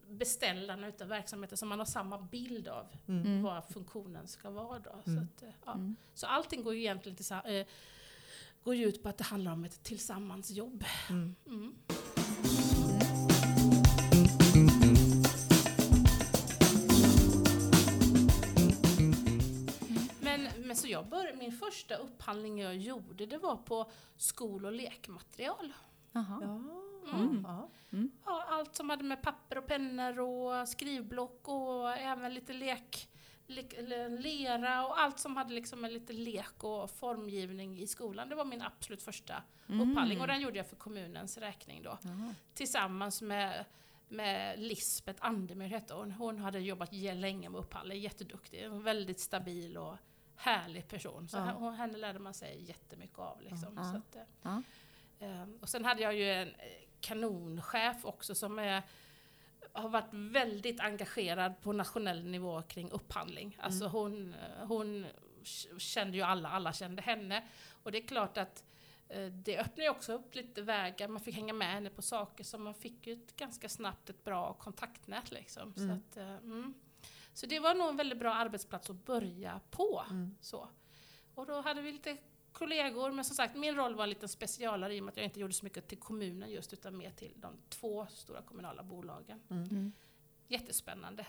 beställarna 0.10 0.88
utav 0.88 1.08
verksamheten, 1.08 1.58
så 1.58 1.66
man 1.66 1.80
har 1.80 1.86
samma 1.86 2.18
bild 2.22 2.68
av 2.68 2.88
Mm. 3.08 3.22
Mm. 3.26 3.42
vad 3.44 3.66
funktionen 3.66 4.28
ska 4.28 4.50
vara. 4.50 4.80
Då. 4.80 4.92
Så, 5.04 5.10
Mm. 5.12 5.24
att, 5.36 5.44
eh, 5.44 5.50
ja. 5.66 5.74
Mm. 5.74 5.96
så 6.14 6.28
allting 6.28 6.64
går 6.64 6.74
ju 6.74 6.80
egentligen 6.80 7.16
tillsa- 7.18 7.48
eh, 7.60 7.68
går 8.64 8.76
ju 8.76 8.86
ut 8.86 9.04
på 9.04 9.10
att 9.10 9.18
det 9.18 9.24
handlar 9.24 9.52
om 9.52 9.64
ett 9.66 9.84
tillsammansjobb. 9.84 10.84
Mm. 11.10 11.36
Mm. 11.48 11.76
Men, 20.22 20.48
men 20.58 20.76
så 20.76 20.88
jag 20.88 21.08
började, 21.10 21.38
min 21.38 21.52
första 21.52 21.96
upphandling 21.96 22.60
jag 22.60 22.78
gjorde, 22.78 23.26
det 23.26 23.38
var 23.38 23.56
på 23.56 23.92
skol 24.18 24.66
och 24.66 24.72
lekmaterial. 24.72 25.74
Ja. 26.12 26.42
Mm. 27.14 27.46
Ja. 27.48 27.70
Ja, 28.26 28.46
allt 28.50 28.76
som 28.76 28.90
hade 28.90 29.04
med 29.04 29.22
papper 29.22 29.58
och 29.58 29.68
pennor 29.68 30.20
och 30.20 30.70
skrivblock 30.70 31.48
och 31.48 31.92
även 31.92 32.34
lite 32.34 32.54
lek, 32.54 33.10
eller 33.48 34.10
lera 34.10 34.86
och 34.88 35.00
allt 35.00 35.20
som 35.20 35.38
hade 35.38 35.54
liksom 35.54 35.82
med 35.82 35.92
lite 35.94 36.14
lek 36.14 36.64
och 36.64 36.92
formgivning 36.92 37.80
i 37.80 37.88
skolan. 37.88 38.30
Det 38.30 38.36
var 38.36 38.46
min 38.46 38.62
absolut 38.62 39.04
första 39.04 39.44
Mm. 39.70 39.92
upphandling 39.92 40.22
och 40.22 40.28
den 40.28 40.42
gjorde 40.42 40.58
jag 40.58 40.68
för 40.68 40.76
kommunens 40.76 41.38
räkning 41.38 41.84
då. 41.84 41.98
Jaha. 42.02 42.36
Tillsammans 42.54 43.22
med, 43.22 43.66
med 44.08 44.60
Lisbeth 44.60 45.26
Andemyr 45.26 45.68
hette 45.68 45.94
hon. 45.94 46.12
Hon 46.12 46.40
hade 46.40 46.60
jobbat 46.60 46.94
länge 46.94 47.50
med 47.50 47.60
upphandling, 47.60 48.00
jätteduktig, 48.02 48.60
en 48.64 48.84
väldigt 48.84 49.20
stabil 49.20 49.78
och 49.78 49.96
härlig 50.36 50.88
person. 50.88 51.28
Så 51.28 51.38
Ja. 51.38 51.70
henne 51.70 51.98
lärde 51.98 52.20
man 52.20 52.34
sig 52.34 52.64
jättemycket 52.64 53.20
av. 53.20 53.42
Liksom. 53.42 53.74
Ja. 53.78 53.84
Så 53.84 53.98
att, 53.98 54.16
eh, 54.16 54.22
Ja. 54.42 54.62
Ehm, 55.20 55.58
Och 55.62 55.70
sen 55.70 55.86
hade 55.86 56.02
jag 56.02 56.16
ju 56.16 56.30
en 56.32 56.48
eh, 56.48 56.54
kanonchef 57.02 58.06
också 58.06 58.36
som 58.36 58.60
är, 58.60 58.84
har 59.74 59.90
varit 59.90 60.10
väldigt 60.14 60.80
engagerad 60.80 61.62
på 61.62 61.74
nationell 61.74 62.24
nivå 62.26 62.62
kring 62.62 62.92
upphandling. 62.92 63.58
Alltså 63.62 63.88
hon, 63.88 64.34
eh, 64.34 64.66
hon 64.68 65.06
kände 65.78 66.18
ju 66.18 66.24
alla, 66.24 66.50
alla 66.50 66.74
kände 66.74 67.02
henne. 67.02 67.48
Och 67.84 67.92
det 67.92 67.98
är 68.04 68.08
klart 68.08 68.38
att 68.38 68.64
eh, 69.10 69.26
det 69.26 69.58
öppnar 69.60 69.84
ju 69.84 69.90
också 69.90 70.14
upp 70.14 70.36
lite 70.36 70.62
vägar, 70.62 71.08
man 71.08 71.22
fick 71.22 71.36
hänga 71.36 71.54
med 71.54 71.68
henne 71.74 71.90
på 71.90 72.02
saker 72.02 72.44
så 72.44 72.58
man 72.58 72.74
fick 72.74 73.08
ju 73.08 73.14
ett, 73.14 73.36
ganska 73.36 73.70
snabbt 73.70 74.10
ett 74.10 74.24
bra 74.24 74.54
kontaktnät. 74.54 75.32
Liksom. 75.32 75.74
Så, 75.74 75.82
Mm. 75.84 75.98
att, 75.98 76.18
eh, 76.18 76.30
mm. 76.36 76.74
så 77.34 77.46
det 77.46 77.60
var 77.60 77.76
nog 77.76 77.90
en 77.90 77.98
väldigt 77.98 78.20
bra 78.20 78.34
arbetsplats 78.34 78.90
att 78.90 79.06
börja 79.06 79.60
på. 79.72 80.04
Mm. 80.10 80.36
Så. 80.42 80.70
Och 81.36 81.46
då 81.46 81.62
hade 81.62 81.82
vi 81.82 81.92
lite 81.92 82.18
kollegor, 82.60 83.12
men 83.12 83.26
som 83.26 83.36
sagt 83.36 83.56
min 83.56 83.76
roll 83.76 83.96
var 83.96 84.08
lite 84.08 84.28
specialare 84.28 84.96
i 84.96 85.00
och 85.00 85.04
med 85.04 85.12
att 85.12 85.18
jag 85.18 85.24
inte 85.26 85.40
gjorde 85.40 85.54
så 85.54 85.66
mycket 85.66 85.88
till 85.88 85.98
kommunen 85.98 86.52
just 86.52 86.74
utan 86.74 86.98
mer 86.98 87.12
till 87.12 87.34
de 87.36 87.58
två 87.70 88.08
stora 88.10 88.42
kommunala 88.42 88.84
bolagen. 88.84 89.42
Mm. 89.50 89.64
Mm. 89.64 89.92
Jättespännande 90.48 91.26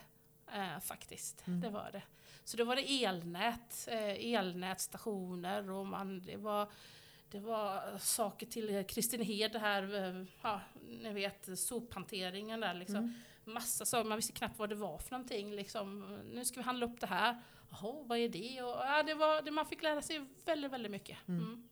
eh, 0.53 0.79
faktiskt, 0.79 1.47
Mm. 1.47 1.61
det 1.61 1.69
var 1.69 1.89
det. 1.91 2.03
Så 2.43 2.57
då 2.57 2.63
var 2.63 2.75
det 2.75 3.03
elnät, 3.03 3.87
eh, 3.91 4.33
elnätstationer 4.35 5.69
och 5.69 5.85
man, 5.87 6.19
det 6.21 6.37
var 6.37 6.67
det 7.31 7.39
var 7.39 7.97
saker 7.97 8.45
till 8.45 8.83
Kristinehed, 8.87 9.51
det 9.51 9.59
här, 9.59 9.83
eh, 9.95 10.25
ja, 10.41 10.61
ni 10.87 11.13
vet 11.13 11.59
sophanteringen 11.59 12.59
där 12.59 12.73
liksom. 12.73 12.95
Mm. 12.97 13.13
Massa 13.43 13.85
saker, 13.85 14.09
man 14.09 14.15
visste 14.17 14.33
knappt 14.33 14.59
vad 14.59 14.69
det 14.69 14.75
var 14.75 14.97
för 14.97 15.11
någonting 15.11 15.55
liksom. 15.55 16.19
Nu 16.33 16.45
ska 16.45 16.59
vi 16.59 16.63
handla 16.63 16.85
upp 16.85 16.99
det 16.99 17.07
här. 17.07 17.41
Jaha, 17.71 18.03
vad 18.05 18.17
är 18.17 18.29
det? 18.29 18.61
Och, 18.61 18.69
ja, 18.69 19.03
det, 19.03 19.13
var, 19.13 19.41
det 19.41 19.51
man 19.51 19.65
fick 19.65 19.83
lära 19.83 20.01
sig 20.01 20.25
väldigt, 20.45 20.71
väldigt 20.71 20.91
mycket. 20.91 21.17
Mm. 21.27 21.43
Mm. 21.43 21.67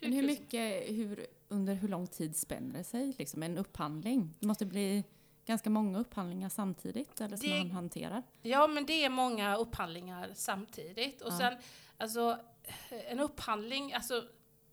Men 0.00 0.12
hur 0.12 0.22
mycket, 0.26 0.88
hur, 0.96 1.26
under 1.48 1.74
hur 1.74 1.88
lång 1.88 2.06
tid 2.06 2.36
spänner 2.36 2.78
det 2.78 2.84
sig, 2.84 3.14
liksom 3.18 3.42
en 3.42 3.58
upphandling? 3.58 4.34
Det 4.40 4.46
måste 4.46 4.66
bli 4.66 5.04
ganska 5.44 5.70
många 5.70 5.98
upphandlingar 5.98 6.48
samtidigt, 6.48 7.20
eller 7.20 7.36
som 7.36 7.48
Det- 7.50 7.58
man 7.58 7.70
hanterar? 7.70 8.22
Ja, 8.42 8.66
men 8.66 8.86
det 8.86 9.04
är 9.04 9.08
många 9.10 9.56
upphandlingar 9.56 10.30
samtidigt. 10.34 11.22
Och 11.22 11.32
Ja. 11.32 11.38
sen, 11.38 11.54
alltså, 11.96 12.38
en 12.90 13.20
upphandling, 13.20 13.92
alltså, 13.92 14.24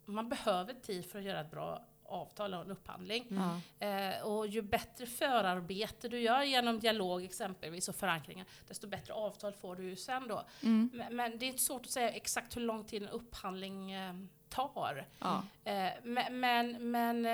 man 0.05 0.29
behöver 0.29 0.73
tid 0.73 1.05
för 1.05 1.19
att 1.19 1.25
göra 1.25 1.41
ett 1.41 1.51
bra 1.51 1.85
avtal 2.09 2.53
och 2.53 2.61
en 2.61 2.71
upphandling. 2.71 3.25
Ja. 3.29 3.87
Eh, 3.87 4.21
och 4.21 4.47
ju 4.47 4.61
bättre 4.61 5.05
förarbete 5.05 6.07
du 6.07 6.19
gör 6.19 6.41
genom 6.41 6.79
dialog 6.79 7.23
exempelvis 7.23 7.89
och 7.89 7.95
förankringar, 7.95 8.45
desto 8.67 8.87
bättre 8.87 9.13
avtal 9.13 9.53
får 9.53 9.75
du 9.75 9.83
ju 9.83 9.95
sen 9.95 10.27
då. 10.27 10.43
Mm. 10.61 10.89
Men, 10.93 11.15
men 11.15 11.37
det 11.37 11.45
är 11.45 11.47
inte 11.47 11.63
svårt 11.63 11.81
att 11.81 11.91
säga 11.91 12.09
exakt 12.09 12.55
hur 12.55 12.61
lång 12.61 12.83
tid 12.83 13.03
en 13.03 13.09
upphandling 13.09 13.91
eh, 13.91 14.13
tar. 14.49 15.05
Ja. 15.19 15.43
Eh, 15.63 15.91
men 16.03 16.39
men, 16.39 16.91
men 16.91 17.25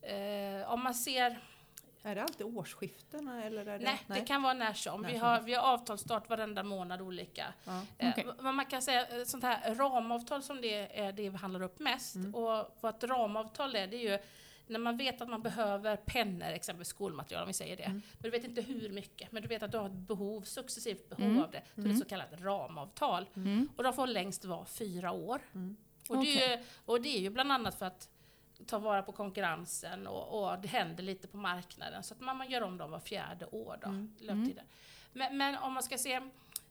eh, 0.00 0.72
om 0.72 0.82
man 0.82 0.94
ser 0.94 1.40
Är 2.06 2.14
det 2.14 2.22
alltid 2.22 2.46
årsskiftena 2.46 3.44
eller 3.44 3.66
är 3.66 3.78
det? 3.78 3.84
Nej, 3.84 4.00
det 4.08 4.20
kan 4.20 4.42
vara 4.42 4.52
när 4.54 4.72
som. 4.72 5.02
När 5.02 5.12
Vi 5.12 5.16
har, 5.18 5.40
vi 5.40 5.54
har 5.54 5.62
avtalsstart 5.62 6.28
varenda 6.28 6.62
månad 6.62 7.00
olika. 7.00 7.46
Ja. 7.64 7.80
Eh, 7.98 8.10
Okej. 8.10 8.26
Vad 8.38 8.54
man 8.54 8.66
kan 8.66 8.82
säga, 8.82 9.06
eh, 9.18 9.24
sånt 9.24 9.44
här 9.44 9.74
ramavtal 9.74 10.42
som 10.42 10.60
det 10.60 10.98
är 11.00 11.12
det 11.12 11.30
vi 11.30 11.36
handlar 11.36 11.62
upp 11.62 11.78
mest. 11.78 12.14
Mm. 12.14 12.34
Och 12.34 12.76
vad 12.80 12.94
ett 12.96 13.04
ramavtal 13.04 13.76
är, 13.76 13.86
det 13.86 13.96
är 13.96 14.10
ju 14.12 14.18
när 14.66 14.78
man 14.78 14.96
vet 14.96 15.20
att 15.20 15.28
man 15.28 15.42
behöver 15.42 15.96
pennor, 15.96 16.46
exempelvis 16.48 16.88
skolmaterial 16.88 17.42
om 17.42 17.46
vi 17.46 17.52
säger 17.52 17.76
det. 17.76 17.82
Mm. 17.82 18.02
Men 18.12 18.22
du 18.22 18.30
vet 18.30 18.44
inte 18.44 18.60
hur 18.62 18.88
mycket, 18.88 19.32
men 19.32 19.42
du 19.42 19.48
vet 19.48 19.62
att 19.62 19.72
du 19.72 19.78
har 19.78 19.86
ett 19.86 19.92
behov, 19.92 20.42
successivt 20.42 21.08
behov 21.08 21.24
Mm. 21.30 21.42
av 21.42 21.50
det. 21.50 21.62
Då 21.74 21.80
är 21.82 21.84
det 21.84 21.90
Mm. 21.90 22.00
så 22.02 22.04
kallat 22.08 22.28
ramavtal. 22.40 23.28
Mm. 23.36 23.68
Och 23.76 23.82
de 23.82 23.92
får 23.92 24.06
längst 24.06 24.44
vara 24.44 24.64
fyra 24.66 25.12
år. 25.12 25.40
Mm. 25.54 25.76
Och, 26.08 26.16
det 26.24 26.42
är 26.44 26.56
ju, 26.58 26.64
och 26.84 27.00
det 27.00 27.08
är 27.16 27.20
ju 27.20 27.30
bland 27.30 27.52
annat 27.52 27.74
för 27.78 27.86
att 27.86 28.08
ta 28.66 28.78
vara 28.78 29.02
på 29.02 29.12
konkurrensen 29.12 30.06
och, 30.06 30.44
och 30.52 30.58
det 30.58 30.68
händer 30.68 31.02
lite 31.02 31.28
på 31.28 31.36
marknaden. 31.36 32.02
Så 32.02 32.14
att 32.14 32.20
man, 32.20 32.36
man 32.36 32.50
gör 32.50 32.60
om 32.62 32.78
dem 32.78 32.90
var 32.90 33.00
fjärde 33.00 33.46
år 33.46 33.78
då, 33.82 33.88
Mm. 33.88 34.14
löptiden. 34.18 34.64
Men, 35.12 35.36
men 35.36 35.58
om 35.58 35.72
man 35.72 35.82
ska 35.82 35.98
se 35.98 36.20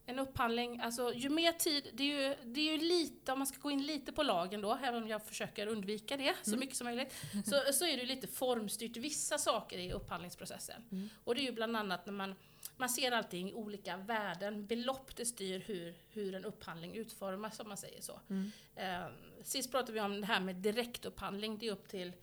en 0.05 0.19
upphandling, 0.19 0.79
alltså 0.79 1.13
ju 1.13 1.29
mer 1.29 1.51
tid, 1.51 1.89
det 1.93 2.03
är 2.03 2.27
ju, 2.29 2.35
det 2.43 2.59
är 2.69 2.71
ju 2.73 2.77
lite, 2.87 3.31
om 3.31 3.39
man 3.39 3.47
ska 3.47 3.57
gå 3.59 3.71
in 3.71 3.85
lite 3.85 4.11
på 4.11 4.23
lagen 4.23 4.61
då, 4.61 4.79
även 4.83 5.03
om 5.03 5.09
jag 5.09 5.23
försöker 5.25 5.67
undvika 5.67 6.17
det 6.17 6.33
så 6.41 6.57
mycket 6.57 6.75
som 6.75 6.85
möjligt, 6.85 7.13
så, 7.45 7.73
så 7.73 7.85
är 7.85 7.97
det 7.97 8.05
lite 8.05 8.27
formstyrt 8.27 8.97
vissa 8.97 9.37
saker 9.37 9.77
i 9.77 9.93
upphandlingsprocessen. 9.93 10.83
Mm. 10.91 11.09
Och 11.23 11.35
det 11.35 11.41
är 11.41 11.45
ju 11.45 11.51
bland 11.51 11.77
annat 11.77 12.05
när 12.05 12.13
man 12.13 12.35
man 12.77 12.89
ser 12.89 13.11
allting 13.11 13.49
i 13.49 13.53
olika 13.53 13.97
värden. 13.97 14.65
Belopp 14.65 15.15
det 15.15 15.25
styr 15.25 15.59
hur, 15.59 15.95
hur 16.09 16.35
en 16.35 16.45
upphandling 16.45 16.95
utformas 16.95 17.59
om 17.59 17.67
man 17.67 17.77
säger 17.77 18.01
så. 18.01 18.19
Mm. 18.29 18.51
Eh, 18.75 19.05
sist 19.43 19.71
pratade 19.71 19.91
vi 19.91 19.99
om 19.99 20.21
det 20.21 20.27
här 20.27 20.39
med 20.39 20.55
direktupphandling. 20.55 21.57
Det 21.57 21.67
är 21.67 21.71
upp 21.71 21.87
till 21.87 22.13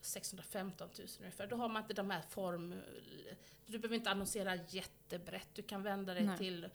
615 0.00 0.88
000 0.98 1.08
ungefär. 1.20 1.46
Då 1.46 1.56
har 1.56 1.68
man 1.68 1.82
inte 1.82 1.94
de 1.94 2.10
här 2.10 2.22
form... 2.22 2.74
Du 3.66 3.78
behöver 3.78 3.96
inte 3.96 4.10
annonsera 4.10 4.54
jättebrett. 4.68 5.48
Du 5.54 5.62
kan 5.62 5.82
vända 5.82 6.14
dig 6.14 6.24
Nej. 6.24 6.38
till 6.38 6.68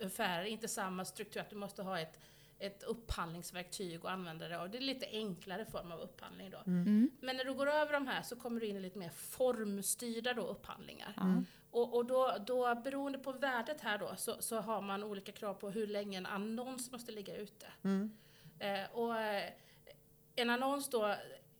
affärer. 0.00 0.44
Inte 0.44 0.68
samma 0.68 1.04
struktur 1.04 1.40
att 1.40 1.50
du 1.50 1.56
måste 1.56 1.82
ha 1.82 2.00
ett, 2.00 2.20
ett 2.58 2.82
upphandlingsverktyg 2.82 4.04
och 4.04 4.10
använda 4.10 4.48
det. 4.48 4.58
Och 4.58 4.70
det 4.70 4.78
är 4.78 4.82
lite 4.82 5.06
enklare 5.06 5.64
form 5.64 5.92
av 5.92 6.00
upphandling 6.00 6.50
då. 6.50 6.58
Mm. 6.66 7.10
Men 7.20 7.36
när 7.36 7.44
du 7.44 7.54
går 7.54 7.66
över 7.66 7.92
de 7.92 8.06
här 8.06 8.22
så 8.22 8.36
kommer 8.36 8.60
du 8.60 8.66
in 8.66 8.76
i 8.76 8.80
lite 8.80 8.98
mer 8.98 9.10
formstyrda 9.10 10.34
då 10.34 10.42
upphandlingar. 10.42 11.12
Ja. 11.16 11.42
Och, 11.70 11.96
och 11.96 12.06
då, 12.06 12.36
då 12.46 12.74
beroende 12.74 13.18
på 13.18 13.32
värdet 13.32 13.80
här 13.80 13.98
då 13.98 14.16
så, 14.16 14.36
så 14.40 14.60
har 14.60 14.82
man 14.82 15.04
olika 15.04 15.32
krav 15.32 15.54
på 15.54 15.70
hur 15.70 15.86
länge 15.86 16.18
en 16.18 16.26
annons 16.26 16.90
måste 16.92 17.12
ligga 17.12 17.36
ute. 17.36 17.66
Mm. 17.82 18.16
Eh, 18.58 18.90
och 18.92 19.16
eh, 19.16 19.52
en 20.36 20.50
annons 20.50 20.90
då, 20.90 21.14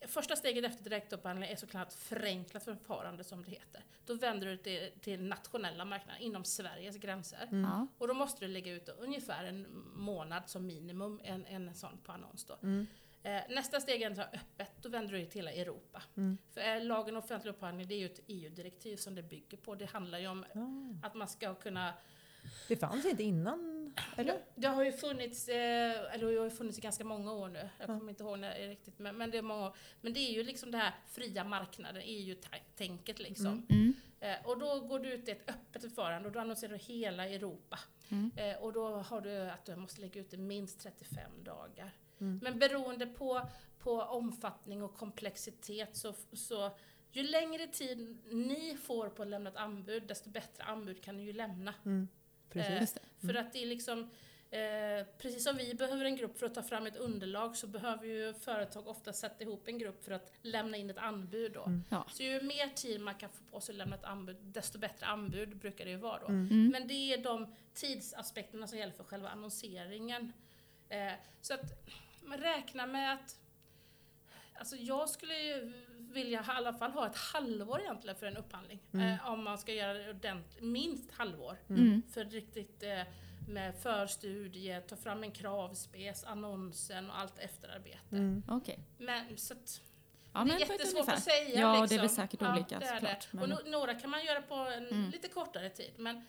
första 0.06 0.36
steget 0.36 0.64
efter 0.64 0.84
direktupphandling 0.84 1.50
är 1.50 1.56
såklart 1.56 1.92
förenklat 1.92 2.64
förfarande 2.64 3.24
som 3.24 3.42
det 3.44 3.50
heter. 3.50 3.84
Då 4.06 4.14
vänder 4.14 4.46
du 4.46 4.56
dig 4.56 4.62
till, 4.62 5.00
till 5.00 5.22
nationella 5.22 5.84
marknader 5.84 6.20
inom 6.20 6.44
Sveriges 6.44 6.96
gränser. 6.96 7.48
Ja. 7.50 7.86
Och 7.98 8.08
då 8.08 8.14
måste 8.14 8.44
du 8.44 8.52
lägga 8.52 8.72
ut 8.72 8.88
ungefär 8.88 9.44
en 9.44 9.66
månad 9.94 10.42
som 10.46 10.66
minimum 10.66 11.20
en, 11.24 11.46
en 11.46 11.74
sån 11.74 11.98
på 12.04 12.12
annons 12.12 12.44
då. 12.44 12.58
Mm. 12.62 12.86
Eh, 13.22 13.42
nästa 13.48 13.80
steg 13.80 14.02
är 14.02 14.10
här 14.10 14.28
öppet, 14.32 14.72
då 14.82 14.88
vänder 14.88 15.12
du 15.12 15.18
dig 15.18 15.26
till 15.26 15.38
hela 15.38 15.52
Europa. 15.52 16.02
Mm. 16.16 16.38
För 16.50 16.60
eh, 16.60 16.84
lagen 16.84 17.16
om 17.16 17.22
offentlig 17.22 17.50
upphandling 17.50 17.88
det 17.88 17.94
är 17.94 17.98
ju 17.98 18.06
ett 18.06 18.20
EU-direktiv 18.26 18.96
som 18.96 19.14
det 19.14 19.22
bygger 19.22 19.58
på. 19.58 19.74
Det 19.74 19.86
handlar 19.86 20.18
ju 20.18 20.28
om 20.28 20.44
Ja. 20.52 20.68
att 21.08 21.14
man 21.14 21.28
ska 21.28 21.54
kunna 21.54 21.94
Det 22.68 22.76
fanns 22.76 23.04
inte 23.04 23.22
innan, 23.22 23.77
eller? 24.16 24.32
det, 24.32 24.42
det 24.54 24.68
har 24.68 24.84
ju 24.84 24.92
funnits, 24.92 25.48
eh, 25.48 26.14
eller 26.14 26.32
det 26.32 26.38
har 26.40 26.50
funnits 26.50 26.78
i 26.78 26.80
ganska 26.80 27.04
många 27.04 27.32
år 27.32 27.48
nu. 27.48 27.58
Jag 27.58 27.70
Ja. 27.90 27.98
kommer 27.98 28.10
inte 28.10 28.22
ihåg 28.22 28.38
när 28.38 28.50
det 28.54 28.64
är 28.64 28.68
riktigt, 28.68 28.98
men, 28.98 29.16
men 29.16 29.30
det 29.30 29.38
är 29.38 29.42
många 29.42 29.66
år. 29.66 29.76
Men 30.00 30.12
det 30.12 30.20
är 30.20 30.32
ju 30.32 30.42
liksom 30.42 30.70
det 30.70 30.78
här 30.78 30.92
fria 31.08 31.44
marknaden, 31.44 32.02
EU-tänket 32.04 33.18
liksom. 33.18 33.46
Mm. 33.46 33.64
Mm. 33.70 33.94
Eh, 34.20 34.46
och 34.46 34.58
då 34.58 34.80
går 34.80 34.98
du 34.98 35.12
ut 35.12 35.28
i 35.28 35.30
ett 35.30 35.50
öppet 35.50 35.82
förfarande 35.82 36.28
och 36.28 36.32
då 36.34 36.40
annonserar 36.40 36.72
du 36.72 36.78
hela 36.78 37.28
Europa. 37.28 37.78
Mm. 38.08 38.30
Eh, 38.36 38.56
och 38.62 38.72
då 38.72 38.88
har 38.88 39.20
du 39.20 39.38
att 39.40 39.64
du 39.64 39.76
måste 39.76 40.00
lägga 40.00 40.20
ut 40.20 40.30
det 40.30 40.36
minst 40.36 40.80
35 40.80 41.44
dagar. 41.44 41.90
Mm. 42.20 42.40
Men 42.42 42.58
beroende 42.58 43.06
på, 43.06 43.48
på 43.78 44.02
omfattning 44.02 44.82
och 44.82 44.94
komplexitet 44.96 45.96
så, 45.96 46.14
så 46.32 46.70
ju 47.12 47.22
längre 47.22 47.66
tid 47.66 48.18
ni 48.30 48.76
får 48.82 49.08
på 49.08 49.22
att 49.22 49.28
lämna 49.28 49.50
ett 49.50 49.56
anbud, 49.56 50.02
desto 50.06 50.30
bättre 50.30 50.64
anbud 50.64 51.02
kan 51.02 51.16
ni 51.16 51.22
ju 51.22 51.32
lämna. 51.32 51.74
Mm. 51.84 52.08
Precis. 52.50 52.96
Eh, 52.96 53.26
för 53.26 53.34
att 53.34 53.52
det 53.52 53.62
är 53.62 53.66
liksom, 53.66 54.10
eh, 54.50 55.06
precis 55.18 55.44
som 55.44 55.56
vi 55.56 55.74
behöver 55.74 56.04
en 56.04 56.16
grupp 56.16 56.38
för 56.38 56.46
att 56.46 56.54
ta 56.54 56.62
fram 56.62 56.86
ett 56.86 56.96
underlag 56.96 57.56
så 57.56 57.66
behöver 57.66 58.06
ju 58.06 58.34
företag 58.34 58.86
ofta 58.86 59.12
sätta 59.12 59.44
ihop 59.44 59.68
en 59.68 59.78
grupp 59.78 60.04
för 60.04 60.12
att 60.12 60.32
lämna 60.42 60.76
in 60.76 60.90
ett 60.90 60.98
anbud 60.98 61.52
då. 61.52 61.64
Mm. 61.64 61.84
Ja. 61.88 62.06
Så 62.10 62.22
ju 62.22 62.42
mer 62.42 62.68
tid 62.68 63.00
man 63.00 63.14
kan 63.14 63.30
få 63.30 63.44
på 63.50 63.60
sig 63.60 63.72
att 63.72 63.78
lämna 63.78 63.96
ett 63.96 64.04
anbud, 64.04 64.36
desto 64.40 64.78
bättre 64.78 65.06
anbud 65.06 65.56
brukar 65.56 65.84
det 65.84 65.90
ju 65.90 65.96
vara 65.96 66.18
då. 66.18 66.26
Mm. 66.26 66.48
Mm. 66.50 66.68
Men 66.68 66.88
det 66.88 67.12
är 67.12 67.22
de 67.22 67.54
tidsaspekterna 67.74 68.66
som 68.66 68.78
gäller 68.78 68.92
för 68.92 69.04
själva 69.04 69.28
annonseringen. 69.28 70.32
Eh, 70.88 71.12
så 71.40 71.54
att 71.54 71.88
man 72.22 72.38
räknar 72.38 72.86
med 72.86 73.12
att 73.12 73.38
Alltså 74.58 74.76
jag 74.76 75.08
skulle 75.08 75.34
ju 75.34 75.72
vilja 75.98 76.40
i 76.40 76.44
alla 76.46 76.72
fall 76.72 76.90
ha 76.90 77.06
ett 77.06 77.16
halvår 77.16 77.80
egentligen 77.80 78.16
för 78.16 78.26
en 78.26 78.36
upphandling. 78.36 78.82
Mm. 78.92 79.08
Eh, 79.14 79.28
om 79.30 79.44
man 79.44 79.58
ska 79.58 79.72
göra 79.72 79.92
det 79.94 80.10
ordentligt, 80.10 80.62
minst 80.62 81.12
halvår. 81.12 81.56
Mm. 81.68 82.02
För 82.14 82.24
riktigt 82.24 82.82
eh, 82.82 83.02
med 83.48 83.74
förstudie, 83.82 84.80
ta 84.80 84.96
fram 84.96 85.22
en 85.22 85.30
kravspec, 85.32 86.24
annonsen 86.24 87.10
och 87.10 87.18
allt 87.18 87.38
efterarbete. 87.38 87.98
Mm. 88.12 88.42
Okej. 88.48 88.78
Men 88.98 89.38
så 89.38 89.54
att 89.54 89.80
Ja, 90.34 90.44
det 90.44 90.52
är 90.54 90.58
jättesvårt 90.58 90.92
ungefär. 90.92 91.12
att 91.16 91.22
säga. 91.22 91.60
Ja, 91.60 91.72
liksom. 91.72 91.86
det 91.88 91.94
är 91.94 92.00
väl 92.00 92.10
säkert 92.10 92.42
olika 92.42 92.78
det 92.78 92.86
är 92.86 92.94
såklart. 92.94 93.28
Det. 93.32 93.38
Och 93.42 93.48
no 93.48 93.56
några 93.70 93.94
kan 93.94 94.10
man 94.10 94.24
göra 94.24 94.42
på 94.42 94.54
en 94.54 94.86
Mm. 94.86 95.10
lite 95.10 95.28
kortare 95.28 95.70
tid. 95.70 95.90
Men 95.96 96.24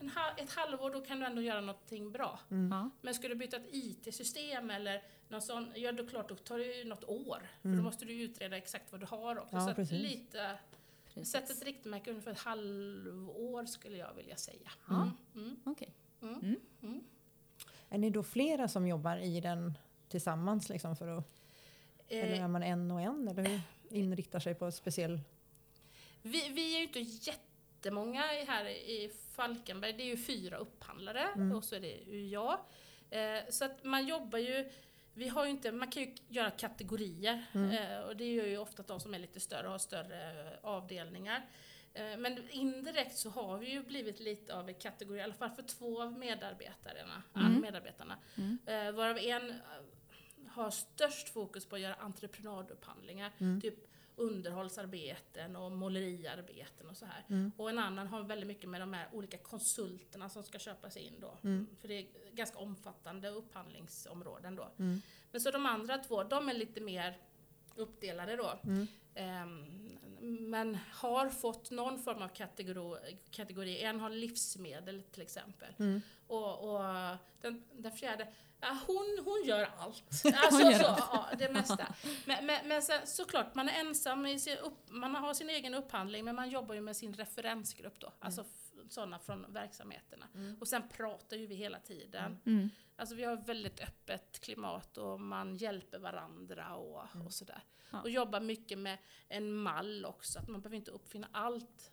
en 0.00 0.10
ha 0.10 0.30
ett 0.36 0.52
halvår, 0.52 0.90
då 0.90 1.00
kan 1.00 1.20
du 1.20 1.26
ändå 1.26 1.42
göra 1.42 1.60
någonting 1.60 2.12
bra. 2.12 2.40
Mm. 2.50 2.90
Men 3.00 3.14
ska 3.14 3.28
du 3.28 3.34
byta 3.34 3.56
ett 3.56 3.68
IT-system 3.72 4.70
eller 4.70 5.02
någon 5.28 5.42
sån, 5.42 5.72
ja 5.76 5.92
då 5.92 6.06
klart, 6.06 6.28
då 6.28 6.34
tar 6.34 6.58
det 6.58 6.64
ju 6.64 6.84
något 6.84 7.04
år. 7.04 7.48
För 7.62 7.68
Mm. 7.68 7.78
då 7.78 7.84
måste 7.84 8.04
du 8.04 8.22
utreda 8.22 8.56
exakt 8.56 8.92
vad 8.92 9.00
du 9.00 9.06
har 9.06 9.38
också. 9.38 9.56
Ja, 9.56 9.84
så 9.86 9.94
lite, 9.94 10.58
Precis. 11.14 11.32
sätt 11.32 11.50
ett 11.50 11.62
riktmärke 11.64 12.10
ungefär 12.10 12.30
ett 12.30 12.38
halvår 12.38 13.64
skulle 13.66 13.96
jag 13.96 14.14
vilja 14.14 14.36
säga. 14.36 14.70
Mm. 14.90 15.10
Mm. 15.34 15.56
Okej. 15.64 15.94
Mm. 16.22 16.34
Mm. 16.34 16.56
Mm. 16.82 17.04
Är 17.88 17.98
ni 17.98 18.10
då 18.10 18.22
flera 18.22 18.68
som 18.68 18.86
jobbar 18.86 19.16
i 19.16 19.40
den 19.40 19.78
tillsammans 20.08 20.68
liksom 20.68 20.96
för 20.96 21.08
att, 21.08 21.24
eller 22.08 22.32
Eh, 22.32 22.44
är 22.44 22.48
man 22.48 22.62
en 22.62 22.90
och 22.90 23.00
en 23.00 23.28
eller 23.28 23.42
hur 23.44 23.60
inriktar 23.90 24.40
sig 24.40 24.54
på 24.54 24.64
en 24.64 24.72
speciell? 24.72 25.20
Vi, 26.22 26.48
vi 26.48 26.74
är 26.74 26.78
ju 26.78 26.86
inte 26.86 27.00
jättemånga 27.82 28.22
här 28.46 28.64
i 28.68 29.10
Falkenberg. 29.36 29.92
Det 29.92 30.02
är 30.02 30.06
ju 30.06 30.16
fyra 30.16 30.56
upphandlare 30.56 31.28
Mm. 31.34 31.56
och 31.56 31.64
så 31.64 31.76
är 31.76 31.80
det 31.80 31.96
ju 32.06 32.26
jag. 32.28 32.58
Eh, 33.10 33.40
så 33.48 33.64
att 33.64 33.84
man 33.84 34.06
jobbar 34.06 34.38
ju 34.38 34.70
vi 35.14 35.28
har 35.28 35.46
inte, 35.46 35.72
man 35.72 35.90
kan 35.90 36.02
ju 36.02 36.14
göra 36.28 36.50
kategorier 36.50 37.46
Mm. 37.54 37.70
eh, 37.70 38.00
och 38.00 38.16
det 38.16 38.32
gör 38.34 38.46
ju 38.46 38.58
ofta 38.58 38.82
de 38.82 39.00
som 39.00 39.14
är 39.14 39.18
lite 39.18 39.40
större 39.40 39.64
och 39.66 39.70
har 39.72 39.78
större 39.78 40.58
avdelningar. 40.62 41.46
Eh, 41.94 42.16
men 42.16 42.50
indirekt 42.50 43.16
så 43.16 43.30
har 43.30 43.58
vi 43.58 43.70
ju 43.70 43.82
blivit 43.82 44.20
lite 44.20 44.54
av 44.54 44.68
en 44.68 44.74
kategori, 44.74 45.18
i 45.18 45.22
alla 45.22 45.34
fall 45.34 45.50
för 45.50 45.62
två 45.62 46.02
av 46.02 46.12
medarbetarna. 46.18 47.22
Mm. 47.36 47.60
medarbetarna 47.60 48.18
Mm. 48.36 48.94
varav 48.94 49.18
en 49.18 49.54
har 50.48 50.70
störst 50.70 51.28
fokus 51.28 51.66
på 51.66 51.76
att 51.76 51.82
göra 51.82 51.94
entreprenadupphandlingar. 51.94 53.32
Mm. 53.38 53.60
Typ 53.60 53.74
underhållsarbeten 54.18 55.56
och 55.56 55.72
måleriarbeten 55.72 56.88
och 56.88 56.96
så 56.96 57.06
här. 57.06 57.24
Mm. 57.28 57.52
Och 57.56 57.70
en 57.70 57.78
annan 57.78 58.06
har 58.06 58.22
väldigt 58.22 58.46
mycket 58.46 58.70
med 58.70 58.80
de 58.80 58.92
här 58.92 59.08
olika 59.12 59.38
konsulterna 59.38 60.28
som 60.28 60.42
ska 60.42 60.58
köpas 60.58 60.96
in 60.96 61.14
då. 61.20 61.38
Mm. 61.44 61.66
För 61.80 61.88
det 61.88 61.94
är 61.94 62.06
ganska 62.32 62.58
omfattande 62.58 63.28
upphandlingsområden 63.28 64.56
då. 64.56 64.68
Mm. 64.78 65.00
Men 65.32 65.40
så 65.40 65.50
de 65.50 65.66
andra 65.66 65.98
två, 65.98 66.24
de 66.24 66.48
är 66.48 66.54
lite 66.54 66.80
mer 66.80 67.18
uppdelade 67.76 68.36
då. 68.36 68.58
Mm. 68.64 68.86
Ehm, 69.14 69.98
men 70.50 70.78
har 70.92 71.28
fått 71.28 71.70
någon 71.70 71.98
form 71.98 72.22
av 72.22 72.28
kategori, 72.28 73.18
kategori. 73.30 73.82
En 73.82 74.00
har 74.00 74.10
livsmedel 74.10 75.02
till 75.02 75.22
exempel. 75.22 75.74
Mm. 75.78 76.00
Och, 76.26 76.74
och 76.74 76.84
den, 77.40 77.64
den 77.72 77.92
fjärde, 77.92 78.28
hon, 78.86 79.18
hon 79.24 79.42
gör 79.44 79.70
allt. 79.78 80.04
Alltså, 80.34 80.62
Hon 80.62 80.72
gör 80.72 80.78
så, 80.78 80.86
allt. 80.86 80.98
ja, 81.12 81.26
det 81.38 81.48
mesta. 81.52 81.94
Men, 82.26 82.46
men, 82.46 82.68
men 82.68 82.82
sen, 82.82 83.06
såklart, 83.06 83.54
man 83.54 83.68
är 83.68 83.80
ensam 83.80 84.26
i 84.26 84.38
sin 84.38 84.58
upp, 84.58 84.90
man 84.90 85.14
har 85.14 85.34
sin 85.34 85.50
egen 85.50 85.74
upphandling 85.74 86.24
men 86.24 86.36
man 86.36 86.50
jobbar 86.50 86.74
ju 86.74 86.80
med 86.80 86.96
sin 86.96 87.14
referensgrupp 87.14 88.00
då. 88.00 88.12
Alltså 88.18 88.40
f- 88.40 88.72
sådana 88.88 89.18
från 89.18 89.52
verksamheterna. 89.52 90.26
Mm. 90.34 90.56
Och 90.60 90.68
sen 90.68 90.88
pratar 90.88 91.36
ju 91.36 91.46
vi 91.46 91.54
hela 91.54 91.78
tiden. 91.78 92.38
Mm. 92.46 92.70
Alltså 92.96 93.14
vi 93.14 93.24
har 93.24 93.34
ett 93.34 93.48
väldigt 93.48 93.80
öppet 93.80 94.40
klimat 94.40 94.98
och 94.98 95.20
man 95.20 95.56
hjälper 95.56 95.98
varandra 95.98 96.74
och, 96.76 97.02
och 97.26 97.32
sådär. 97.32 97.62
Ja. 97.90 98.00
Och 98.02 98.10
jobbar 98.10 98.40
mycket 98.40 98.78
med 98.78 98.98
en 99.28 99.52
mall 99.54 100.04
också, 100.04 100.38
att 100.38 100.48
man 100.48 100.60
behöver 100.60 100.76
inte 100.76 100.90
uppfinna 100.90 101.28
allt 101.32 101.90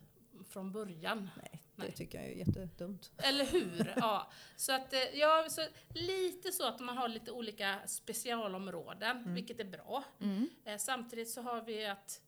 från 0.48 0.72
början. 0.72 1.30
Nej, 1.36 1.62
det 1.76 1.82
Nej. 1.82 1.92
tycker 1.92 2.18
jag 2.18 2.28
är 2.30 2.34
jättedumt. 2.34 3.12
Eller 3.18 3.44
hur? 3.44 3.92
Ja. 3.96 4.30
Så 4.56 4.72
att, 4.72 4.92
eh, 4.92 5.00
ja, 5.14 5.46
så 5.50 5.60
lite 5.94 6.52
så 6.52 6.66
att 6.66 6.80
man 6.80 6.96
har 6.96 7.08
lite 7.08 7.30
olika 7.32 7.78
specialområden, 7.86 9.34
vilket 9.34 9.60
är 9.60 9.64
bra. 9.64 10.04
Mm. 10.20 10.48
Eh, 10.64 10.78
samtidigt 10.78 11.30
så 11.30 11.42
har 11.42 11.62
vi 11.62 11.86
att 11.86 12.22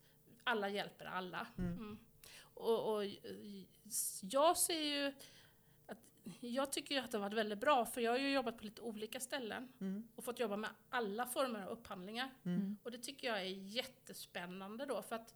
alla 0.44 0.68
hjälper 0.68 1.05
alla. 1.05 1.46
Mm. 1.59 1.99
Och, 2.55 2.94
och 2.94 3.05
eh, 3.05 3.11
jag 4.22 4.57
ser 4.57 4.80
ju 4.80 5.12
att 5.86 5.99
jag 6.40 6.72
tycker 6.72 6.94
ju 6.94 7.01
att 7.01 7.11
det 7.11 7.18
har 7.18 7.22
varit 7.22 7.36
väldigt 7.38 7.59
bra, 7.59 7.86
för 7.86 8.01
jag 8.01 8.11
har 8.12 8.18
ju 8.18 8.30
jobbat 8.30 8.59
på 8.59 8.64
lite 8.64 8.80
olika 8.82 9.20
ställen 9.20 9.68
Mm. 9.80 10.09
och 10.14 10.24
fått 10.24 10.38
jobba 10.40 10.57
med 10.57 10.70
alla 10.90 11.26
former 11.26 11.62
av 11.62 11.68
upphandlingar. 11.68 12.30
Mm. 12.44 12.76
Och 12.82 12.90
det 12.90 12.99
tycker 12.99 13.28
jag 13.28 13.38
är 13.40 13.44
jättespännande 13.44 14.86
då, 14.86 15.03
för 15.03 15.16
att 15.16 15.34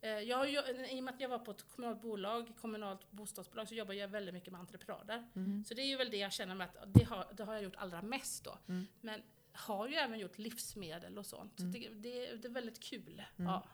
eh, 0.00 0.10
jag 0.10 0.50
I 0.50 1.00
och 1.00 1.04
med 1.04 1.14
att 1.14 1.20
jag 1.20 1.28
var 1.28 1.38
på 1.38 1.50
ett 1.50 1.68
kommunalt 1.68 2.02
bolag, 2.02 2.52
kommunalt 2.60 3.10
bostadsbolag, 3.10 3.68
så 3.68 3.74
jobbar 3.74 3.94
jag 3.94 4.08
väldigt 4.08 4.34
mycket 4.34 4.52
med 4.52 4.60
entreprenader. 4.60 5.28
Mm. 5.36 5.64
Så 5.64 5.74
det 5.74 5.82
är 5.82 5.86
ju 5.86 5.96
väl 5.96 6.10
det 6.10 6.16
jag 6.16 6.32
känner 6.32 6.54
med 6.54 6.64
att 6.66 6.94
det 6.94 7.04
har, 7.04 7.26
det 7.36 7.44
har 7.44 7.54
jag 7.54 7.62
gjort 7.62 7.76
allra 7.76 8.02
mest 8.02 8.44
då. 8.44 8.58
Mm. 8.68 8.86
Men 9.00 9.22
har 9.52 9.88
ju 9.88 9.94
även 9.94 10.18
gjort 10.18 10.38
livsmedel 10.38 11.18
och 11.18 11.26
sånt. 11.26 11.52
Så 11.56 11.64
det, 11.64 11.88
det, 11.88 12.36
det 12.36 12.48
är 12.48 12.52
väldigt 12.52 12.80
kul. 12.80 13.22
Ja. 13.36 13.66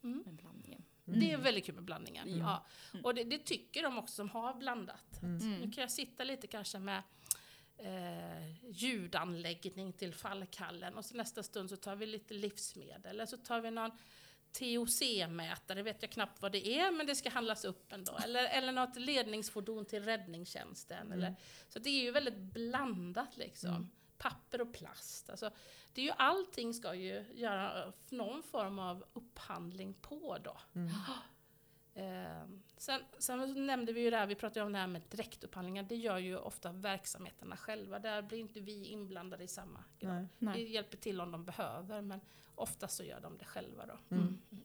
Med 0.00 0.34
blandningen. 0.34 0.84
Det 1.04 1.32
är 1.32 1.38
väldigt 1.38 1.66
kul 1.66 1.74
med 1.74 1.84
blandningen. 1.84 2.28
Mm. 2.28 2.40
Ja. 2.40 2.66
Och 3.02 3.14
det, 3.14 3.24
det 3.24 3.38
tycker 3.38 3.82
de 3.82 3.98
också 3.98 4.14
som 4.14 4.28
har 4.28 4.54
blandat. 4.54 5.22
Mm. 5.22 5.60
Nu 5.60 5.70
kan 5.72 5.82
jag 5.82 5.90
sitta 5.90 6.24
lite 6.24 6.46
kanske 6.46 6.78
med 6.78 7.02
eh, 7.76 8.70
ljudanläggning 8.70 9.92
till 9.92 10.14
fallkallen 10.14 10.94
och 10.94 11.04
så 11.04 11.16
nästa 11.16 11.42
stund 11.42 11.70
så 11.70 11.76
tar 11.76 11.96
vi 11.96 12.06
lite 12.06 12.34
livsmedel. 12.34 13.10
Eller 13.10 13.26
så 13.26 13.36
tar 13.36 13.60
vi 13.60 13.70
någon 13.70 13.90
TOC-mätare, 14.52 15.82
vet 15.82 16.02
jag 16.02 16.10
knappt 16.10 16.42
vad 16.42 16.52
det 16.52 16.78
är, 16.78 16.90
men 16.90 17.06
det 17.06 17.16
ska 17.16 17.30
handlas 17.30 17.64
upp 17.64 17.92
ändå. 17.92 18.18
Eller, 18.24 18.44
eller 18.44 18.72
något 18.72 18.96
ledningsfordon 18.96 19.84
till 19.84 20.04
räddningstjänsten. 20.04 21.12
Eller, 21.12 21.36
så 21.68 21.78
det 21.78 21.90
är 21.90 22.02
ju 22.02 22.10
väldigt 22.10 22.38
blandat 22.38 23.36
liksom. 23.36 23.90
Papper 24.18 24.60
och 24.60 24.74
plast. 24.74 25.30
Alltså, 25.30 25.50
det 25.92 26.00
är 26.00 26.04
ju, 26.04 26.12
allting 26.16 26.74
ska 26.74 26.94
ju 26.94 27.24
göra 27.34 27.92
någon 28.08 28.42
form 28.42 28.78
av 28.78 29.04
upphandling 29.12 29.94
på 29.94 30.38
då. 30.44 30.56
Eh, 31.98 32.48
sen, 32.76 33.00
sen 33.18 33.66
nämnde 33.66 33.92
vi 33.92 34.00
ju 34.00 34.10
det 34.10 34.16
här, 34.16 34.26
vi 34.26 34.34
pratade 34.34 34.66
om 34.66 34.72
det 34.72 34.78
här 34.78 34.86
med 34.86 35.02
direktupphandlingar. 35.10 35.82
Det 35.82 35.96
gör 35.96 36.18
ju 36.18 36.36
ofta 36.38 36.72
verksamheterna 36.72 37.56
själva. 37.56 37.98
Där 37.98 38.22
blir 38.22 38.38
inte 38.38 38.60
vi 38.60 38.84
inblandade 38.84 39.44
i 39.44 39.48
samma 39.48 39.84
grad. 39.98 40.14
Nej. 40.14 40.26
Nej. 40.38 40.64
Vi 40.64 40.70
hjälper 40.72 40.96
till 40.96 41.20
om 41.20 41.32
de 41.32 41.44
behöver, 41.44 42.00
men 42.02 42.20
oftast 42.54 42.96
så 42.96 43.04
gör 43.04 43.20
de 43.20 43.38
det 43.38 43.44
själva 43.44 43.86
då. 43.86 43.92
Mm. 44.16 44.22
Mm. 44.26 44.38
Mm. 44.52 44.64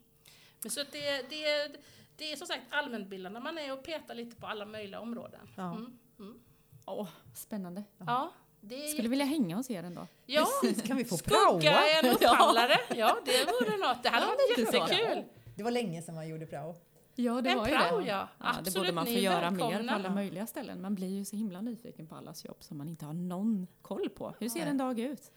Men 0.63 0.71
så 0.71 0.79
det, 0.91 1.29
det, 1.29 1.75
det 2.15 2.31
är 2.31 2.35
som 2.35 2.47
sagt 2.47 2.63
allmänbildande. 2.69 3.39
Man 3.39 3.57
är 3.57 3.73
och 3.73 3.83
petar 3.83 4.15
lite 4.15 4.35
på 4.35 4.47
alla 4.47 4.65
möjliga 4.65 4.99
områden. 4.99 5.49
Ja. 5.57 5.71
Mm. 5.75 5.99
Mm. 6.19 6.39
Åh, 6.85 7.07
spännande. 7.35 7.83
Ja, 7.97 8.33
det 8.61 8.85
är 8.85 8.87
Skulle 8.87 9.09
vilja 9.09 9.25
hänga 9.25 9.55
hos 9.55 9.69
er 9.69 9.83
en 9.83 9.95
dag. 9.95 10.07
Ja, 10.25 10.47
Precis, 10.61 10.83
kan 10.83 10.97
vi 10.97 11.05
få 11.05 11.17
skugga 11.17 11.79
en 11.99 12.11
upphandlare. 12.11 12.77
Ja, 12.95 13.17
det 13.25 13.45
vore 13.45 13.77
något. 13.77 14.03
Det 14.03 14.09
hade 14.09 14.25
Ja, 14.25 14.31
varit 14.31 14.57
lite 14.57 14.71
så. 14.71 14.77
jättekul. 14.77 15.23
Det 15.55 15.63
var 15.63 15.71
länge 15.71 16.01
sedan 16.01 16.15
man 16.15 16.27
gjorde 16.27 16.45
prao. 16.45 16.75
Ja, 17.15 17.41
det 17.41 17.49
En 17.49 17.57
var 17.57 17.67
ju 17.67 17.73
prao, 17.75 17.99
det. 17.99 18.05
ja. 18.07 18.27
det 18.37 18.45
Absolut, 18.47 18.73
borde 18.75 18.91
man 18.91 19.05
få 19.05 19.11
göra 19.11 19.51
mer 19.51 19.83
på 19.87 19.93
alla 19.93 20.09
möjliga 20.09 20.47
ställen. 20.47 20.81
Man 20.81 20.95
blir 20.95 21.07
ju 21.17 21.25
så 21.25 21.35
himla 21.35 21.61
nyfiken 21.61 22.07
på 22.07 22.15
allas 22.15 22.45
jobb 22.45 22.57
som 22.59 22.77
man 22.77 22.89
inte 22.89 23.05
har 23.05 23.13
någon 23.13 23.67
koll 23.81 24.09
på. 24.09 24.33
Hur 24.39 24.49
ser 24.49 24.65
en 24.65 24.77
dag 24.77 24.99
ut? 24.99 25.31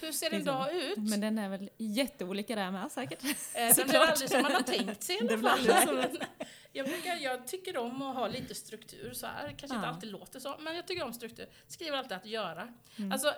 Hur 0.00 0.12
ser 0.12 0.34
en 0.34 0.44
dag 0.44 0.74
ut? 0.74 0.98
Men 0.98 1.20
den 1.20 1.38
är 1.38 1.48
väl 1.48 1.70
jätteolika 1.78 2.56
där 2.56 2.70
med 2.70 2.92
säkert. 2.92 3.24
Eh, 3.24 3.76
Den 3.76 3.88
blir 3.88 3.98
aldrig 3.98 4.30
som 4.30 4.42
man 4.42 4.52
har 4.52 4.62
tänkt 4.62 5.02
sig 5.02 5.16
i 5.24 5.28
alla 5.32 5.38
fall. 5.48 6.06
Jag, 6.74 6.86
brukar, 6.86 7.16
jag 7.16 7.46
tycker 7.46 7.76
om 7.76 8.02
att 8.02 8.16
ha 8.16 8.28
lite 8.28 8.54
struktur 8.54 9.12
så 9.12 9.26
här. 9.26 9.46
kanske 9.48 9.64
inte 9.76 9.86
Ja. 9.86 9.92
alltid 9.94 10.10
låter 10.10 10.40
så, 10.40 10.54
men 10.60 10.76
jag 10.76 10.86
tycker 10.86 11.04
om 11.04 11.12
struktur. 11.12 11.46
Skriver 11.68 11.96
alltid 11.98 12.12
att 12.16 12.26
göra. 12.26 12.68
Mm. 12.96 13.12
Alltså, 13.12 13.32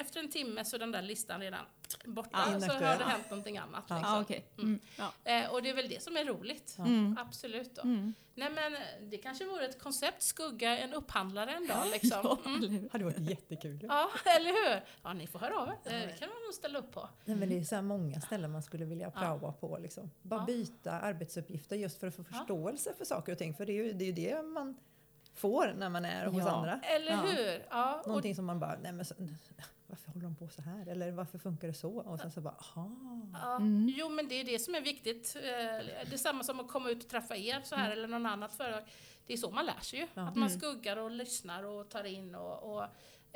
efter 0.00 0.20
en 0.20 0.30
timme 0.30 0.64
så 0.64 0.76
är 0.76 0.80
den 0.80 0.92
där 0.92 1.02
listan 1.02 1.40
redan 1.40 1.64
borta, 2.04 2.28
Ja, 2.52 2.60
så 2.60 2.72
har 2.72 2.80
det 2.98 3.04
hänt 3.04 3.30
någonting 3.30 3.58
annat. 3.58 3.84
Liksom. 3.90 4.00
Ja, 4.02 4.20
okej. 4.20 4.46
Mm. 4.58 4.80
Ja. 4.96 5.12
Eh, 5.24 5.50
och 5.50 5.62
det 5.62 5.70
är 5.70 5.74
väl 5.74 5.88
det 5.88 6.02
som 6.02 6.16
är 6.16 6.24
roligt. 6.24 6.76
Mm. 6.78 7.16
Absolut 7.20 7.74
då. 7.74 7.82
Mm. 7.82 8.14
Nej 8.34 8.50
men 8.50 8.72
det 9.10 9.16
kanske 9.16 9.44
vore 9.44 9.64
ett 9.64 9.78
koncept, 9.82 10.22
skugga 10.22 10.78
en 10.78 10.94
upphandlare 10.94 11.50
en 11.52 11.66
dag 11.66 11.86
liksom. 11.92 12.38
Mm. 12.46 12.60
hur? 12.70 12.88
hade 12.92 13.04
varit 13.04 13.18
jättekul. 13.18 13.78
Ja, 13.88 14.10
eller 14.38 14.50
hur? 14.50 14.82
Ja, 15.02 15.12
ni 15.12 15.26
får 15.26 15.38
höra 15.38 15.58
av 15.60 15.68
er. 15.68 15.72
Eh, 15.84 15.92
Det 15.92 16.18
kan 16.18 16.28
man 16.28 16.38
nog 16.46 16.54
ställa 16.54 16.78
upp 16.78 16.92
på. 16.92 17.08
Nej, 17.24 17.36
men 17.36 17.48
det 17.48 17.58
är 17.58 17.64
så 17.64 17.74
här 17.74 17.82
många 17.82 18.20
ställen 18.20 18.52
man 18.52 18.62
skulle 18.62 18.84
vilja 18.84 19.10
praoa 19.10 19.52
på. 19.52 19.78
Liksom. 19.78 20.10
Bara 20.22 20.44
byta 20.44 20.92
arbetsuppgifter 20.92 21.76
just 21.76 22.00
för 22.00 22.06
att 22.06 22.16
få 22.16 22.24
förståelse 22.24 22.94
för 22.98 23.04
saker 23.04 23.32
och 23.32 23.38
ting. 23.38 23.54
För 23.54 23.66
det 23.66 23.72
är 23.72 23.84
ju 23.84 23.92
det, 23.92 24.04
är 24.04 24.06
ju 24.06 24.12
det 24.12 24.42
man 24.42 24.76
får 25.36 25.72
när 25.76 25.88
man 25.88 26.04
är 26.04 26.26
hos 26.26 26.38
Ja. 26.44 26.50
andra. 26.50 26.80
Eller 26.80 27.12
Ja. 27.12 27.18
hur? 27.20 27.66
Ja, 27.70 28.02
Någonting 28.06 28.34
som 28.34 28.44
man 28.44 28.60
bara, 28.60 28.76
nej 28.82 28.92
men 28.92 29.04
så, 29.04 29.14
varför 29.86 30.08
håller 30.12 30.24
de 30.24 30.36
på 30.36 30.48
så 30.48 30.62
här? 30.62 30.86
Eller 30.88 31.10
varför 31.12 31.38
funkar 31.38 31.68
det 31.68 31.74
så? 31.74 31.90
Och 31.98 32.18
sen 32.20 32.30
så 32.32 32.40
bara, 32.40 32.54
aha. 32.58 32.90
Ja, 33.32 33.56
Mm. 33.56 33.92
Jo, 33.96 34.08
men 34.08 34.28
det 34.28 34.34
är 34.40 34.44
det 34.44 34.58
som 34.58 34.74
är 34.74 34.80
viktigt. 34.80 35.36
Eh, 35.36 35.42
Det 35.42 36.12
är 36.12 36.16
samma 36.16 36.42
som 36.44 36.60
att 36.60 36.68
komma 36.68 36.90
ut 36.90 37.04
och 37.04 37.10
träffa 37.10 37.36
er 37.36 37.60
så 37.64 37.74
här 37.76 37.90
eller 37.90 38.08
någon 38.08 38.26
annat 38.26 38.54
företag. 38.54 38.82
Det 39.26 39.32
är 39.32 39.36
så 39.36 39.50
man 39.50 39.66
lär 39.66 39.80
sig 39.80 39.98
ju. 39.98 40.06
Ja. 40.14 40.22
Att 40.28 40.36
man 40.36 40.48
Mm. 40.48 40.58
skuggar 40.60 40.96
och 40.96 41.10
lyssnar 41.10 41.62
och 41.64 41.88
tar 41.88 42.04
in 42.04 42.34
och, 42.34 42.76
och, 42.76 42.84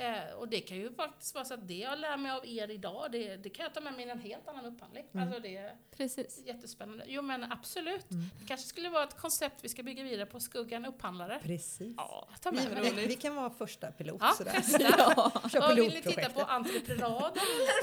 eh, 0.01 0.35
och 0.39 0.49
det 0.49 0.61
kan 0.61 0.77
ju 0.77 0.93
faktiskt 0.95 1.35
vara 1.35 1.45
så 1.45 1.55
att 1.55 1.69
det 1.69 1.75
jag 1.79 1.99
lär 1.99 2.17
mig 2.17 2.33
av 2.33 2.47
er 2.47 2.71
idag, 2.71 3.09
det, 3.13 3.37
det 3.37 3.51
kan 3.51 3.63
jag 3.63 3.75
ta 3.75 3.81
med 3.81 3.93
mig 3.95 4.07
i 4.07 4.11
en 4.11 4.21
helt 4.21 4.49
annan 4.49 4.65
upphandling. 4.67 5.05
Alltså 5.15 5.41
det 5.41 5.57
är 5.57 5.75
Precis. 5.97 6.43
jättespännande. 6.47 7.05
Jo 7.09 7.23
men 7.23 7.53
absolut. 7.53 8.11
Mm. 8.11 8.25
Det 8.41 8.47
kanske 8.47 8.67
skulle 8.67 8.89
vara 8.89 9.05
ett 9.05 9.17
koncept 9.19 9.65
vi 9.65 9.69
ska 9.69 9.83
bygga 9.83 10.03
vidare 10.03 10.27
på, 10.27 10.41
skugga 10.41 10.77
en 10.77 10.85
upphandlare. 10.87 11.39
Precis. 11.43 11.95
Ja, 11.97 12.29
ta 12.43 12.53
med 12.53 12.69
Vi, 12.83 12.91
det. 12.91 13.07
vi 13.07 13.15
kan 13.17 13.35
vara 13.35 13.51
första 13.51 13.91
pilot 13.93 14.17
Ja, 14.21 14.33
sådär. 14.37 14.53
testa. 14.53 14.79
Kör 15.49 15.61
Vad 15.61 15.77
vill 15.77 15.93
ni 15.95 16.03
titta 16.03 16.29
på? 16.31 16.41
Entreprenad? 16.41 17.33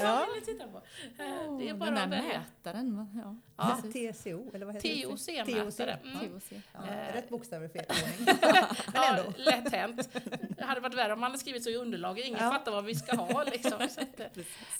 Ja. 0.06 0.16
vad 0.16 0.26
vill 0.34 0.40
ni 0.40 0.46
titta 0.46 0.66
på? 0.68 0.76
Eh, 1.22 1.58
Det 1.58 1.68
är 1.68 1.74
bara 1.74 1.90
Den 1.90 2.10
där 2.10 2.22
mätaren. 2.22 3.08
Ja, 3.24 3.36
Ja. 3.56 3.76
TCO, 3.92 4.50
eller 4.54 4.66
vad 4.66 4.74
heter 4.74 4.88
det? 4.88 5.04
TOC-mätare. 5.06 5.98
Mm. 6.04 6.18
TOC. 6.40 6.52
Ja, 6.72 6.80
Eh. 6.88 7.14
rätt 7.14 7.28
bokstäver 7.28 7.66
i 7.66 7.68
fel 7.68 7.84
ordning. 7.90 8.38
Ja, 8.94 9.18
ändå. 9.18 9.32
lätt 9.36 9.72
hänt. 9.72 10.08
Det 10.58 10.64
hade 10.64 10.80
varit 10.80 10.94
värre 10.94 11.12
om 11.12 11.20
man 11.20 11.30
hade 11.30 11.38
skrivit 11.40 11.64
så 11.64 11.70
i 11.70 11.76
underlaget. 12.10 12.26
Ingen 12.26 12.40
Ja. 12.44 12.50
fattar 12.50 12.72
vad 12.72 12.84
vi 12.84 12.94
ska 12.94 13.16
ha. 13.16 13.42
Liksom. 13.44 13.72
Att, 13.80 14.20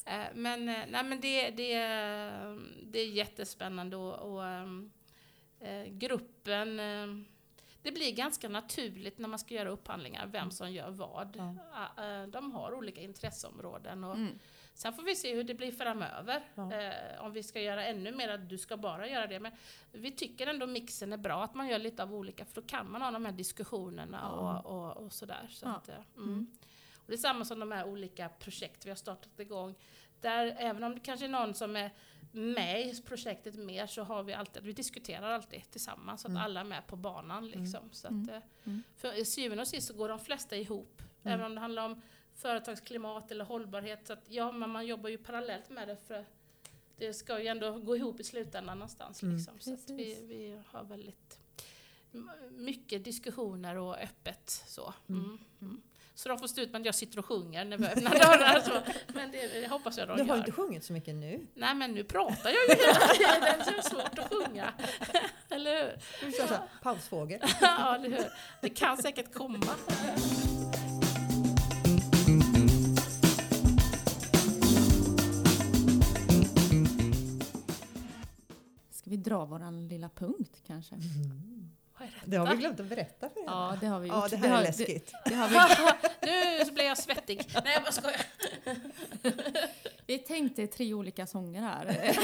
eh, 0.06 0.22
men 0.34 0.68
eh, 0.68 0.78
nej, 0.88 1.04
men 1.04 1.20
det, 1.20 1.50
det, 1.50 1.74
det 2.82 2.98
är 3.00 3.08
jättespännande 3.08 3.96
och, 3.96 4.32
och 4.32 4.46
ehm, 4.46 4.90
eh, 5.60 5.84
gruppen 5.84 6.80
eh, 6.80 7.06
det 7.82 7.92
blir 7.92 8.12
ganska 8.14 8.48
naturligt 8.48 9.18
när 9.18 9.28
man 9.28 9.38
ska 9.38 9.54
göra 9.54 9.68
upphandlingar, 9.68 10.26
vem 10.26 10.50
som 10.50 10.72
gör 10.72 10.90
vad. 10.90 11.36
Ja. 11.36 12.04
Eh, 12.04 12.26
De 12.26 12.52
har 12.52 12.74
olika 12.74 13.00
intresseområden. 13.00 14.04
Och 14.04 14.14
Mm. 14.16 14.38
Sen 14.74 14.92
får 14.92 15.02
vi 15.02 15.14
se 15.16 15.34
hur 15.34 15.44
det 15.44 15.54
blir 15.54 15.72
framöver. 15.72 16.42
Ja. 16.54 16.72
Eh, 16.72 17.24
om 17.24 17.32
vi 17.32 17.42
ska 17.42 17.60
göra 17.60 17.84
ännu 17.84 18.12
mer, 18.12 18.28
att 18.28 18.48
du 18.48 18.58
ska 18.58 18.76
bara 18.76 19.08
göra 19.08 19.26
det. 19.26 19.40
Men 19.40 19.52
vi 19.92 20.10
tycker 20.10 20.46
ändå 20.46 20.66
mixen 20.66 21.12
är 21.12 21.16
bra, 21.16 21.44
att 21.44 21.54
man 21.54 21.68
gör 21.68 21.78
lite 21.78 22.02
av 22.02 22.14
olika, 22.14 22.44
för 22.44 22.54
då 22.60 22.66
kan 22.66 22.90
man 22.90 23.02
ha 23.02 23.10
de 23.10 23.24
här 23.24 23.32
diskussionerna 23.32 24.18
Ja. 24.22 24.58
och, 24.60 24.78
och, 24.96 25.04
och 25.04 25.12
sådär. 25.12 25.46
Så 25.50 25.66
Ja. 25.66 25.70
att, 25.76 25.88
eh, 25.88 25.94
mm. 26.16 26.46
Det 27.12 27.14
är 27.14 27.18
samma 27.18 27.44
som 27.44 27.58
de 27.60 27.72
här 27.72 27.84
olika 27.84 28.28
projekt 28.28 28.86
vi 28.86 28.90
har 28.90 28.96
startat 28.96 29.40
igång. 29.40 29.74
Där 30.20 30.56
även 30.58 30.84
om 30.84 30.94
det 30.94 31.00
kanske 31.00 31.26
är 31.26 31.30
någon 31.30 31.54
som 31.54 31.76
är 31.76 31.90
med 32.32 32.86
i 32.86 33.02
projektet 33.02 33.54
mer 33.54 33.86
så 33.86 34.02
har 34.02 34.22
vi 34.22 34.32
alltid, 34.34 34.62
vi 34.62 34.72
diskuterar 34.72 35.30
alltid 35.30 35.70
tillsammans 35.70 36.20
så 36.20 36.28
att 36.28 36.30
Mm. 36.30 36.42
alla 36.42 36.60
är 36.60 36.64
med 36.64 36.86
på 36.86 36.96
banan. 36.96 37.48
Liksom. 37.48 37.90
Så 37.92 38.06
att, 38.06 38.12
Mm. 38.12 38.28
eh, 38.28 38.42
Mm. 38.64 38.82
För 38.96 39.12
i 39.18 39.24
syvende 39.24 39.62
och 39.62 39.68
sist 39.68 39.88
så 39.88 39.94
går 39.94 40.08
de 40.08 40.18
flesta 40.20 40.56
ihop. 40.56 41.02
Mm. 41.22 41.34
Även 41.34 41.46
om 41.46 41.54
det 41.54 41.60
handlar 41.60 41.84
om 41.86 42.02
företagsklimat 42.34 43.30
eller 43.30 43.44
hållbarhet. 43.44 44.06
Så 44.06 44.12
att, 44.12 44.24
ja, 44.28 44.52
men 44.52 44.70
man 44.70 44.86
jobbar 44.86 45.10
ju 45.10 45.18
parallellt 45.18 45.70
med 45.70 45.88
det 45.88 45.96
för 45.96 46.24
det 46.96 47.14
ska 47.14 47.40
ju 47.40 47.46
ändå 47.46 47.78
gå 47.78 47.96
ihop 47.96 48.20
i 48.20 48.24
slutändan 48.24 48.78
någonstans. 48.78 49.22
Mm. 49.22 49.36
Liksom. 49.36 49.60
Så 49.60 49.74
att 49.74 49.90
vi, 49.90 50.26
vi 50.26 50.62
har 50.66 50.84
väldigt 50.84 51.40
mycket 52.50 53.04
diskussioner 53.04 53.76
och 53.76 53.96
öppet 53.98 54.50
så. 54.66 54.94
Mm. 55.08 55.38
Mm. 55.60 55.82
Mm. 56.18 56.22
Så 56.22 56.28
de 56.28 56.38
får 56.38 56.46
stå 56.46 56.60
ut 56.60 56.72
med 56.72 56.80
att 56.80 56.86
jag 56.86 56.94
sitter 56.94 57.18
och 57.18 57.24
sjunger 57.24 57.64
när 57.64 57.78
vi 57.78 57.84
öppnar 57.86 58.10
dörrar. 58.18 58.60
Så. 58.60 58.92
Men 59.14 59.30
det, 59.30 59.60
det 59.60 59.68
hoppas 59.68 59.98
jag 59.98 60.08
de 60.08 60.16
Du 60.16 60.22
har 60.22 60.28
gör. 60.28 60.36
inte 60.36 60.52
sjungit 60.52 60.84
så 60.84 60.92
mycket 60.92 61.14
nu. 61.14 61.46
Nej 61.54 61.74
men 61.74 61.92
nu 61.92 62.04
pratar 62.04 62.50
jag 62.50 62.68
ju 62.68 62.84
hela 62.84 63.08
tiden 63.14 63.64
så 63.64 63.70
det 63.70 63.78
är 63.78 63.82
svårt 63.82 64.18
att 64.18 64.28
sjunga. 64.34 64.72
Eller 65.50 65.82
hur? 65.84 65.92
Du 66.26 66.32
kör 66.32 66.46
så 66.46 66.54
här, 66.54 66.62
pausfågel. 66.82 67.40
Ja, 67.60 67.94
eller 67.94 68.08
hur? 68.08 68.26
Det 68.62 68.68
kan 68.68 68.96
säkert 68.96 69.34
komma. 69.34 69.66
Ska 78.90 79.10
vi 79.10 79.16
dra 79.16 79.44
våran 79.44 79.88
lilla 79.88 80.08
punkt 80.08 80.62
kanske? 80.66 80.96
Vad 81.98 82.08
är 82.08 82.12
det? 82.12 82.30
Det 82.30 82.36
har 82.36 82.46
vi 82.46 82.56
glömt 82.56 82.80
att 82.80 82.86
berätta 82.86 83.28
för 83.30 83.40
henne. 83.40 83.52
Ja, 83.52 83.76
det 83.80 83.86
har 83.86 84.00
vi 84.00 84.08
gjort. 84.08 84.16
Ja, 84.16 84.28
det 84.30 84.36
här 84.36 84.48
har, 84.48 84.58
är 84.58 84.62
läskigt. 84.62 85.12
Det, 85.24 85.30
det 85.30 85.34
har 85.36 85.48
vi, 85.48 85.56
nu 86.58 86.64
så 86.64 86.72
blir 86.72 86.84
jag 86.84 86.98
svettig. 86.98 87.50
Nej, 87.64 87.72
jag 87.74 87.82
bara 87.82 87.92
skojar. 87.92 88.20
vi 90.06 90.18
tänkte 90.18 90.66
tre 90.66 90.94
olika 90.94 91.26
sånger 91.26 91.62
här. 91.62 91.86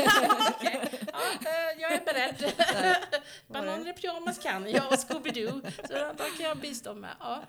Ja, 1.12 1.50
eh, 1.50 1.80
jag 1.80 1.92
är 1.92 2.04
beredd. 2.04 2.52
Bananer 3.46 3.90
i 3.90 3.92
pyjamas 3.92 4.38
kan 4.38 4.70
jag 4.70 4.86
och 4.86 4.98
Scooby-Doo. 4.98 5.70
Så 5.86 5.92
då 5.92 6.24
kan 6.24 6.46
jag 6.46 6.58
bistå 6.58 6.94
med. 6.94 7.16
Ja. 7.20 7.42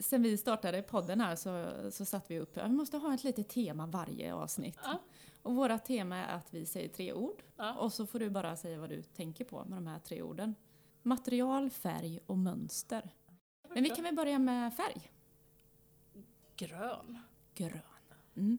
Sen 0.00 0.22
vi 0.22 0.36
startade 0.36 0.82
podden 0.82 1.20
här 1.20 1.36
så, 1.36 1.70
så 1.90 2.04
satt 2.04 2.30
vi 2.30 2.38
upp, 2.40 2.56
vi 2.56 2.68
måste 2.68 2.96
ha 2.96 3.14
ett 3.14 3.24
litet 3.24 3.48
tema 3.48 3.86
varje 3.86 4.34
avsnitt. 4.34 4.78
Ja. 4.84 4.98
Och 5.42 5.54
våra 5.54 5.78
tema 5.78 6.16
är 6.16 6.36
att 6.36 6.54
vi 6.54 6.66
säger 6.66 6.88
tre 6.88 7.12
ord 7.12 7.42
Ja. 7.56 7.74
och 7.74 7.92
så 7.92 8.06
får 8.06 8.18
du 8.18 8.30
bara 8.30 8.56
säga 8.56 8.78
vad 8.78 8.88
du 8.88 9.02
tänker 9.02 9.44
på 9.44 9.64
med 9.64 9.78
de 9.78 9.86
här 9.86 9.98
tre 9.98 10.22
orden. 10.22 10.54
Material, 11.02 11.70
färg 11.70 12.20
och 12.26 12.38
mönster. 12.38 13.10
Men 13.74 13.82
vi 13.82 13.90
kan 13.90 14.04
väl 14.04 14.14
börja 14.14 14.38
med 14.38 14.74
färg. 14.74 15.10
Grön. 16.56 17.18
Grön. 17.54 17.80
Mm. 18.36 18.58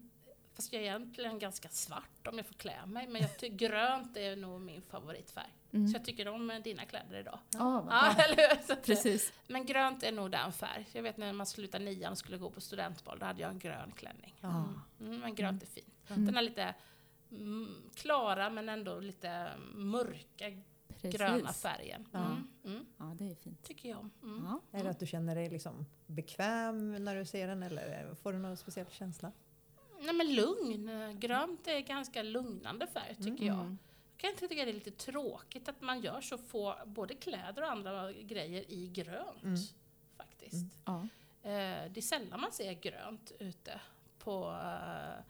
Fast 0.54 0.74
jag 0.74 0.82
är 0.82 0.86
egentligen 0.86 1.40
ganska 1.40 1.70
svart 1.70 2.28
om 2.28 2.38
jag 2.38 2.46
får 2.46 2.54
klä 2.54 2.86
mig. 2.86 3.08
Men 3.08 3.22
jag 3.22 3.38
tycker 3.38 3.68
grönt 3.68 4.18
är 4.18 4.36
nog 4.36 4.62
min 4.62 4.82
favoritfärg. 4.82 5.54
Mm. 5.72 5.88
Så 5.88 5.98
jag 5.98 6.06
tycker 6.06 6.28
om 6.28 6.62
dina 6.64 6.86
kläder 6.86 7.20
idag. 7.20 7.40
Vad 7.52 7.86
Ja, 7.90 8.16
eller 8.18 8.76
Precis. 8.76 9.34
Men 9.48 9.66
grönt 9.66 10.04
är 10.04 10.12
nog 10.12 10.32
den 10.32 10.52
färg. 10.52 10.90
Jag 10.92 11.04
vet 11.04 11.18
när 11.18 11.34
man 11.34 11.46
slutade 11.46 11.86
nian 11.86 12.12
och 12.12 12.18
skulle 12.18 12.38
gå 12.38 12.50
på 12.50 12.62
studentbal, 12.62 13.20
då 13.20 13.26
hade 13.26 13.42
jag 13.42 13.52
en 13.52 13.60
grön 13.60 13.92
klänning. 13.92 14.36
Ja. 14.42 14.66
Mm, 15.00 15.20
men 15.20 15.36
grönt 15.36 15.64
är 15.64 15.68
fint. 15.68 16.10
Mm. 16.10 16.26
Den 16.26 16.38
är 16.38 16.42
lite 16.42 16.76
mm, 17.32 17.76
klara 17.96 18.50
men 18.50 18.70
ändå 18.70 19.00
lite 19.00 19.52
mörka 19.74 20.50
Precis. 21.12 21.20
gröna 21.20 21.54
färgen. 21.54 22.06
Ja. 22.12 22.26
Mm, 22.26 22.48
mm, 22.66 22.86
Ja, 22.98 23.16
det 23.20 23.32
är 23.32 23.36
fint. 23.36 23.64
tycker 23.64 23.90
jag 23.90 24.00
om. 24.00 24.12
Mm. 24.24 24.46
Ja. 24.46 24.80
Är 24.80 24.84
det 24.84 24.90
att 24.90 25.00
du 25.00 25.06
känner 25.08 25.36
dig 25.36 25.50
liksom 25.50 25.86
bekväm 26.08 26.92
när 27.04 27.16
du 27.16 27.26
ser 27.26 27.48
den 27.48 27.64
eller 27.64 28.16
får 28.16 28.34
du 28.34 28.40
någon 28.40 28.58
speciell 28.58 28.88
känsla? 28.90 29.32
Nej 30.00 30.14
men 30.14 30.36
lugn. 30.36 31.20
Grönt 31.20 31.68
är 31.68 31.80
ganska 31.80 32.24
lugnande 32.24 32.88
färg 32.88 33.16
tycker 33.16 33.46
jag. 33.46 33.60
Mm. 33.60 33.78
Jag 34.12 34.18
kan 34.18 34.30
inte 34.30 34.48
tycka 34.48 34.66
det 34.66 34.72
är 34.72 34.74
lite 34.74 34.92
tråkigt 34.92 35.70
att 35.70 35.82
man 35.82 36.02
gör 36.02 36.22
så 36.22 36.38
få 36.38 36.76
både 36.86 37.14
kläder 37.14 37.62
och 37.62 37.72
andra 37.72 38.12
grejer 38.14 38.72
i 38.72 38.88
grönt. 38.88 39.44
Mm. 39.44 39.58
Faktiskt. 40.18 40.54
Mm. 40.54 40.70
Ja. 40.86 41.02
Eh, 41.50 41.92
det 41.92 41.98
är 41.98 42.02
sällan 42.02 42.42
man 42.42 42.52
ser 42.52 42.74
grönt 42.74 43.32
ute 43.40 43.82
på 44.20 44.52
eh, 44.52 45.24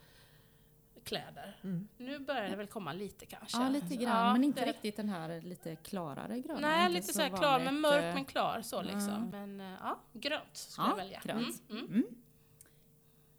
kläder. 1.04 1.58
Mm. 1.64 1.88
Nu 1.98 2.20
börjar 2.20 2.50
det 2.50 2.56
väl 2.56 2.68
komma 2.68 2.94
lite 2.94 3.26
kanske. 3.26 3.58
ja, 3.58 3.70
lite 3.70 3.96
grann. 3.96 4.26
Ja, 4.28 4.34
men 4.34 4.44
inte 4.44 4.62
det- 4.66 4.72
riktigt 4.72 4.96
den 4.96 5.10
här 5.10 5.42
lite 5.42 5.76
klarare 5.76 6.40
gröna. 6.40 6.60
Nej, 6.60 6.90
lite 6.90 7.14
så 7.14 7.22
här 7.22 7.30
klar, 7.30 7.42
vanligt, 7.42 7.66
men 7.66 7.82
mörk 7.82 8.04
eh, 8.04 8.14
men 8.14 8.26
klar 8.26 8.62
så 8.62 8.82
liksom. 8.82 9.30
Men 9.32 9.62
eh, 9.62 9.78
ja, 9.82 10.00
grönt 10.14 10.58
skulle 10.58 10.88
Ja, 10.88 10.92
jag 10.92 10.98
välja. 10.98 11.20
grönt. 11.24 11.62
Mm, 11.70 11.86
mm. 11.86 12.04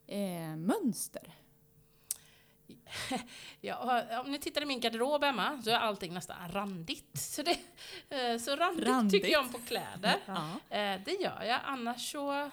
Mm. 0.07 0.53
Eh, 0.53 0.57
mönster. 0.57 1.23
Ja, 3.61 4.03
om 4.25 4.31
ni 4.33 4.39
tittar 4.39 4.63
i 4.63 4.67
min 4.67 4.81
garderob 4.81 5.25
hemma 5.25 5.63
så 5.63 5.71
är 5.71 5.75
allting 5.75 6.15
nästan 6.15 6.37
randigt. 6.53 7.19
Så, 7.19 7.43
det, 7.43 7.59
eh, 8.17 8.39
så 8.39 8.57
randigt, 8.57 8.89
Randigt. 8.89 9.23
tycker 9.23 9.33
jag 9.33 9.45
om 9.45 9.53
på 9.53 9.59
kläder. 9.59 10.17
Ja. 10.27 10.51
Det 11.05 11.17
gör 11.21 11.43
jag, 11.43 11.61
annars 11.65 12.13
så... 12.13 12.51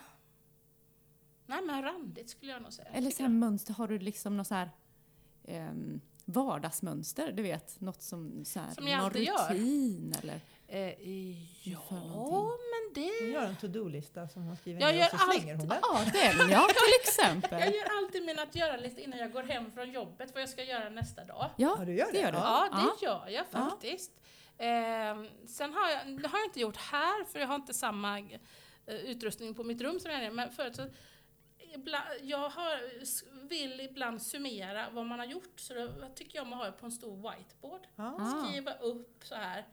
Nej 1.46 1.62
men 1.62 1.82
randigt 1.84 2.30
skulle 2.30 2.52
jag 2.52 2.62
nog 2.62 2.74
säga. 2.74 2.88
Eller 2.90 3.12
så 3.12 3.24
här 3.24 3.30
mönster, 3.30 3.74
har 3.74 3.88
du 3.88 4.00
liksom 4.00 4.38
något 4.38 4.48
så 4.48 4.56
här 4.56 4.70
ehm, 5.56 6.02
vardagsmönster? 6.26 7.32
Du 7.32 7.44
vet, 7.44 7.80
något 7.82 8.02
som 8.02 8.46
så 8.46 8.60
här, 8.60 8.72
Som 8.72 8.88
jag 8.88 8.98
någon 8.98 9.06
alltid 9.06 9.24
gör. 9.24 9.50
rutin 9.54 10.16
eller? 10.22 10.40
Eh, 10.68 10.90
ja, 11.70 11.82
men 11.90 12.02
Hon 12.02 12.52
det... 12.96 13.32
gör 13.32 13.46
en 13.46 13.56
to-do-lista 13.56 14.28
som 14.28 14.44
hon 14.44 14.58
skriver 14.58 14.82
Jag 14.82 14.92
ner 14.96 15.00
gör 15.02 15.10
och 15.14 15.20
så 15.20 15.32
slänger 15.32 15.56
hon 15.56 15.68
den. 15.68 15.78
Ja, 15.82 16.00
den 16.14 16.50
ja, 16.50 16.68
till 16.68 16.76
Jag 16.78 17.02
exempel. 17.02 17.74
gör 17.74 17.98
alltid 17.98 18.26
min 18.26 18.40
att 18.40 18.56
göra-lista 18.56 19.02
innan 19.02 19.20
jag 19.20 19.32
går 19.32 19.44
hem 19.44 19.72
från 19.72 19.92
jobbet, 19.92 20.32
vad 20.34 20.42
jag 20.42 20.50
ska 20.50 20.64
göra 20.64 20.90
nästa 20.90 21.24
dag. 21.26 21.50
Ja, 21.58 21.76
Ja, 21.80 21.86
du 21.86 21.94
gör 21.96 22.06
det 22.06 22.12
det? 22.12 22.20
gör 22.20 22.32
du. 22.32 22.38
Ja, 22.38 22.68
Ja. 22.72 22.78
det 23.00 23.06
gör 23.06 23.28
jag 23.30 23.46
Ja. 23.52 23.70
faktiskt. 23.70 24.12
Eh, 24.58 24.68
sen 25.48 25.74
har 25.74 25.90
jag, 25.90 26.22
det 26.22 26.28
har 26.28 26.40
jag 26.40 26.48
inte 26.48 26.60
gjort 26.60 26.78
här, 26.78 27.24
för 27.26 27.40
jag 27.40 27.48
har 27.48 27.56
inte 27.56 27.74
samma 27.74 28.20
eh, 28.20 28.26
utrustning 29.06 29.54
på 29.56 29.64
mitt 29.64 29.82
rum 29.82 30.00
som 30.00 30.12
jag 30.12 30.24
är 30.24 30.32
men 30.32 30.52
förut 30.52 30.76
så 30.76 30.84
jag 32.22 32.50
har, 32.50 32.80
vill 33.52 33.80
ibland 33.80 34.22
summera 34.22 34.90
vad 34.90 35.06
man 35.06 35.20
har 35.20 35.26
gjort, 35.26 35.60
så 35.60 35.74
då 35.74 36.10
tycker 36.16 36.36
jag 36.38 36.46
om 36.48 36.54
att 36.54 36.60
ha 36.60 36.66
det 36.66 36.72
på 36.72 36.86
en 36.86 36.92
stor 36.92 37.16
whiteboard. 37.32 37.88
Ah. 37.96 38.26
Skriva 38.48 38.74
upp 38.74 39.20
så 39.24 39.36
här, 39.36 39.66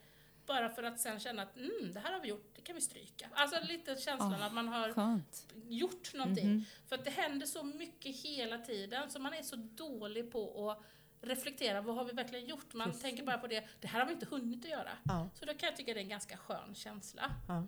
bara 0.47 0.68
för 0.68 0.83
att 0.83 1.01
sen 1.01 1.20
känna 1.20 1.43
att 1.43 1.57
mm, 1.57 1.93
det 1.93 2.01
här 2.01 2.12
har 2.12 2.20
vi 2.20 2.29
gjort, 2.29 2.51
det 2.57 2.62
kan 2.62 2.74
vi 2.74 2.81
stryka. 2.81 3.29
Alltså 3.35 3.61
lite 3.64 3.97
känslan 3.97 4.35
Ah, 4.43 4.47
att 4.47 4.53
man 4.53 4.68
har 4.68 4.93
Skönt. 4.93 5.47
gjort 5.68 6.14
någonting. 6.14 6.49
Mhm. 6.53 6.64
För 6.89 6.97
att 6.97 7.05
det 7.05 7.11
händer 7.11 7.47
så 7.47 7.62
mycket 7.64 8.16
hela 8.16 8.59
tiden 8.59 9.11
så 9.11 9.18
man 9.18 9.35
är 9.35 9.43
så 9.43 9.57
dålig 9.57 10.33
på 10.33 10.70
att 10.70 10.83
reflektera, 11.20 11.81
vad 11.81 11.95
har 11.97 12.05
vi 12.05 12.12
verkligen 12.12 12.47
gjort? 12.47 12.74
Man 12.74 12.87
Precis. 12.87 13.03
tänker 13.03 13.24
bara 13.24 13.39
på 13.39 13.47
det, 13.47 13.68
det 13.81 13.89
här 13.89 14.01
har 14.01 14.07
vi 14.07 14.12
inte 14.12 14.26
hunnit 14.26 14.64
att 14.64 14.70
göra. 14.70 14.91
Ja. 15.05 15.29
Så 15.35 15.45
då 15.45 15.55
kan 15.55 15.66
jag 15.66 15.76
tycka 15.76 15.95
det 15.95 16.01
är 16.01 16.03
en 16.03 16.09
ganska 16.09 16.37
skön 16.37 16.74
känsla. 16.74 17.31
Ja. 17.49 17.64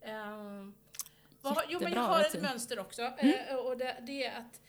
Ehm, 0.00 0.74
vad, 1.40 1.64
jo 1.68 1.80
men 1.82 1.92
jag 1.92 2.00
har 2.02 2.20
ett 2.20 2.42
mönster 2.42 2.78
också. 2.78 3.02
eh, 3.02 3.54
och 3.56 3.76
det, 3.76 3.96
det 4.06 4.24
är 4.24 4.38
att 4.38 4.60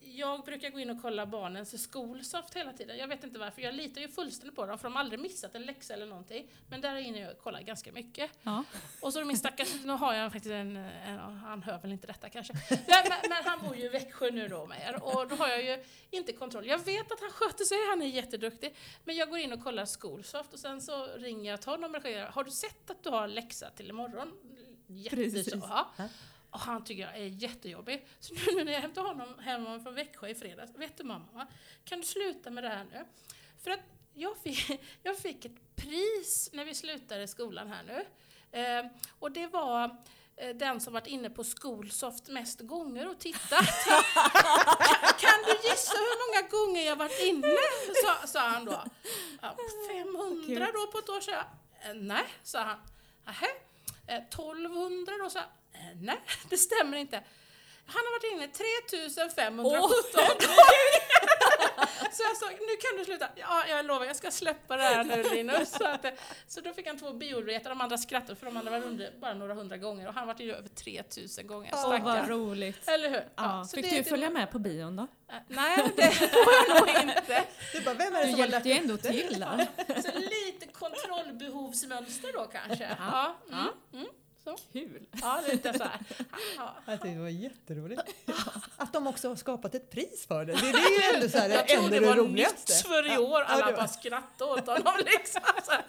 jag 0.00 0.44
brukar 0.44 0.70
gå 0.70 0.78
in 0.78 0.90
och 0.90 1.02
kolla 1.02 1.26
barnens 1.26 1.82
skolsoft 1.82 2.56
hela 2.56 2.72
tiden. 2.72 2.96
Jag 2.96 3.08
vet 3.08 3.24
inte 3.24 3.38
varför, 3.38 3.62
jag 3.62 3.74
litar 3.74 4.00
ju 4.00 4.08
fullständigt 4.08 4.56
på 4.56 4.66
dem 4.66 4.78
för 4.78 4.84
de 4.84 4.92
har 4.92 5.00
aldrig 5.00 5.20
missat 5.20 5.54
en 5.54 5.62
läxa 5.62 5.94
eller 5.94 6.06
någonting. 6.06 6.50
Men 6.70 6.80
där 6.80 6.96
inne 6.96 7.20
jag 7.20 7.38
kollar 7.38 7.60
ganska 7.60 7.92
mycket. 7.92 8.30
Ja. 8.42 8.64
Och 9.00 9.12
så 9.12 9.24
min 9.24 9.36
stackars, 9.36 9.74
nu 9.84 9.92
har 9.92 10.14
jag 10.14 10.32
faktiskt 10.32 10.52
en, 10.52 10.76
en 10.76 11.18
han 11.18 11.62
hör 11.62 11.78
väl 11.78 11.92
inte 11.92 12.06
detta 12.06 12.28
kanske, 12.28 12.52
Nej, 12.70 13.06
men, 13.08 13.18
men 13.28 13.44
han 13.44 13.58
bor 13.68 13.76
ju 13.76 13.84
i 13.84 13.88
Växjö 13.88 14.30
nu 14.30 14.48
då 14.48 14.66
med 14.66 14.80
er 14.88 15.04
och 15.04 15.28
då 15.28 15.36
har 15.36 15.48
jag 15.48 15.64
ju 15.64 15.84
inte 16.10 16.32
kontroll. 16.32 16.66
Jag 16.66 16.78
vet 16.78 17.12
att 17.12 17.20
han 17.20 17.30
sköter 17.30 17.64
sig, 17.64 17.78
han 17.90 18.02
är 18.02 18.06
jätteduktig, 18.06 18.74
men 19.04 19.16
jag 19.16 19.28
går 19.28 19.38
in 19.38 19.52
och 19.52 19.64
kollar 19.64 19.84
Skolsoft 19.84 20.52
och 20.52 20.58
sen 20.58 20.80
så 20.80 21.06
ringer 21.06 21.50
jag 21.50 21.60
till 21.60 21.70
honom 21.70 21.94
och 21.94 22.02
säger, 22.02 22.26
har 22.26 22.44
du 22.44 22.50
sett 22.50 22.90
att 22.90 23.02
du 23.02 23.10
har 23.10 23.28
läxa 23.28 23.70
till 23.70 23.90
imorgon? 23.90 24.32
Jätteså, 24.86 25.60
ja. 25.62 26.08
Och 26.54 26.60
han 26.60 26.84
tycker 26.84 27.02
jag 27.02 27.16
är 27.16 27.26
jättejobbig. 27.26 28.06
Så 28.20 28.34
nu 28.34 28.64
när 28.64 28.72
jag 28.72 28.80
hämtar 28.80 29.02
honom 29.02 29.38
hem 29.38 29.82
från 29.82 29.94
Växjö 29.94 30.28
i 30.28 30.34
fredags, 30.34 30.72
vet 30.76 30.96
du 30.96 31.04
mamma, 31.04 31.46
kan 31.84 32.00
du 32.00 32.06
sluta 32.06 32.50
med 32.50 32.64
det 32.64 32.68
här 32.68 32.84
nu? 32.84 33.04
För 33.62 33.70
att 33.70 33.80
jag 34.12 34.38
fick, 34.38 34.80
jag 35.02 35.18
fick 35.18 35.44
ett 35.44 35.76
pris 35.76 36.50
när 36.52 36.64
vi 36.64 36.74
slutade 36.74 37.28
skolan 37.28 37.68
här 37.68 37.82
nu. 37.82 38.06
Eh, 38.60 38.86
och 39.18 39.32
det 39.32 39.46
var 39.46 39.96
eh, 40.36 40.56
den 40.56 40.80
som 40.80 40.92
varit 40.92 41.06
inne 41.06 41.30
på 41.30 41.44
Skolsoft 41.44 42.28
mest 42.28 42.60
gånger 42.60 43.08
och 43.08 43.18
tittat. 43.18 43.84
kan, 43.84 44.02
kan 45.18 45.38
du 45.46 45.68
gissa 45.68 45.94
hur 45.94 46.26
många 46.26 46.48
gånger 46.48 46.86
jag 46.86 46.96
varit 46.96 47.22
inne? 47.22 47.56
Sa, 48.04 48.26
sa 48.26 48.40
han 48.40 48.64
då. 48.64 48.84
Ja, 49.42 49.56
500 49.88 50.68
då 50.74 50.86
på 50.92 50.98
ett 50.98 51.08
år, 51.08 51.20
sa 51.20 51.30
jag. 51.30 51.44
Eh, 51.90 51.94
nej, 51.94 52.24
sa 52.42 52.60
han. 52.60 52.78
Nähä. 53.24 53.46
Eh, 54.06 54.16
1200 54.16 55.12
då, 55.22 55.30
sa 55.30 55.38
jag. 55.38 55.48
Nej, 56.00 56.16
det 56.50 56.56
stämmer 56.56 56.96
inte. 56.96 57.22
Han 57.86 57.96
har 58.04 58.12
varit 58.20 58.32
inne 58.32 58.48
3517 58.48 59.72
Så 62.12 62.22
jag 62.22 62.36
sa, 62.36 62.46
nu 62.50 62.76
kan 62.80 62.98
du 62.98 63.04
sluta. 63.04 63.28
Ja, 63.36 63.64
jag 63.68 63.86
lovar, 63.86 64.06
jag 64.06 64.16
ska 64.16 64.30
släppa 64.30 64.76
det 64.76 64.82
här 64.82 65.04
nu 65.04 65.22
Linus. 65.22 65.70
Så, 65.70 65.86
att, 65.86 66.06
så 66.48 66.60
då 66.60 66.72
fick 66.72 66.86
han 66.86 66.98
två 66.98 67.12
biobiljetter, 67.12 67.68
de 67.70 67.80
andra 67.80 67.98
skrattade 67.98 68.36
för 68.36 68.46
de 68.46 68.56
andra 68.56 68.70
var 68.70 68.86
under 68.86 69.12
bara 69.20 69.34
några 69.34 69.54
hundra 69.54 69.76
gånger 69.76 70.08
och 70.08 70.14
han 70.14 70.26
var 70.26 70.34
ju 70.38 70.54
över 70.54 70.68
3000 70.68 71.46
gånger. 71.46 71.70
Åh, 71.74 71.88
vad 71.90 72.00
Stackarn. 72.00 72.28
roligt. 72.28 72.88
Eller 72.88 73.10
hur? 73.10 73.28
Ja, 73.36 73.64
så 73.64 73.76
fick 73.76 73.90
det- 73.90 73.96
du 73.96 74.04
följa 74.04 74.30
med 74.30 74.50
på 74.50 74.58
bion 74.58 74.96
då? 74.96 75.02
Eh, 75.02 75.36
Nej, 75.48 75.92
det 75.96 76.10
får 76.12 76.52
jag 76.68 76.80
nog 76.80 76.88
inte. 77.02 77.44
Du 77.72 77.80
bara, 77.80 77.94
vem 77.94 78.14
är 78.14 78.20
det 78.20 78.26
Du 78.26 78.30
som 78.32 78.40
hjälpte 78.40 78.68
ju 78.68 78.74
ändå 78.74 78.96
till 78.96 79.40
där. 79.40 79.66
Så 80.02 80.18
lite 80.18 80.66
kontrollbehovsmönster 80.72 82.32
då 82.32 82.44
kanske. 82.52 82.96
Ja, 82.98 83.36
mm, 83.52 83.64
mm. 83.92 84.06
Kul. 84.72 85.06
ja 85.20 85.40
lite 85.48 85.78
så 85.78 85.84
här. 85.84 86.00
Ja. 86.56 86.74
Jag 86.86 86.94
tyckte 86.94 87.08
det 87.16 87.20
var 87.22 87.28
jätteroligt. 87.28 88.02
Att 88.76 88.92
de 88.92 89.06
också 89.06 89.28
har 89.28 89.36
skapat 89.36 89.74
ett 89.74 89.90
pris 89.90 90.26
för 90.26 90.44
det. 90.44 90.52
Det, 90.52 90.60
det 90.60 90.78
är 90.78 91.10
ju 91.12 91.14
ändå 91.16 91.28
så 91.28 91.38
här, 91.38 91.48
Jag 91.48 91.68
tror 91.68 91.90
det 91.90 92.00
det, 92.00 92.06
var 92.06 92.16
roligaste. 92.16 92.72
nytt 92.72 92.86
för 92.86 93.14
i 93.14 93.18
år. 93.18 93.40
Alla 93.40 93.66
det 93.66 93.72
bara 93.72 93.88
skrattade 93.88 94.50
åt 94.50 94.66
honom. 94.66 94.94
Liksom. 94.98 95.42
Så 95.64 95.70
här, 95.70 95.84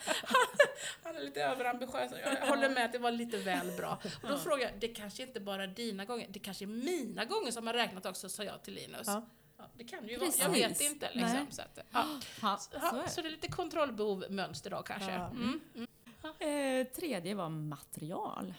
han, 1.03 1.15
är 1.15 1.21
lite 1.21 1.43
överambitiös. 1.43 2.11
Jag 2.23 2.47
håller 2.47 2.69
med 2.69 2.85
att 2.85 2.91
det 2.91 2.99
var 2.99 3.11
lite 3.11 3.37
väl 3.37 3.71
bra. 3.71 3.99
Och 4.23 4.29
då 4.29 4.37
frågade 4.37 4.63
jag, 4.63 4.79
det 4.79 4.87
kanske 4.87 5.23
inte 5.23 5.39
bara 5.39 5.63
är 5.63 5.67
dina 5.67 6.05
gånger, 6.05 6.27
det 6.29 6.39
kanske 6.39 6.65
är 6.65 6.67
mina 6.67 7.25
gånger 7.25 7.51
som 7.51 7.67
har 7.67 7.73
räknat 7.73 8.05
också, 8.05 8.29
sa 8.29 8.43
jag 8.43 8.63
till 8.63 8.73
Linus. 8.73 9.07
Ja. 9.07 9.29
Ja, 9.57 9.63
det 9.77 9.83
kan 9.83 10.05
det 10.05 10.11
ju 10.11 10.17
vara, 10.17 10.29
jag 10.39 10.49
vet 10.49 10.67
Precis. 10.67 10.91
inte. 10.91 11.09
Liksom, 11.13 11.31
Nej. 11.33 11.45
så 11.49 11.61
att, 11.61 11.79
ja. 11.91 12.57
Så 12.59 12.77
är 12.77 13.07
så 13.07 13.21
det 13.21 13.27
är 13.27 13.31
lite 13.31 13.47
kontrollbehov 13.47 14.25
mönster 14.29 14.69
då 14.69 14.83
kanske. 14.83 15.11
Ja. 15.11 15.27
Mm. 15.27 15.61
Eh, 16.39 16.87
tredje 16.87 17.35
var 17.35 17.49
material. 17.49 18.53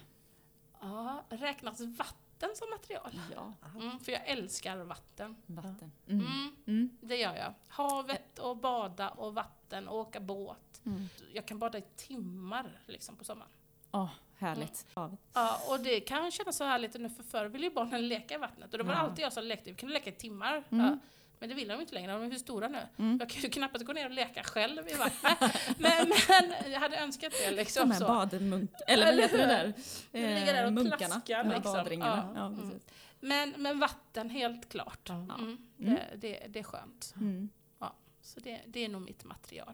Ja, 0.81 1.23
räknas 1.29 1.81
vatten 1.81 2.49
som 2.55 2.69
material? 2.69 3.19
Ja, 3.35 3.53
Mm, 3.75 3.99
för 3.99 4.11
jag 4.11 4.27
älskar 4.27 4.77
vatten. 4.77 5.35
vatten. 5.45 5.91
Mm. 6.07 6.25
Mm, 6.25 6.55
Mm. 6.67 6.97
det 7.01 7.15
gör 7.15 7.35
jag. 7.35 7.53
Havet 7.67 8.39
och 8.39 8.57
bada 8.57 9.09
och 9.09 9.33
vatten 9.33 9.87
och 9.87 9.97
åka 9.97 10.19
båt. 10.19 10.81
Mm. 10.85 11.09
Jag 11.33 11.45
kan 11.45 11.59
bada 11.59 11.77
i 11.77 11.83
timmar 11.95 12.79
liksom, 12.85 13.15
på 13.15 13.23
sommaren. 13.23 13.51
Åh, 13.91 14.09
härligt. 14.37 14.85
Havet. 14.93 15.19
Ja, 15.33 15.59
och 15.69 15.79
det 15.79 15.99
kan 15.99 16.31
kännas 16.31 16.57
så 16.57 16.63
härligt 16.63 16.93
nu 16.93 17.09
för 17.09 17.23
förr 17.23 17.45
ville 17.45 17.65
ju 17.67 17.73
barnen 17.73 18.07
leka 18.07 18.35
i 18.35 18.37
vattnet 18.37 18.71
och 18.71 18.77
det 18.77 18.83
var 18.83 18.93
Ja. 18.93 18.99
alltid 18.99 19.25
jag 19.25 19.33
som 19.33 19.43
lekte. 19.43 19.69
Vi 19.69 19.75
kunde 19.75 19.93
leka 19.93 20.09
i 20.09 20.13
timmar. 20.13 20.63
Mm. 20.69 20.85
Ja. 20.85 20.97
Men 21.39 21.49
det 21.49 21.55
vill 21.55 21.67
de 21.67 21.81
inte 21.81 21.93
längre, 21.93 22.11
de 22.11 22.23
är 22.23 22.29
för 22.29 22.37
stora 22.37 22.67
nu. 22.67 22.79
Mm. 22.97 23.17
Jag 23.19 23.29
kan 23.29 23.41
ju 23.41 23.49
knappt 23.49 23.81
gå 23.83 23.93
ner 23.93 24.05
och 24.05 24.11
leka 24.11 24.43
själv 24.43 24.87
i 24.89 24.93
vattnet. 24.93 25.37
men, 25.77 26.09
men 26.27 26.71
jag 26.71 26.79
hade 26.79 26.97
önskat 26.97 27.33
det 27.33 27.49
De 27.49 27.55
liksom. 27.55 27.91
här 27.91 27.99
Så. 27.99 28.07
badmunk... 28.07 28.71
Eller 28.87 29.05
vad 29.05 29.15
heter 29.15 29.37
det 29.37 29.45
där? 29.45 29.73
Det 30.11 30.39
ligger 30.39 30.53
där 30.53 30.65
och 30.65 30.73
munkarna. 30.73 30.97
plaskar, 30.97 31.43
De 31.43 31.49
här 31.49 31.55
liksom. 31.55 31.73
badringarna. 31.73 32.31
Ja. 32.35 32.41
Ja, 32.41 32.47
Mm. 32.47 32.79
Men, 33.19 33.53
men 33.57 33.79
vatten, 33.79 34.29
helt 34.29 34.69
klart. 34.69 34.99
Ja. 35.09 35.13
Mm. 35.15 35.35
Mm. 35.39 35.57
Det, 35.79 36.01
det, 36.15 36.47
det 36.49 36.59
är 36.59 36.63
skönt. 36.63 37.13
Mm. 37.15 37.49
Så 38.21 38.39
det, 38.39 38.61
det 38.67 38.85
är 38.85 38.89
nog 38.89 39.01
mitt 39.01 39.23
material. 39.23 39.73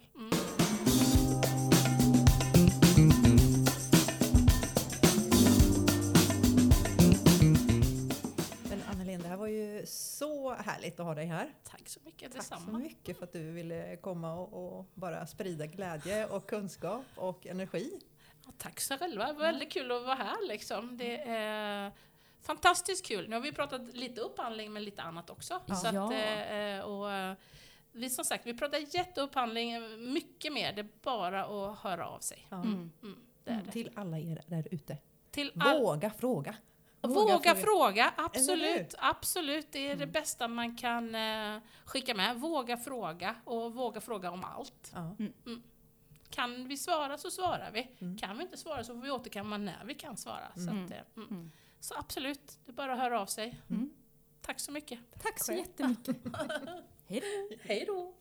Mm. 9.14 9.22
Annelien, 9.22 9.22
det 9.22 9.28
här 9.28 9.38
var 9.38 9.47
ju 9.47 9.86
så 9.86 10.53
härligt 10.53 10.99
att 10.99 11.05
ha 11.05 11.16
dig 11.16 11.26
här. 11.26 11.53
Tack 11.64 11.89
så 11.89 11.99
mycket, 12.05 12.32
Tack 12.34 12.43
så 12.43 12.55
detsamma. 12.55 12.78
mycket 12.78 13.18
för 13.18 13.24
att 13.24 13.34
du 13.34 13.51
ville 13.51 13.97
komma 13.97 14.34
och, 14.34 14.78
och 14.80 14.86
bara 14.93 15.28
sprida 15.28 15.66
glädje 15.66 16.28
och 16.28 16.49
kunskap 16.49 17.05
och 17.16 17.47
energi. 17.47 17.99
Ja, 18.45 18.51
tack 18.57 18.80
så 18.80 18.97
själva, 18.97 19.28
det 19.28 19.34
var 19.34 19.41
väldigt 19.41 19.72
kul 19.72 19.91
att 19.91 20.03
vara 20.03 20.16
här 20.16 20.47
liksom. 20.47 20.97
Det 20.97 21.18
är 21.18 21.91
fantastiskt 22.41 23.05
kul. 23.05 23.30
Nu 23.30 23.36
har 23.36 23.41
vi 23.41 23.51
pratat 23.51 23.95
lite 23.95 24.22
upphandling 24.22 24.74
men 24.74 24.84
lite 24.84 25.01
annat 25.01 25.30
också. 25.30 25.61
Ja. 25.66 25.76
Så 25.76 25.88
att, 25.88 25.95
eh, 25.95 26.80
och, 26.86 27.11
eh, 27.11 27.34
vi 27.91 28.09
som 28.09 28.26
sagt, 28.26 28.45
vi 28.45 28.53
pratar 28.53 28.95
jätteupphandling, 28.95 29.74
mycket 30.14 30.53
mer. 30.53 30.74
Det 30.74 30.82
är 30.82 30.89
bara 31.01 31.45
att 31.45 31.80
höra 31.80 32.07
av 32.07 32.20
sig. 32.20 32.47
Ja. 32.49 32.57
Mm. 32.57 32.91
Mm, 33.01 33.20
det 33.43 33.51
är 33.51 33.61
det. 33.66 33.72
Till 33.72 33.89
alla 33.95 34.20
er 34.20 34.41
där 34.47 34.68
ute. 34.72 34.97
All, 35.59 35.80
Våga 35.80 36.09
fråga! 36.09 36.55
Våga, 37.08 37.56
fråga, 37.56 38.14
Eller 38.18 38.26
absolut. 38.26 38.95
Absolut, 38.97 39.72
det 39.72 39.80
är 39.80 39.88
det 39.95 40.04
Mm. 40.04 40.12
bästa 40.12 40.47
man 40.47 40.78
kan 40.78 41.16
eh, 41.16 41.58
skicka 41.86 42.16
med. 42.16 42.36
Våga 42.39 42.78
fråga 42.78 43.36
och 43.45 43.74
våga 43.74 44.01
fråga 44.01 44.32
om 44.32 44.43
allt. 44.43 44.91
Ja. 44.93 45.16
Kan 46.30 46.68
vi 46.68 46.78
svara 46.78 47.18
så 47.18 47.32
svarar 47.32 47.72
vi. 47.74 47.88
Mm. 48.01 48.18
Kan 48.18 48.38
vi 48.38 48.43
inte 48.43 48.58
svara 48.58 48.84
så 48.84 48.93
får 48.93 49.01
vi 49.01 49.12
återkomma 49.12 49.58
när 49.58 49.86
vi 49.86 49.93
kan 49.93 50.18
svara. 50.18 50.51
Så, 50.56 50.62
Mm. 50.62 50.86
att, 50.86 50.91
eh, 50.91 50.97
mm. 51.18 51.30
Mm. 51.30 51.51
så 51.80 51.95
absolut, 51.97 52.60
det 52.66 52.72
är 52.72 52.74
bara 52.74 52.93
att 52.93 52.99
höra 52.99 53.22
av 53.22 53.26
sig. 53.26 53.60
Mm. 53.70 53.89
Tack 54.41 54.60
så 54.60 54.72
mycket. 54.72 54.99
Tack 55.24 55.43
så 55.43 55.54
jättemycket. 55.54 56.16
Hej 57.08 57.22
då. 57.22 57.58
Hej 57.64 57.84
då! 57.88 58.14